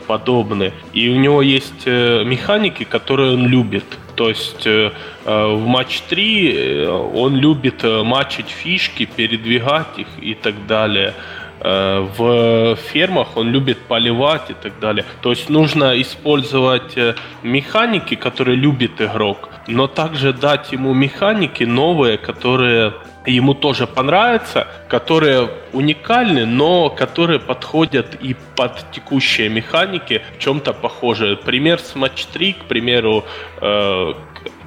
[0.07, 3.86] подобные, и у него есть механики, которые он любит.
[4.20, 4.91] То есть э,
[5.26, 6.89] э в матч 3 э,
[7.24, 11.13] он любит э, матчить фишки, передвигать их и так далее.
[11.61, 15.03] В фермах он любит поливать и так далее.
[15.22, 16.97] То есть нужно использовать
[17.43, 22.93] механики, которые любит игрок, но также дать ему механики новые, которые
[23.30, 31.36] ему тоже понравятся, которые уникальны, но которые подходят и под текущие механики в чем-то похожие.
[31.36, 33.25] Пример с Match 3, к примеру,
[33.61, 34.13] э,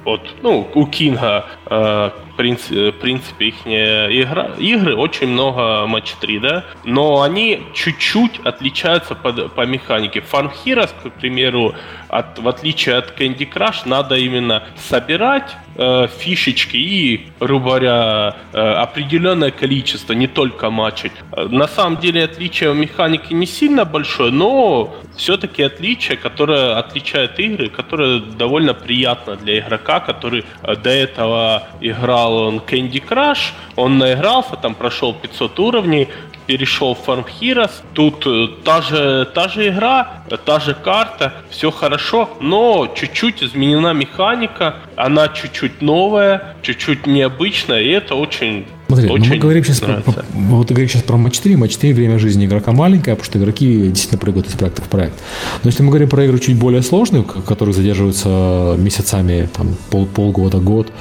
[0.05, 6.39] от, ну, у Кинга, э, принципе, в принципе их игра, игры очень много матч 3,
[6.39, 10.19] да, но они чуть-чуть отличаются по, по механике.
[10.19, 11.75] Farm Heroes, к примеру,
[12.09, 18.59] от, в отличие от Candy Crush, надо именно собирать э, фишечки и, грубо говоря, э,
[18.59, 21.13] определенное количество, не только матчить.
[21.35, 27.69] На самом деле отличие в механике не сильно большое, но все-таки отличие, которое отличает игры,
[27.69, 34.55] которое довольно приятно для игрока, который э, до этого играл он Candy Crush, он наигрался,
[34.55, 36.09] там прошел 500 уровней,
[36.45, 37.71] перешел в Farm Heroes.
[37.93, 43.93] Тут э, та же, та же игра, та же карта, все хорошо, но чуть-чуть изменена
[43.93, 50.03] механика, она чуть-чуть новая, чуть-чуть необычная, и это очень Смотри, ну мы говорим сейчас про,
[50.33, 51.55] вот ты говоришь сейчас про матч 3.
[51.55, 55.15] Матч 3 время жизни игрока маленькое, потому что игроки действительно прыгают из проекта в проект.
[55.63, 60.59] Но если мы говорим про игры чуть более сложные, которые задерживаются месяцами, там, пол, полгода,
[60.59, 60.91] год,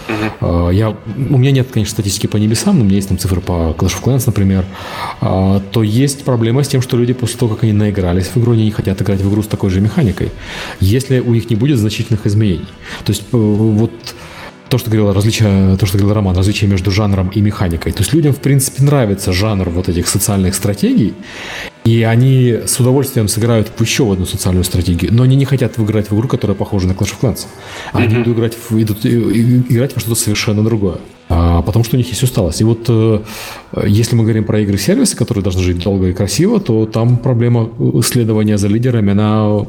[0.41, 0.71] угу.
[0.71, 3.75] я, у меня нет, конечно, статистики по небесам, но у меня есть там цифры по
[3.77, 4.65] Clash of Clans, например,
[5.21, 5.32] а,
[5.73, 8.65] то есть проблема с тем, что люди после того, как они наигрались в игру, они
[8.65, 10.31] не хотят играть в игру с такой же механикой,
[10.81, 12.67] если у них не будет значительных изменений.
[13.05, 13.93] То есть э, вот
[14.69, 17.93] то, что говорил, различие, то, что говорил Роман, различие между жанром и механикой.
[17.93, 21.13] То есть людям, в принципе, нравится жанр вот этих социальных стратегий,
[21.85, 26.11] и они с удовольствием сыграют в еще одну социальную стратегию, но они не хотят играть
[26.11, 27.47] в игру, которая похожа на Clash of Clans.
[27.93, 28.23] Они mm-hmm.
[28.23, 30.99] идут, играть в, идут играть во что-то совершенно другое.
[31.29, 32.61] А, потому что у них есть усталость.
[32.61, 33.23] И вот э,
[33.87, 37.71] если мы говорим про игры-сервисы, которые должны жить долго и красиво, то там проблема
[38.05, 39.65] следования за лидерами, она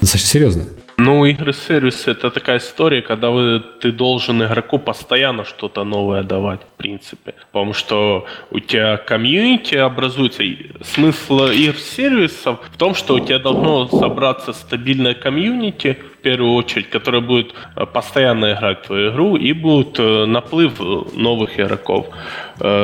[0.00, 0.66] достаточно серьезная.
[1.02, 6.76] Ну, игры-сервисы это такая история, когда вы, ты должен игроку постоянно что-то новое давать, в
[6.76, 7.34] принципе.
[7.52, 10.42] Потому что у тебя комьюнити образуется.
[10.82, 17.22] Смысл игр-сервисов в том, что у тебя должно собраться стабильное комьюнити, в первую очередь, которое
[17.22, 20.84] будет э, постоянно играть в твою игру, и будет э, наплыв э,
[21.14, 22.08] новых игроков.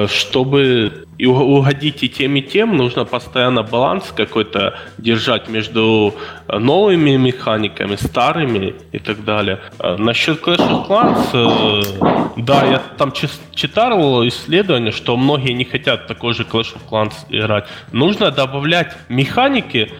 [0.08, 6.14] Чтобы и угодить и тем, и тем, нужно постоянно баланс какой-то держать между
[6.48, 9.60] э, новыми механиками, старыми и так далее.
[9.78, 16.06] Э, насчет Clash of Clans, э, да, я там читал исследование, что многие не хотят
[16.06, 17.64] такой же Clash of Clans играть.
[17.92, 19.90] Нужно добавлять механики,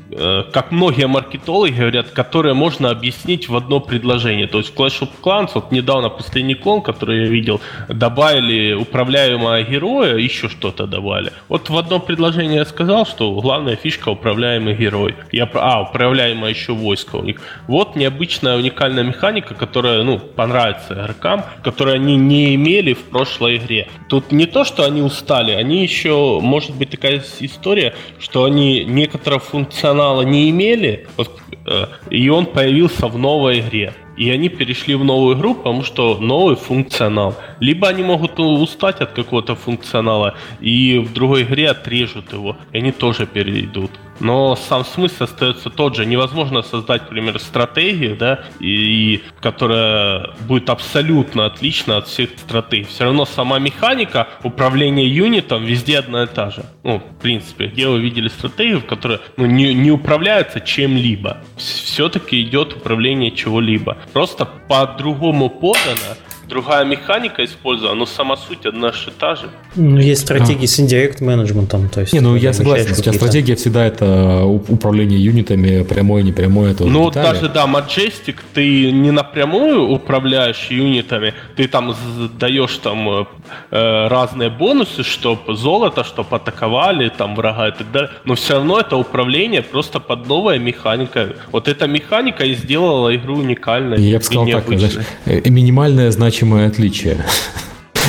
[0.53, 4.47] как многие маркетологи говорят, которые можно объяснить в одно предложение.
[4.47, 10.17] То есть Clash of Clans, вот недавно последний клон, который я видел, добавили управляемого героя,
[10.17, 11.33] еще что-то добавили добавили.
[11.49, 15.15] Вот в одном предложении я сказал, что главная фишка управляемый герой.
[15.33, 17.41] Я, а, управляемое еще войско у них.
[17.69, 23.89] Вот необычная уникальная механика, которая, ну, понравится игрокам, которую они не имели в прошлой игре.
[24.09, 29.41] Тут не то, что они устали, они еще, может быть, такая история, что они некоторого
[29.41, 31.31] функционала не имели, вот,
[31.67, 36.19] э, и он появился в новой игре и они перешли в новую игру, потому что
[36.19, 37.35] новый функционал.
[37.61, 42.93] Либо они могут устать от какого-то функционала и в другой игре отрежут его, и они
[42.93, 43.91] тоже перейдут
[44.21, 46.07] но сам смысл остается тот же.
[46.07, 48.67] Невозможно создать, например, стратегию, да, и,
[49.15, 52.85] и которая будет абсолютно отлична от всех стратегий.
[52.85, 56.65] Все равно сама механика управления юнитом везде одна и та же.
[56.83, 61.39] Ну, в принципе, где вы видели стратегию, в которой ну, не, не управляется чем-либо.
[61.57, 63.97] Все-таки идет управление чего-либо.
[64.13, 66.17] Просто по-другому подано,
[66.49, 69.51] другая механика использована, но сама суть одна и та же.
[69.75, 70.69] Ну, есть стратегии а.
[70.69, 72.13] с indirect менеджментом, то есть...
[72.13, 77.49] Не, ну я согласен, сейчас стратегия всегда это управление юнитами, прямое, непрямое, это Ну, даже,
[77.49, 81.95] да, Majestic, ты не напрямую управляешь юнитами, ты там
[82.39, 83.25] даешь там э,
[83.71, 88.81] э разные бонусы, чтобы золото, чтобы атаковали там врага и так далее, но все равно
[88.81, 91.29] это управление просто под новая механика.
[91.53, 94.01] Вот эта механика и сделала игру уникальной.
[94.01, 97.25] Я бы сказал так, знаешь, э, минимальное значение значимое отличие.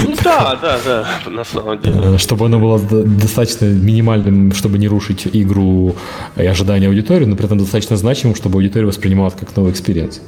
[0.04, 1.96] Ну да, да, да, на самом деле.
[2.04, 5.96] Э, чтобы оно было достаточно минимальным, чтобы не рушить игру
[6.36, 10.22] и ожидания аудитории, но при этом достаточно значимым, чтобы аудитория воспринимала это как новый experience.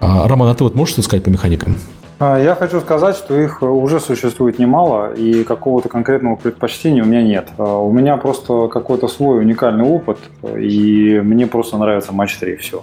[0.00, 1.76] А, Роман, а ты вот можешь что сказать по механикам?
[2.22, 7.22] А, я хочу сказать, что их уже существует немало, и какого-то конкретного предпочтения у меня
[7.22, 7.48] нет.
[7.56, 12.82] А, у меня просто какой-то свой уникальный опыт, и мне просто нравится матч 3, все.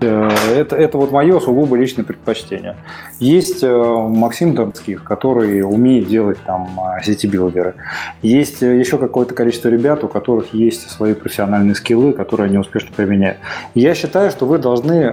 [0.00, 2.76] Э, это, это вот мое сугубо личное предпочтение.
[3.18, 7.74] Есть э, Максим Донских, который умеет делать там э, сети-билдеры.
[8.22, 13.38] Есть еще какое-то количество ребят, у которых есть свои профессиональные скиллы, которые они успешно применяют.
[13.74, 15.12] Я считаю, что вы должны,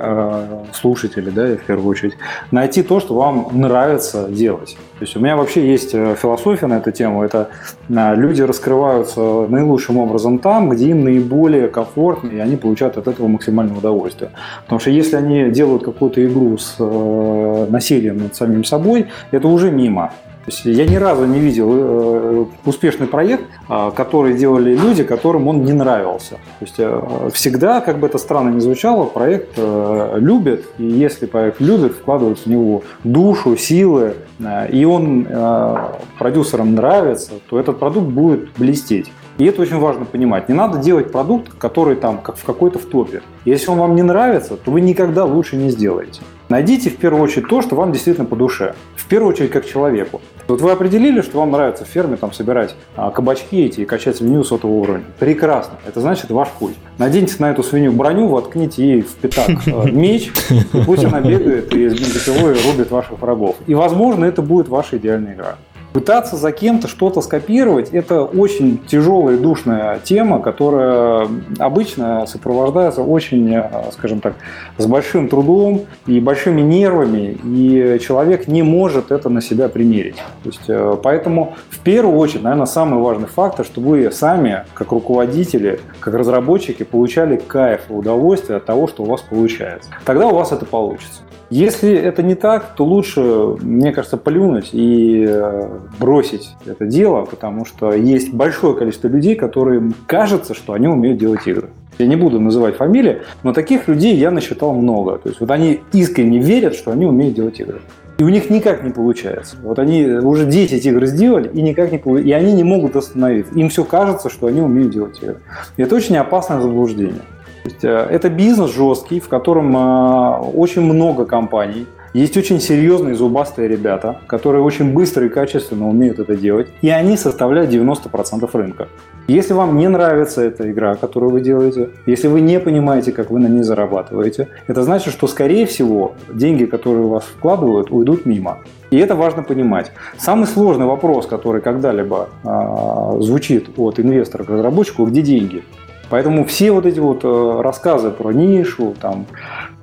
[0.74, 2.16] слушатели, да, в первую очередь,
[2.52, 4.78] найти то, что вам нравится делать.
[5.00, 7.24] То есть у меня вообще есть философия на эту тему.
[7.24, 7.50] Это
[7.90, 13.78] люди раскрываются наилучшим образом там, где им наиболее комфортно, и они получают от этого максимальное
[13.78, 14.32] удовольствие.
[14.64, 19.72] Потому что если они делают какую-то игру с э, насилием над самим собой, это уже
[19.72, 20.14] мимо.
[20.46, 25.48] То есть я ни разу не видел э, успешный проект, э, который делали люди, которым
[25.48, 26.36] он не нравился.
[26.36, 31.26] То есть э, всегда, как бы это странно ни звучало, проект э, любят, и если
[31.26, 35.78] проект любят, вкладывают в него душу, силы, э, и он э,
[36.20, 39.12] продюсерам нравится, то этот продукт будет блестеть.
[39.40, 40.48] И это очень важно понимать.
[40.48, 43.24] Не надо делать продукт, который там как в какой-то в топе.
[43.46, 46.22] Если он вам не нравится, то вы никогда лучше не сделаете.
[46.48, 48.76] Найдите в первую очередь то, что вам действительно по душе.
[48.96, 50.22] В первую очередь как человеку.
[50.48, 54.18] Вот вы определили, что вам нравится в ферме там собирать а, кабачки эти и качать
[54.18, 55.06] свинью сотого уровня.
[55.18, 55.80] Прекрасно.
[55.88, 56.76] Это значит ваш путь.
[57.00, 61.74] Наденьте на эту свинью броню, воткните ей в пятак а, меч, и пусть она бегает
[61.74, 63.56] и с бензопилой рубит ваших врагов.
[63.66, 65.56] И, возможно, это будет ваша идеальная игра.
[65.96, 73.56] Пытаться за кем-то что-то скопировать– это очень тяжелая и душная тема, которая обычно сопровождается очень,
[73.56, 74.34] э, скажем так,
[74.78, 80.18] с большим трудом и большими нервами, и человек не может это на себя примерить.
[80.44, 84.92] То есть, э, поэтому в первую очередь, наверное, самый важный фактор, чтобы вы сами, как
[84.92, 89.90] руководители, как разработчики, получали кайф и удовольствие от того, что у вас получается.
[90.04, 91.22] Тогда у вас это получится.
[91.52, 93.22] Если это не так, то лучше,
[93.62, 95.70] мне кажется, плюнуть и э,
[96.00, 101.48] бросить это дело, потому что есть большое количество людей, которым кажется, что они умеют делать
[101.48, 101.70] игры.
[101.98, 105.18] Я не буду называть фамилии, но таких людей я насчитал много.
[105.18, 107.82] То есть вот они искренне верят, что они умеют делать игры.
[108.18, 109.58] И у них никак не получается.
[109.62, 112.30] Вот они уже 10 игр сделали, и никак не получается.
[112.30, 113.54] И они не могут остановиться.
[113.54, 115.38] Им все кажется, что они умеют делать игры.
[115.76, 117.22] И это очень опасное заблуждение.
[117.64, 123.14] То есть, э, это бизнес жесткий, в котором э, очень много компаний, есть очень серьезные
[123.14, 128.88] зубастые ребята, которые очень быстро и качественно умеют это делать, и они составляют 90% рынка.
[129.28, 133.40] Если вам не нравится эта игра, которую вы делаете, если вы не понимаете, как вы
[133.40, 138.60] на ней зарабатываете, это значит, что, скорее всего, деньги, которые у вас вкладывают, уйдут мимо.
[138.92, 139.92] И это важно понимать.
[140.18, 145.66] Самый сложный вопрос, который когда-либо э, звучит от инвестора к разработчику, где деньги?
[146.10, 149.26] Поэтому все вот эти вот э, рассказы про нишу, там,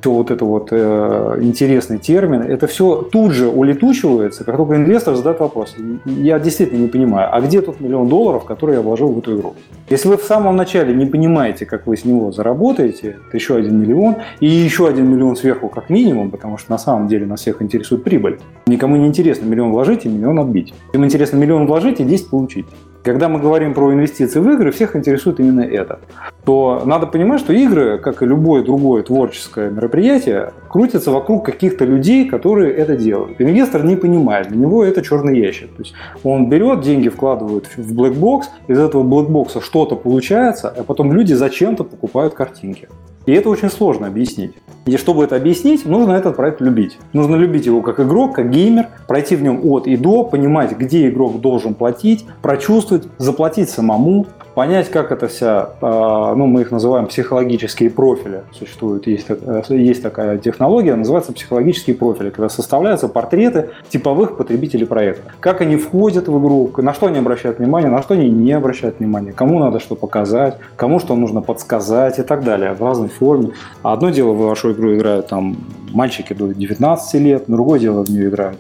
[0.03, 5.15] все вот это вот э, интересный термин, это все тут же улетучивается, как только инвестор
[5.15, 5.77] задает вопрос.
[6.05, 9.55] Я действительно не понимаю, а где тот миллион долларов, который я вложил в эту игру?
[9.89, 13.81] Если вы в самом начале не понимаете, как вы с него заработаете, это еще один
[13.81, 17.63] миллион, и еще один миллион сверху как минимум, потому что на самом деле нас всех
[17.63, 18.41] интересует прибыль.
[18.67, 20.75] Никому не интересно миллион вложить и миллион отбить.
[20.95, 22.67] Им интересно миллион вложить и 10 получить.
[23.03, 25.99] Когда мы говорим про инвестиции в игры, всех интересует именно это.
[26.45, 32.29] То надо понимать, что игры, как и любое другое творческое мероприятие, крутятся вокруг каких-то людей,
[32.29, 33.41] которые это делают.
[33.41, 35.71] Инвестор не понимает, для него это черный ящик.
[35.75, 39.97] То есть он берет, деньги вкладывает в black box, из этого black box а что-то
[39.97, 42.89] получается, а потом люди зачем-то покупают картинки.
[43.27, 44.53] И это очень сложно объяснить.
[44.85, 46.99] И чтобы это объяснить, нужно этот проект любить.
[47.13, 51.09] Нужно любить его как игрок, как геймер, пройти в нем от и до, понимать, где
[51.09, 57.07] игрок должен платить, прочувствовать, заплатить самому, понять, как это вся, а, ну, мы их называем
[57.07, 58.43] психологические профили.
[58.53, 59.27] Существует, есть,
[59.69, 65.33] есть такая технология, называется психологические профили, когда составляются портреты типовых потребителей проекта.
[65.41, 68.99] Как они входят в игру, на что они обращают внимание, на что они не обращают
[68.99, 73.53] внимания, кому надо что показать, кому что нужно подсказать и так далее в разной форме.
[73.83, 75.57] Одно дело в вашу игру играют там
[75.93, 78.59] мальчики до 19 лет, другое дело в нее играют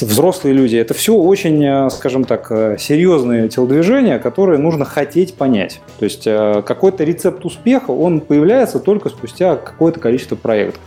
[0.00, 0.76] взрослые люди.
[0.76, 5.80] Это все очень, э, скажем так, э, серьезные телодвижения, которые нужно хотеть понять.
[5.98, 10.80] То есть э, какой-то рецепт успеха, он появляется только спустя какое-то количество проектов.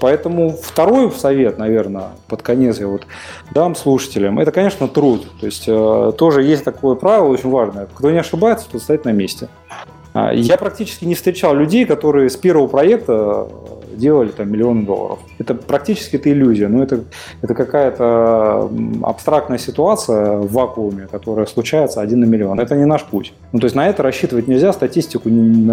[0.00, 3.06] Поэтому второй совет, наверное, под конец я вот
[3.52, 5.26] дам слушателям, это, конечно, труд.
[5.40, 5.66] То есть
[6.16, 7.86] тоже есть такое правило очень важное.
[7.94, 9.48] Кто не ошибается, тот стоит на месте.
[10.14, 13.48] А, я практически не встречал людей, которые с первого проекта
[13.98, 15.18] делали там миллионы долларов.
[15.38, 17.04] Это практически это иллюзия, но это,
[17.42, 18.70] это какая-то
[19.02, 22.60] абстрактная ситуация в вакууме, которая случается один на миллион.
[22.60, 23.32] Это не наш путь.
[23.52, 25.28] Ну, то есть на это рассчитывать нельзя, статистику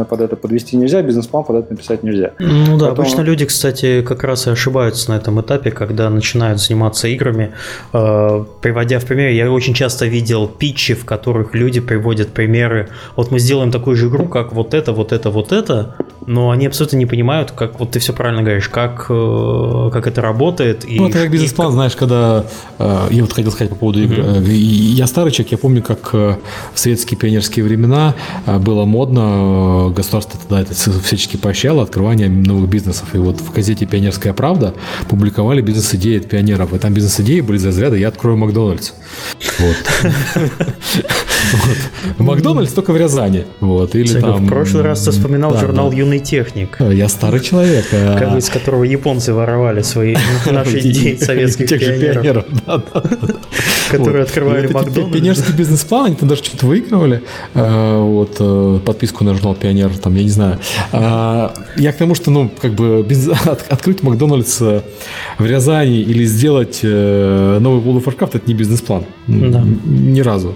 [0.10, 2.31] под это подвести нельзя, бизнес-план под это написать нельзя.
[2.39, 2.91] Ну да, Поэтому...
[2.91, 7.52] обычно люди, кстати, как раз и ошибаются на этом этапе, когда начинают заниматься играми.
[7.93, 12.89] Э, приводя в пример, я очень часто видел питчи, в которых люди приводят примеры.
[13.15, 15.95] Вот мы сделаем такую же игру, как вот это, вот это, вот это,
[16.26, 20.22] но они абсолютно не понимают, как вот ты все правильно говоришь, как, э, как это
[20.22, 20.86] работает.
[20.90, 21.74] И, ну, это как бизнес-план, и...
[21.74, 22.46] знаешь, когда
[22.80, 24.16] э, я вот хотел сказать по поводу игр.
[24.16, 24.52] Mm-hmm.
[24.52, 26.40] Я старый человек, я помню, как в
[26.74, 28.16] советские пионерские времена
[28.46, 33.14] было модно, государство тогда это всячески поощряло открывание новых бизнесов.
[33.14, 34.74] И вот в газете «Пионерская правда»
[35.10, 36.74] публиковали бизнес-идеи от пионеров.
[36.74, 38.92] И там бизнес-идеи были за разряда «Я открою Макдональдс».
[39.60, 39.76] Вот.
[42.18, 43.46] Макдональдс только в Рязани.
[43.60, 43.96] Вот.
[43.96, 44.46] Или там...
[44.46, 46.78] В прошлый раз ты вспоминал журнал «Юный техник».
[46.80, 47.86] Я старый человек.
[48.06, 50.15] А из которого японцы воровали свои
[50.52, 52.45] наши идеи советских пионеров.
[53.90, 55.14] Которые открывали Макдональдс.
[55.14, 57.23] Пионерский бизнес-план, они там даже что-то выигрывали.
[57.53, 60.60] А, вот э, подписку на журнал «Пионер», там, я не знаю.
[60.91, 63.06] Я к тому, что, ну, как бы
[63.69, 64.82] открыть Макдональдс э,
[65.38, 69.06] в Рязани или сделать э, новый World of Warcraft– это не бизнес-план.
[69.27, 70.56] Ни разу.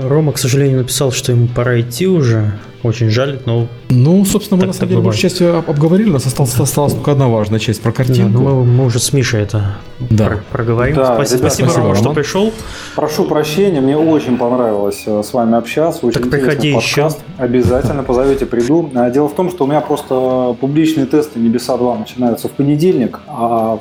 [0.00, 2.52] Рома, к сожалению, написал, что ему пора идти уже.
[2.84, 3.66] Очень жаль, но...
[3.88, 6.10] Ну, собственно, мы на самом деле большую часть обговорили.
[6.10, 8.38] У нас осталась, осталась только одна важная часть про картинку.
[8.38, 10.38] Да, ну, мы, мы уже с Мишей это да.
[10.52, 10.94] проговорим.
[10.94, 12.52] Да, спасибо, ребят, спасибо, Рома, что пришел.
[12.94, 16.06] Прошу прощения, мне очень понравилось э, с вами общаться.
[16.06, 17.18] Очень так приходи подкаст.
[17.18, 17.18] еще.
[17.36, 18.88] Обязательно позовете, приду.
[18.94, 23.18] А, дело в том, что у меня просто публичные тесты Небеса 2 начинаются в понедельник,
[23.26, 23.80] а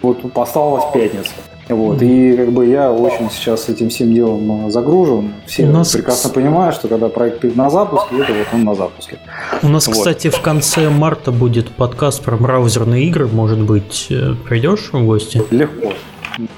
[0.00, 1.30] вот осталась пятница.
[1.68, 5.32] Вот, и как бы я очень сейчас этим всем делом э, загружен.
[5.46, 5.92] Все У нас...
[5.92, 9.18] прекрасно понимают, что когда проект на запуске, это вот он на запуске.
[9.62, 9.96] У нас, вот.
[9.96, 13.26] кстати, в конце марта будет подкаст про браузерные игры.
[13.28, 15.42] Может быть, э, придешь в гости?
[15.50, 15.92] Легко.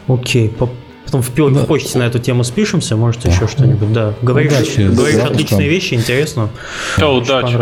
[0.09, 0.49] Окей,
[1.07, 1.61] Потом в, да.
[1.61, 3.93] в почте на эту тему спишемся, может еще что-нибудь.
[3.93, 6.49] Да, говоришь, удачи, говоришь да, отличные вещи, интересно.
[6.99, 7.57] Да, удачи.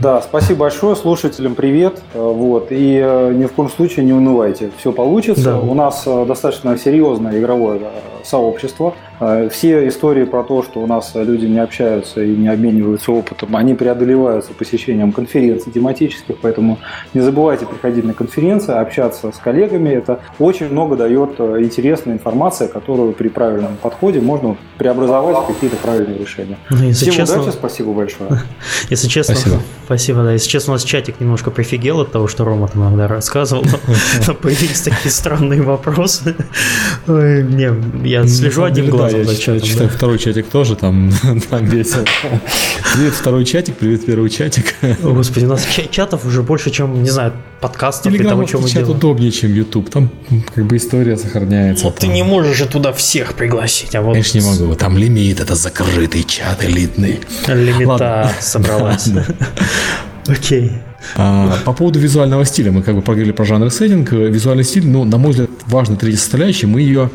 [0.00, 2.02] Да, спасибо большое, слушателям привет.
[2.14, 5.44] Э, вот, и э, ни в коем случае не унывайте, все получится.
[5.44, 5.58] Да.
[5.58, 7.80] У нас э, достаточно серьезное игровое
[8.24, 8.94] сообщество.
[9.50, 13.74] Все истории про то, что у нас люди не общаются и не обмениваются опытом, они
[13.74, 16.78] преодолеваются посещением конференций тематических, поэтому
[17.12, 19.90] не забывайте приходить на конференции, общаться с коллегами.
[19.90, 26.18] Это очень много дает интересной информации, которую при правильном подходе можно преобразовать в какие-то правильные
[26.18, 26.56] решения.
[26.70, 28.30] Ну, если Всем честно, удачи, спасибо большое.
[28.88, 29.62] Если честно, спасибо.
[29.84, 30.32] Спасибо, да.
[30.32, 33.64] Если честно, у нас чатик немножко прифигел от того, что Рома там иногда рассказывал.
[34.42, 36.36] Появились такие странные вопросы.
[37.06, 39.60] Не, я слежу одним глазом за чатом.
[39.60, 41.10] Читаю второй чатик тоже, там
[41.60, 42.04] весело.
[42.94, 44.74] Привет, второй чатик, привет, первый чатик.
[45.02, 48.90] Господи, у нас чатов уже больше, чем, не знаю, подкастов и того, чем мы делаем.
[48.90, 49.90] удобнее, чем YouTube.
[49.90, 50.10] Там
[50.54, 51.84] как бы история сохраняется.
[51.86, 53.94] Ну, ты не можешь же туда всех пригласить.
[53.94, 54.12] А вот...
[54.12, 54.74] Конечно, не могу.
[54.74, 57.20] Там лимит, это закрытый чат элитный.
[57.46, 59.08] Лимита собралась.
[60.26, 60.72] Окей.
[61.16, 64.12] А, по поводу визуального стиля, мы как бы поговорили про жанр сеттинг.
[64.12, 66.66] Визуальный стиль, ну, на мой взгляд, важная третья составляющая.
[66.66, 67.10] Мы ее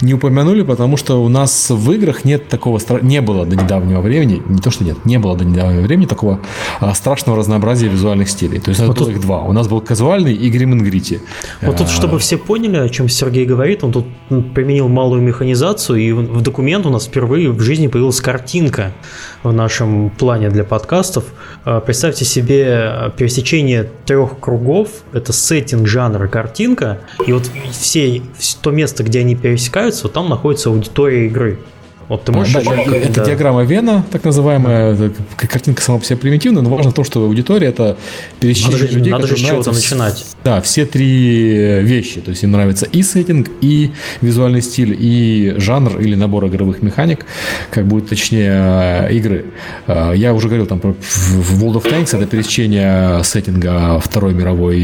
[0.00, 4.42] не упомянули, потому что у нас в играх нет такого, не было до недавнего времени,
[4.48, 6.40] не то что нет, не было до недавнего времени такого
[6.80, 8.60] а, страшного разнообразия визуальных стилей.
[8.60, 9.08] То есть вот тут...
[9.08, 9.40] их два.
[9.42, 11.20] У нас был казуальный и грим грити.
[11.62, 14.06] Вот тут, а, чтобы все поняли, о чем Сергей говорит, он тут
[14.54, 18.92] применил малую механизацию, и в документ у нас впервые в жизни появилась картинка
[19.42, 21.24] в нашем плане для подкастов.
[21.64, 28.20] Представьте себе пересечение трех кругов, это сеттинг, жанр и картинка, и вот все,
[28.60, 31.58] то место, где они пересекаются, вот там находится аудитория игры.
[32.08, 32.52] Вот ты можешь...
[32.52, 33.24] Да, да, это да.
[33.24, 35.12] диаграмма Вена, так называемая.
[35.36, 37.96] Картинка сама по себе примитивная, но важно то, что аудитория это
[38.40, 40.24] пересечение надо людей, надо же с чего-то начинать.
[40.44, 42.20] Да, все три вещи.
[42.20, 47.24] То есть им нравится и сеттинг, и визуальный стиль, и жанр или набор игровых механик,
[47.70, 49.46] как будет точнее игры.
[49.86, 54.78] А, я уже говорил там про в World of Tanks это пересечение сеттинга Второй мировой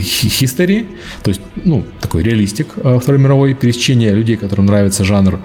[0.00, 0.86] history,
[1.22, 5.40] то есть, ну, такой реалистик Второй мировой, пересечение людей, которым нравится жанр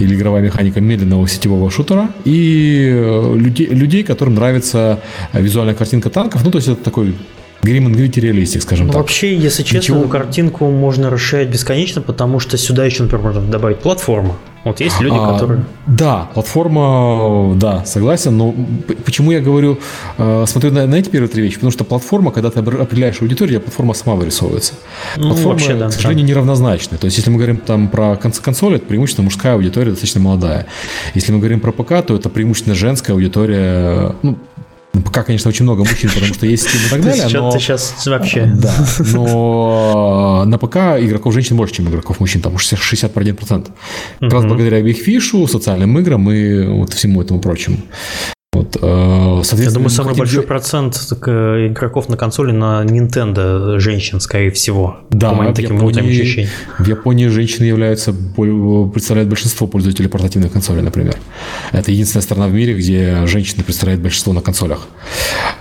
[0.00, 5.00] или игровая механика медленного сетевого шутера, и э, людей, людей которым нравится
[5.32, 6.44] визуальная картинка танков.
[6.44, 7.14] Ну, то есть это такой
[7.66, 9.02] Грим Gritty реалистик, скажем ну, так.
[9.02, 10.08] Вообще, если честно, Ничего...
[10.08, 14.36] картинку можно расширять бесконечно, потому что сюда еще, например, можно добавить платформу.
[14.66, 15.64] Вот есть люди, а, которые...
[15.86, 18.52] Да, платформа, да, согласен, но
[19.04, 19.78] почему я говорю,
[20.18, 23.60] э, смотрю на, на эти первые три вещи, потому что платформа, когда ты определяешь аудиторию,
[23.60, 24.74] платформа сама вырисовывается.
[25.16, 26.30] Ну, платформа, вообще, да, к сожалению, да.
[26.32, 26.98] неравнозначная.
[26.98, 30.66] То есть, если мы говорим там про консоль, это преимущественно мужская аудитория, достаточно молодая.
[31.14, 34.38] Если мы говорим про ПК, то это преимущественно женская аудитория, ну, Ну,
[35.02, 37.50] пока, конечно, очень много мужчин, потому что есть Steam и так далее, но...
[37.50, 38.46] Ты сейчас вообще...
[38.46, 38.72] Да,
[39.12, 43.68] но на ПК игроков женщин больше, чем игроков мужчин, там 61%.
[44.20, 47.78] Как раз благодаря Big Fish, социальным играм и вот всему этому прочему.
[48.56, 50.46] Вот, э, Я думаю, самый большой де...
[50.46, 54.96] процент э, игроков на консоли на Nintendo женщин, скорее всего.
[55.10, 61.16] Да, по моим таким Японии, в Японии женщины являются, представляют большинство пользователей портативных консолей, например.
[61.72, 64.88] Это единственная страна в мире, где женщины представляют большинство на консолях.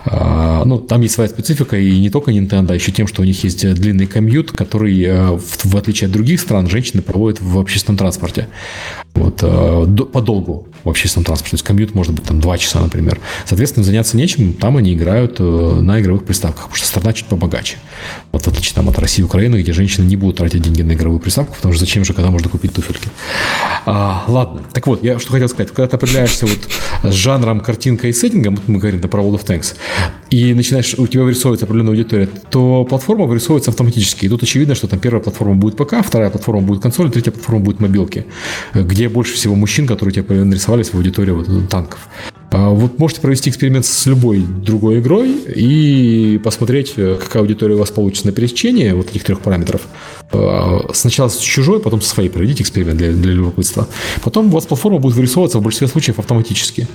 [0.06, 3.26] Э, ну, там есть своя специфика, и не только Nintendo, а еще тем, что у
[3.26, 8.48] них есть длинный комьют, который, в отличие от других стран, женщины проводят в общественном транспорте.
[9.16, 11.52] Вот, подолгу в общественном транспорте.
[11.52, 13.20] То есть комьют может быть там 2 часа, например.
[13.46, 17.78] Соответственно, заняться нечем, там они играют э, на игровых приставках, потому что страна чуть побогаче.
[18.32, 20.94] Вот в отличие там, от России и Украины, где женщины не будут тратить деньги на
[20.94, 23.10] игровую приставку, потому что зачем же, когда можно купить туфельки.
[23.88, 25.70] А, ладно, так вот, я что хотел сказать.
[25.70, 26.60] Когда ты определяешься вот
[27.04, 29.76] с жанром, картинкой и сеттингом, вот мы говорим да, про World of Tanks,
[30.30, 34.26] и начинаешь, у тебя вырисовывается определенная аудитория, то платформа вырисовывается автоматически.
[34.26, 37.62] И тут очевидно, что там первая платформа будет ПК, вторая платформа будет консоль, третья платформа
[37.62, 38.26] будет мобилки,
[38.74, 42.08] где больше всего мужчин, которые тебе нарисовались в аудитории вот, танков.
[42.52, 47.92] А вот можете провести эксперимент с любой другой игрой и посмотреть, какая аудитория у вас
[47.92, 49.82] получится на пересечении вот этих трех параметров.
[50.32, 53.88] А, сначала с чужой, потом со своей проведите эксперимент для, для любопытства.
[54.24, 56.88] Потом у вас платформа будет вырисовываться в большинстве случаев автоматически.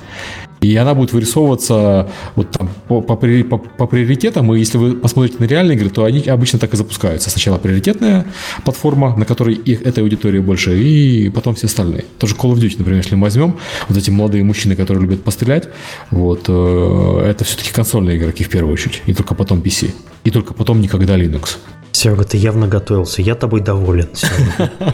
[0.60, 4.52] И она будет вырисовываться вот там по, по, по, по приоритетам.
[4.54, 7.30] И если вы посмотрите на реальные игры, то они обычно так и запускаются.
[7.30, 8.26] Сначала приоритетная
[8.64, 12.04] платформа, на которой их, этой аудитории больше, и потом все остальные.
[12.18, 13.56] Тоже Call of Duty, например, если мы возьмем,
[13.88, 15.68] вот эти молодые мужчины, которые любят пострелять,
[16.10, 19.92] вот, э, это все-таки консольные игроки в первую очередь, и только потом PC.
[20.24, 21.56] И только потом никогда Linux.
[21.92, 23.20] Серега, ты явно готовился.
[23.20, 24.08] Я тобой доволен.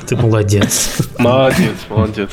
[0.07, 0.97] Ты молодец.
[1.19, 2.31] Молодец, молодец.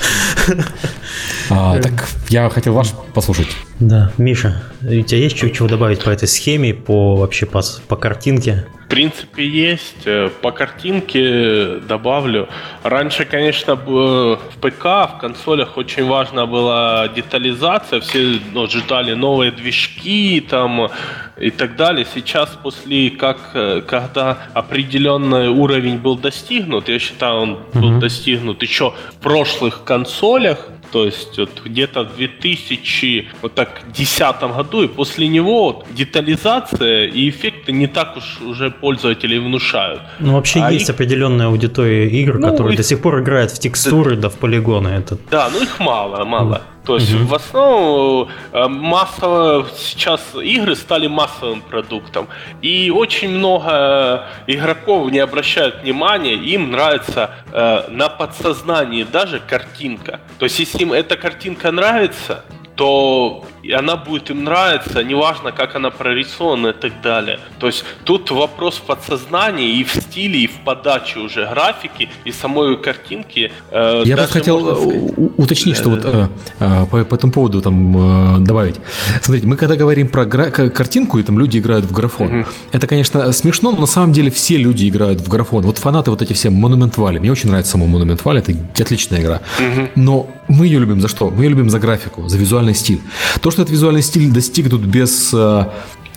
[1.50, 3.48] А, так, я хотел ваш послушать.
[3.80, 8.66] Да, Миша, у тебя есть чего добавить по этой схеме, по вообще по, по картинке?
[8.86, 10.06] В принципе, есть.
[10.06, 12.48] Э, по картинке добавлю.
[12.84, 18.02] Раньше, конечно, в ПК, в консолях очень важна была детализация.
[18.02, 20.90] Все ну, ждали новые движки там
[21.38, 22.06] и так далее.
[22.14, 27.80] Сейчас, после как, э, когда определенный уровень был достигнут, я считаю, он mm-hmm.
[27.80, 35.28] был достигнут еще в прошлых консолях, то есть вот где-то в 2010 году, и после
[35.28, 40.02] него вот, детализация и эффекты не так уж уже пользователи внушают.
[40.20, 40.96] Ну, вообще а есть их...
[40.96, 42.78] определенная аудитория игр, ну, которые их...
[42.78, 44.90] до сих пор играют в текстуры, да, да в полигоны.
[44.90, 45.18] Это...
[45.32, 46.62] Да, ну их мало, мало.
[46.86, 47.26] То есть угу.
[47.26, 52.28] в основном э, массово сейчас игры стали массовым продуктом.
[52.62, 60.20] И очень много игроков не обращают внимания, им нравится э, на подсознании даже картинка.
[60.40, 62.44] То есть если им эта картинка нравится,
[62.76, 67.40] то она будет им нравиться, неважно, как она прорисована и так далее.
[67.60, 72.32] То есть тут вопрос в подсознании и в стиле, и в подаче уже графики, и
[72.32, 73.52] самой картинки.
[73.72, 76.28] Э, Я бы хотел э, уточнить, что вот э,
[76.60, 78.76] э, по, по этому поводу там э, добавить.
[79.22, 82.88] Смотрите, мы когда говорим про гра- картинку, и там люди играют в графон, mm это,
[82.88, 85.64] конечно, смешно, но на самом деле все люди играют в графон.
[85.64, 87.20] Вот фанаты вот эти все Monument Valley.
[87.20, 89.42] Мне очень нравится само Monument Valley, это отличная игра.
[89.60, 91.30] mm Но мы ее любим за что?
[91.30, 93.00] Мы ее любим за графику, за визуальный стиль.
[93.42, 95.66] То, что этот визуальный стиль достигнут без э,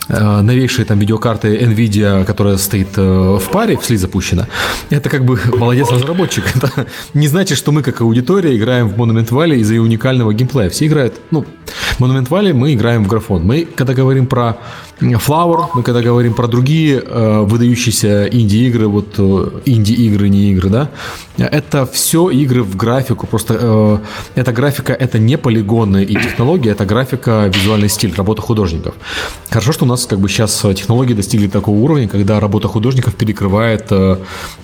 [0.09, 4.47] э, новейшие там видеокарты Nvidia, которая стоит э, в паре, в слит запущена,
[4.89, 6.43] это как бы молодец разработчик.
[6.55, 10.69] Это не значит, что мы как аудитория играем в Monument Valley из-за уникального геймплея.
[10.69, 11.45] Все играют, ну,
[11.99, 13.43] Monument Valley мы играем в графон.
[13.43, 14.57] Мы, когда говорим про
[14.99, 20.89] Flower, мы когда говорим про другие э, выдающиеся инди-игры, вот э, инди-игры, не игры, да,
[21.37, 23.97] это все игры в графику, просто э,
[24.39, 28.95] эта графика, это не полигоны и технологии, это графика, визуальный стиль, работа художников.
[29.49, 33.87] Хорошо, что у нас как бы сейчас технологии достигли такого уровня, когда работа художников перекрывает
[33.91, 34.17] э,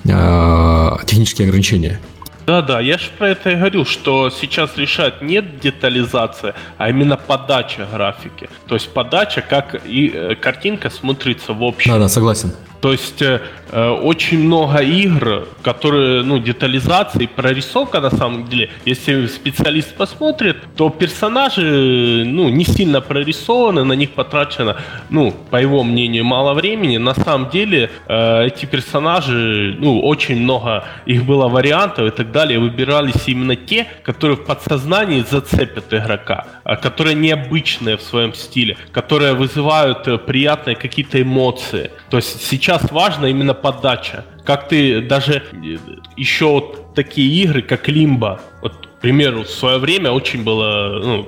[0.05, 1.99] э, технические ограничения.
[2.45, 7.87] Да-да, я же про это и говорю, что сейчас решает не детализация, а именно подача
[7.91, 8.49] графики.
[8.67, 11.91] То есть подача, как и э, картинка смотрится в общем.
[11.91, 12.51] Да-да, согласен.
[12.83, 13.39] То есть э,
[13.71, 20.57] э, очень много игр, которые, ну, детализация и прорисовка на самом деле, если специалист посмотрит,
[20.75, 24.75] то персонажи, ну, не сильно прорисованы, на них потрачено,
[25.09, 26.97] ну, по его мнению, мало времени.
[26.97, 32.59] На самом деле э, эти персонажи, ну, очень много их было вариантов и так далее,
[32.59, 39.35] выбирались именно те, которые в подсознании зацепят игрока, а которые необычные в своем стиле, которые
[39.35, 41.89] вызывают э, приятные какие-то эмоции.
[42.13, 44.23] То есть сейчас важно именно подача.
[44.45, 45.41] Как ты даже
[46.15, 51.27] еще вот такие игры, как Лимба, вот, к примеру, в свое время очень было ну,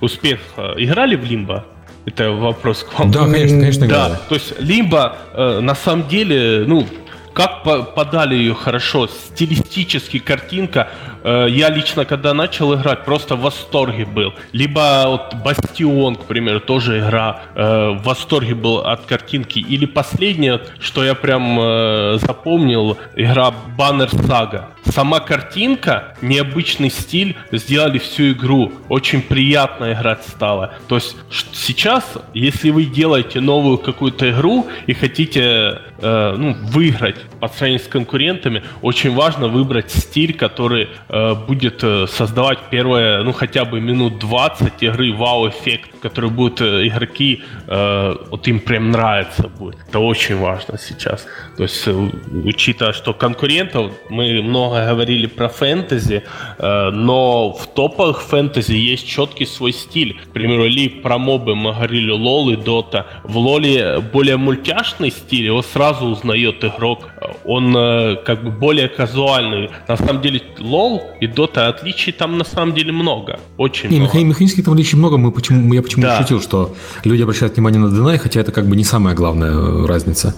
[0.00, 0.40] успех.
[0.78, 1.66] Играли в Лимба?
[2.06, 3.10] Это вопрос к вам.
[3.10, 3.86] Да, конечно, конечно.
[3.86, 6.86] Да, то есть либо э, на самом деле, ну,
[7.34, 10.88] как подали ее хорошо, стилистически картинка.
[11.24, 14.34] Э, я лично, когда начал играть, просто в восторге был.
[14.52, 19.58] Либо вот Бастион, к примеру, тоже игра, э, в восторге был от картинки.
[19.58, 24.66] Или последнее, что я прям э, запомнил, игра Banner Saga.
[24.84, 28.72] Сама картинка, необычный стиль, сделали всю игру.
[28.88, 30.74] Очень приятно играть стало.
[30.88, 31.16] То есть
[31.52, 38.64] сейчас, если вы делаете новую какую-то игру и хотите ну, выиграть по сравнению с конкурентами,
[38.82, 44.82] очень важно выбрать стиль, который э, будет э, создавать первые, ну, хотя бы минут 20
[44.82, 49.76] игры вау-эффект, который будет э, игроки, э, вот им прям нравится будет.
[49.88, 51.26] Это очень важно сейчас.
[51.56, 52.10] То есть, э,
[52.44, 56.24] учитывая, что конкурентов, мы много говорили про фэнтези,
[56.58, 60.20] э, но в топовых фэнтези есть четкий свой стиль.
[60.24, 63.06] К примеру, если про мобы мы говорили LoL и Dota.
[63.22, 67.08] В лоле более мультяшный стиль, его сразу узнает игрок
[67.44, 69.70] он э, как бы более казуальный.
[69.88, 73.40] На самом деле, LoL и Dota отличий там на самом деле много.
[73.56, 74.18] Очень не, много.
[74.18, 75.16] Механических там отличий много.
[75.18, 76.18] Мы почему, я почему да.
[76.18, 76.74] шутил, что
[77.04, 80.34] люди обращают внимание на deny, хотя это как бы не самая главная э, разница.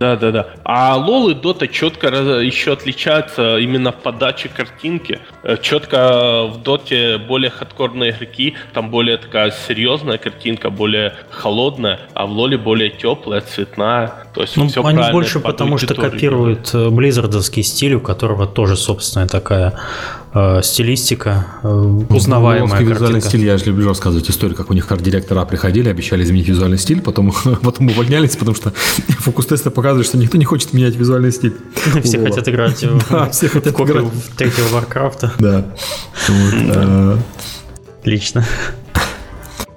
[0.00, 0.46] Да, да, да.
[0.64, 5.20] А LoL и Dota четко еще отличаются именно в подаче картинки.
[5.42, 12.26] Э, четко в доте более хардкорные игроки, там более такая серьезная картинка, более холодная, а
[12.26, 14.12] в лоле более теплая, цветная.
[14.34, 18.76] То есть ну, все они больше потому что копируют э, близзардовский стиль, у которого тоже
[18.76, 19.74] собственная такая
[20.34, 25.44] э, стилистика, э, узнаваемая визуальный стиль, я же люблю рассказывать историю, как у них арт-директора
[25.46, 28.70] приходили, обещали изменить визуальный стиль, потом, потом увольнялись, потому что
[29.18, 31.56] фокус-тесты показывают, что никто не хочет менять визуальный стиль.
[32.02, 35.29] Все хотят играть в в третьего Варкрафта.
[35.38, 35.64] Да.
[36.28, 37.16] Э,
[38.00, 38.44] Отлично.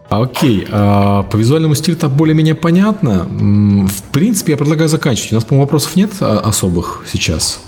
[0.09, 3.25] Окей, а по визуальному стилю так более-менее понятно.
[3.25, 5.31] В принципе, я предлагаю заканчивать.
[5.31, 7.61] У нас, по-моему, вопросов нет а, особых сейчас.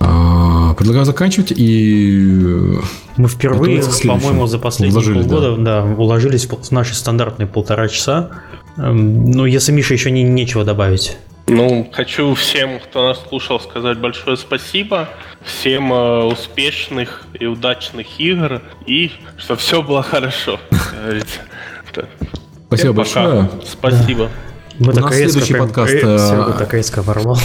[0.00, 2.78] А, предлагаю заканчивать и...
[3.16, 5.82] Мы впервые, по-моему, за последние уложились, полгода да.
[5.82, 8.30] Да, уложились в наши стандартные полтора часа.
[8.76, 11.16] Эм, ну, если Миша еще не, нечего добавить.
[11.48, 15.08] Ну, хочу всем, кто нас слушал, сказать большое спасибо.
[15.44, 18.62] Всем э, успешных и удачных игр.
[18.84, 20.58] И чтобы все было хорошо.
[22.66, 23.48] Спасибо большое.
[23.64, 24.28] Спасибо.
[24.80, 25.94] Мы У нас следующий прям, подкаст...
[25.94, 27.38] Э, так резко ворвал.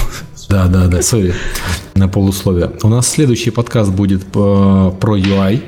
[0.50, 1.34] Да, да, да, сори,
[1.94, 2.72] на полусловие.
[2.82, 5.62] У нас следующий подкаст будет по, про UI.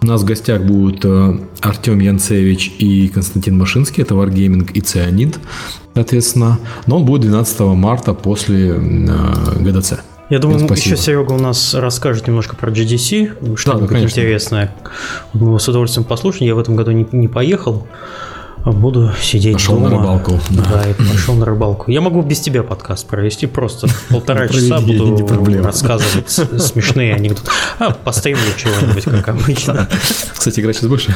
[0.00, 5.38] У нас в гостях будут э, Артем Янцевич и Константин Машинский, это Wargaming и Цианид,
[5.94, 6.58] соответственно.
[6.86, 9.94] Но он будет 12 марта после э, ГДЦ.
[10.30, 10.94] Я думаю, Спасибо.
[10.94, 14.74] еще Серега у нас расскажет немножко про GDC, что-нибудь да, интересное.
[15.32, 16.46] Мы с удовольствием послушаем.
[16.46, 17.86] Я в этом году не, не поехал.
[18.72, 19.90] Буду сидеть пошел дома.
[19.90, 20.40] на рыбалку.
[20.50, 21.90] Да, да, и пошел на рыбалку.
[21.90, 25.26] Я могу без тебя подкаст провести, просто полтора часа буду
[25.62, 27.50] рассказывать смешные анекдоты.
[27.78, 29.88] А, постримлю чего-нибудь, как обычно.
[30.32, 31.14] Кстати, играть сейчас больше?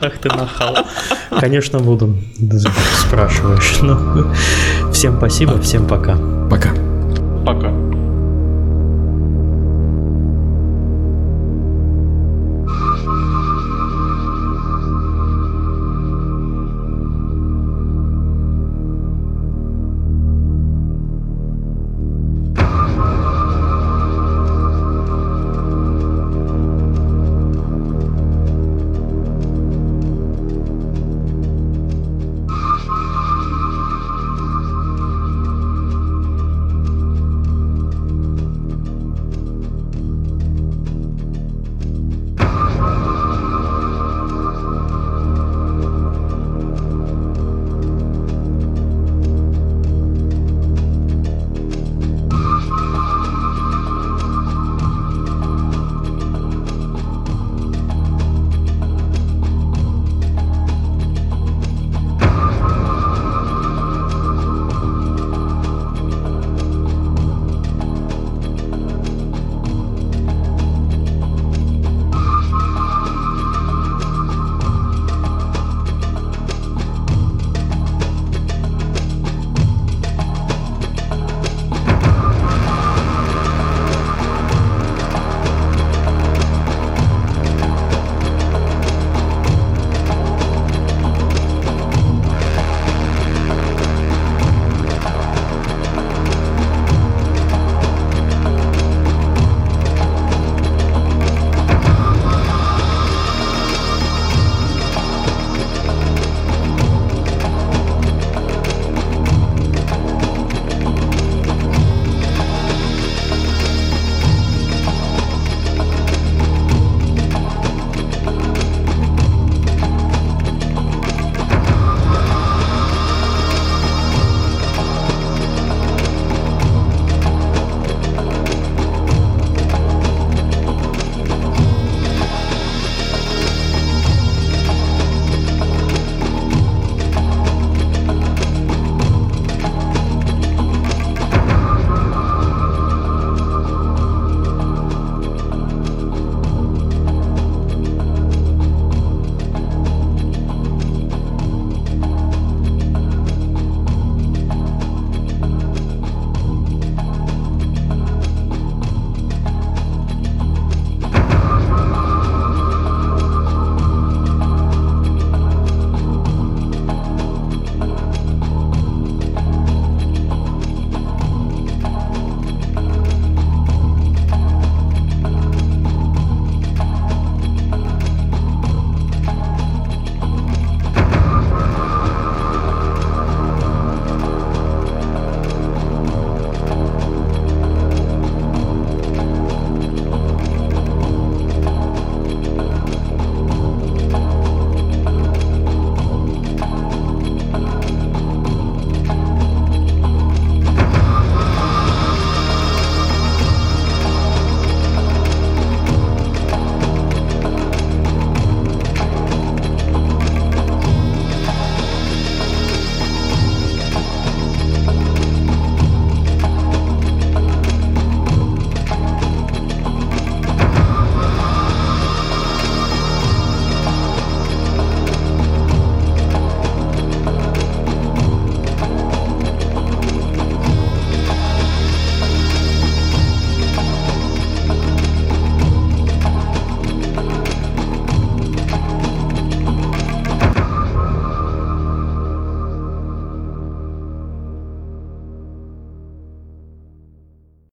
[0.00, 0.76] Ах ты нахал.
[1.40, 2.16] Конечно, буду.
[3.06, 3.78] Спрашиваешь.
[3.82, 4.32] Ну,
[4.92, 6.16] всем спасибо, всем пока.
[6.50, 6.70] Пока.
[7.44, 8.05] Пока.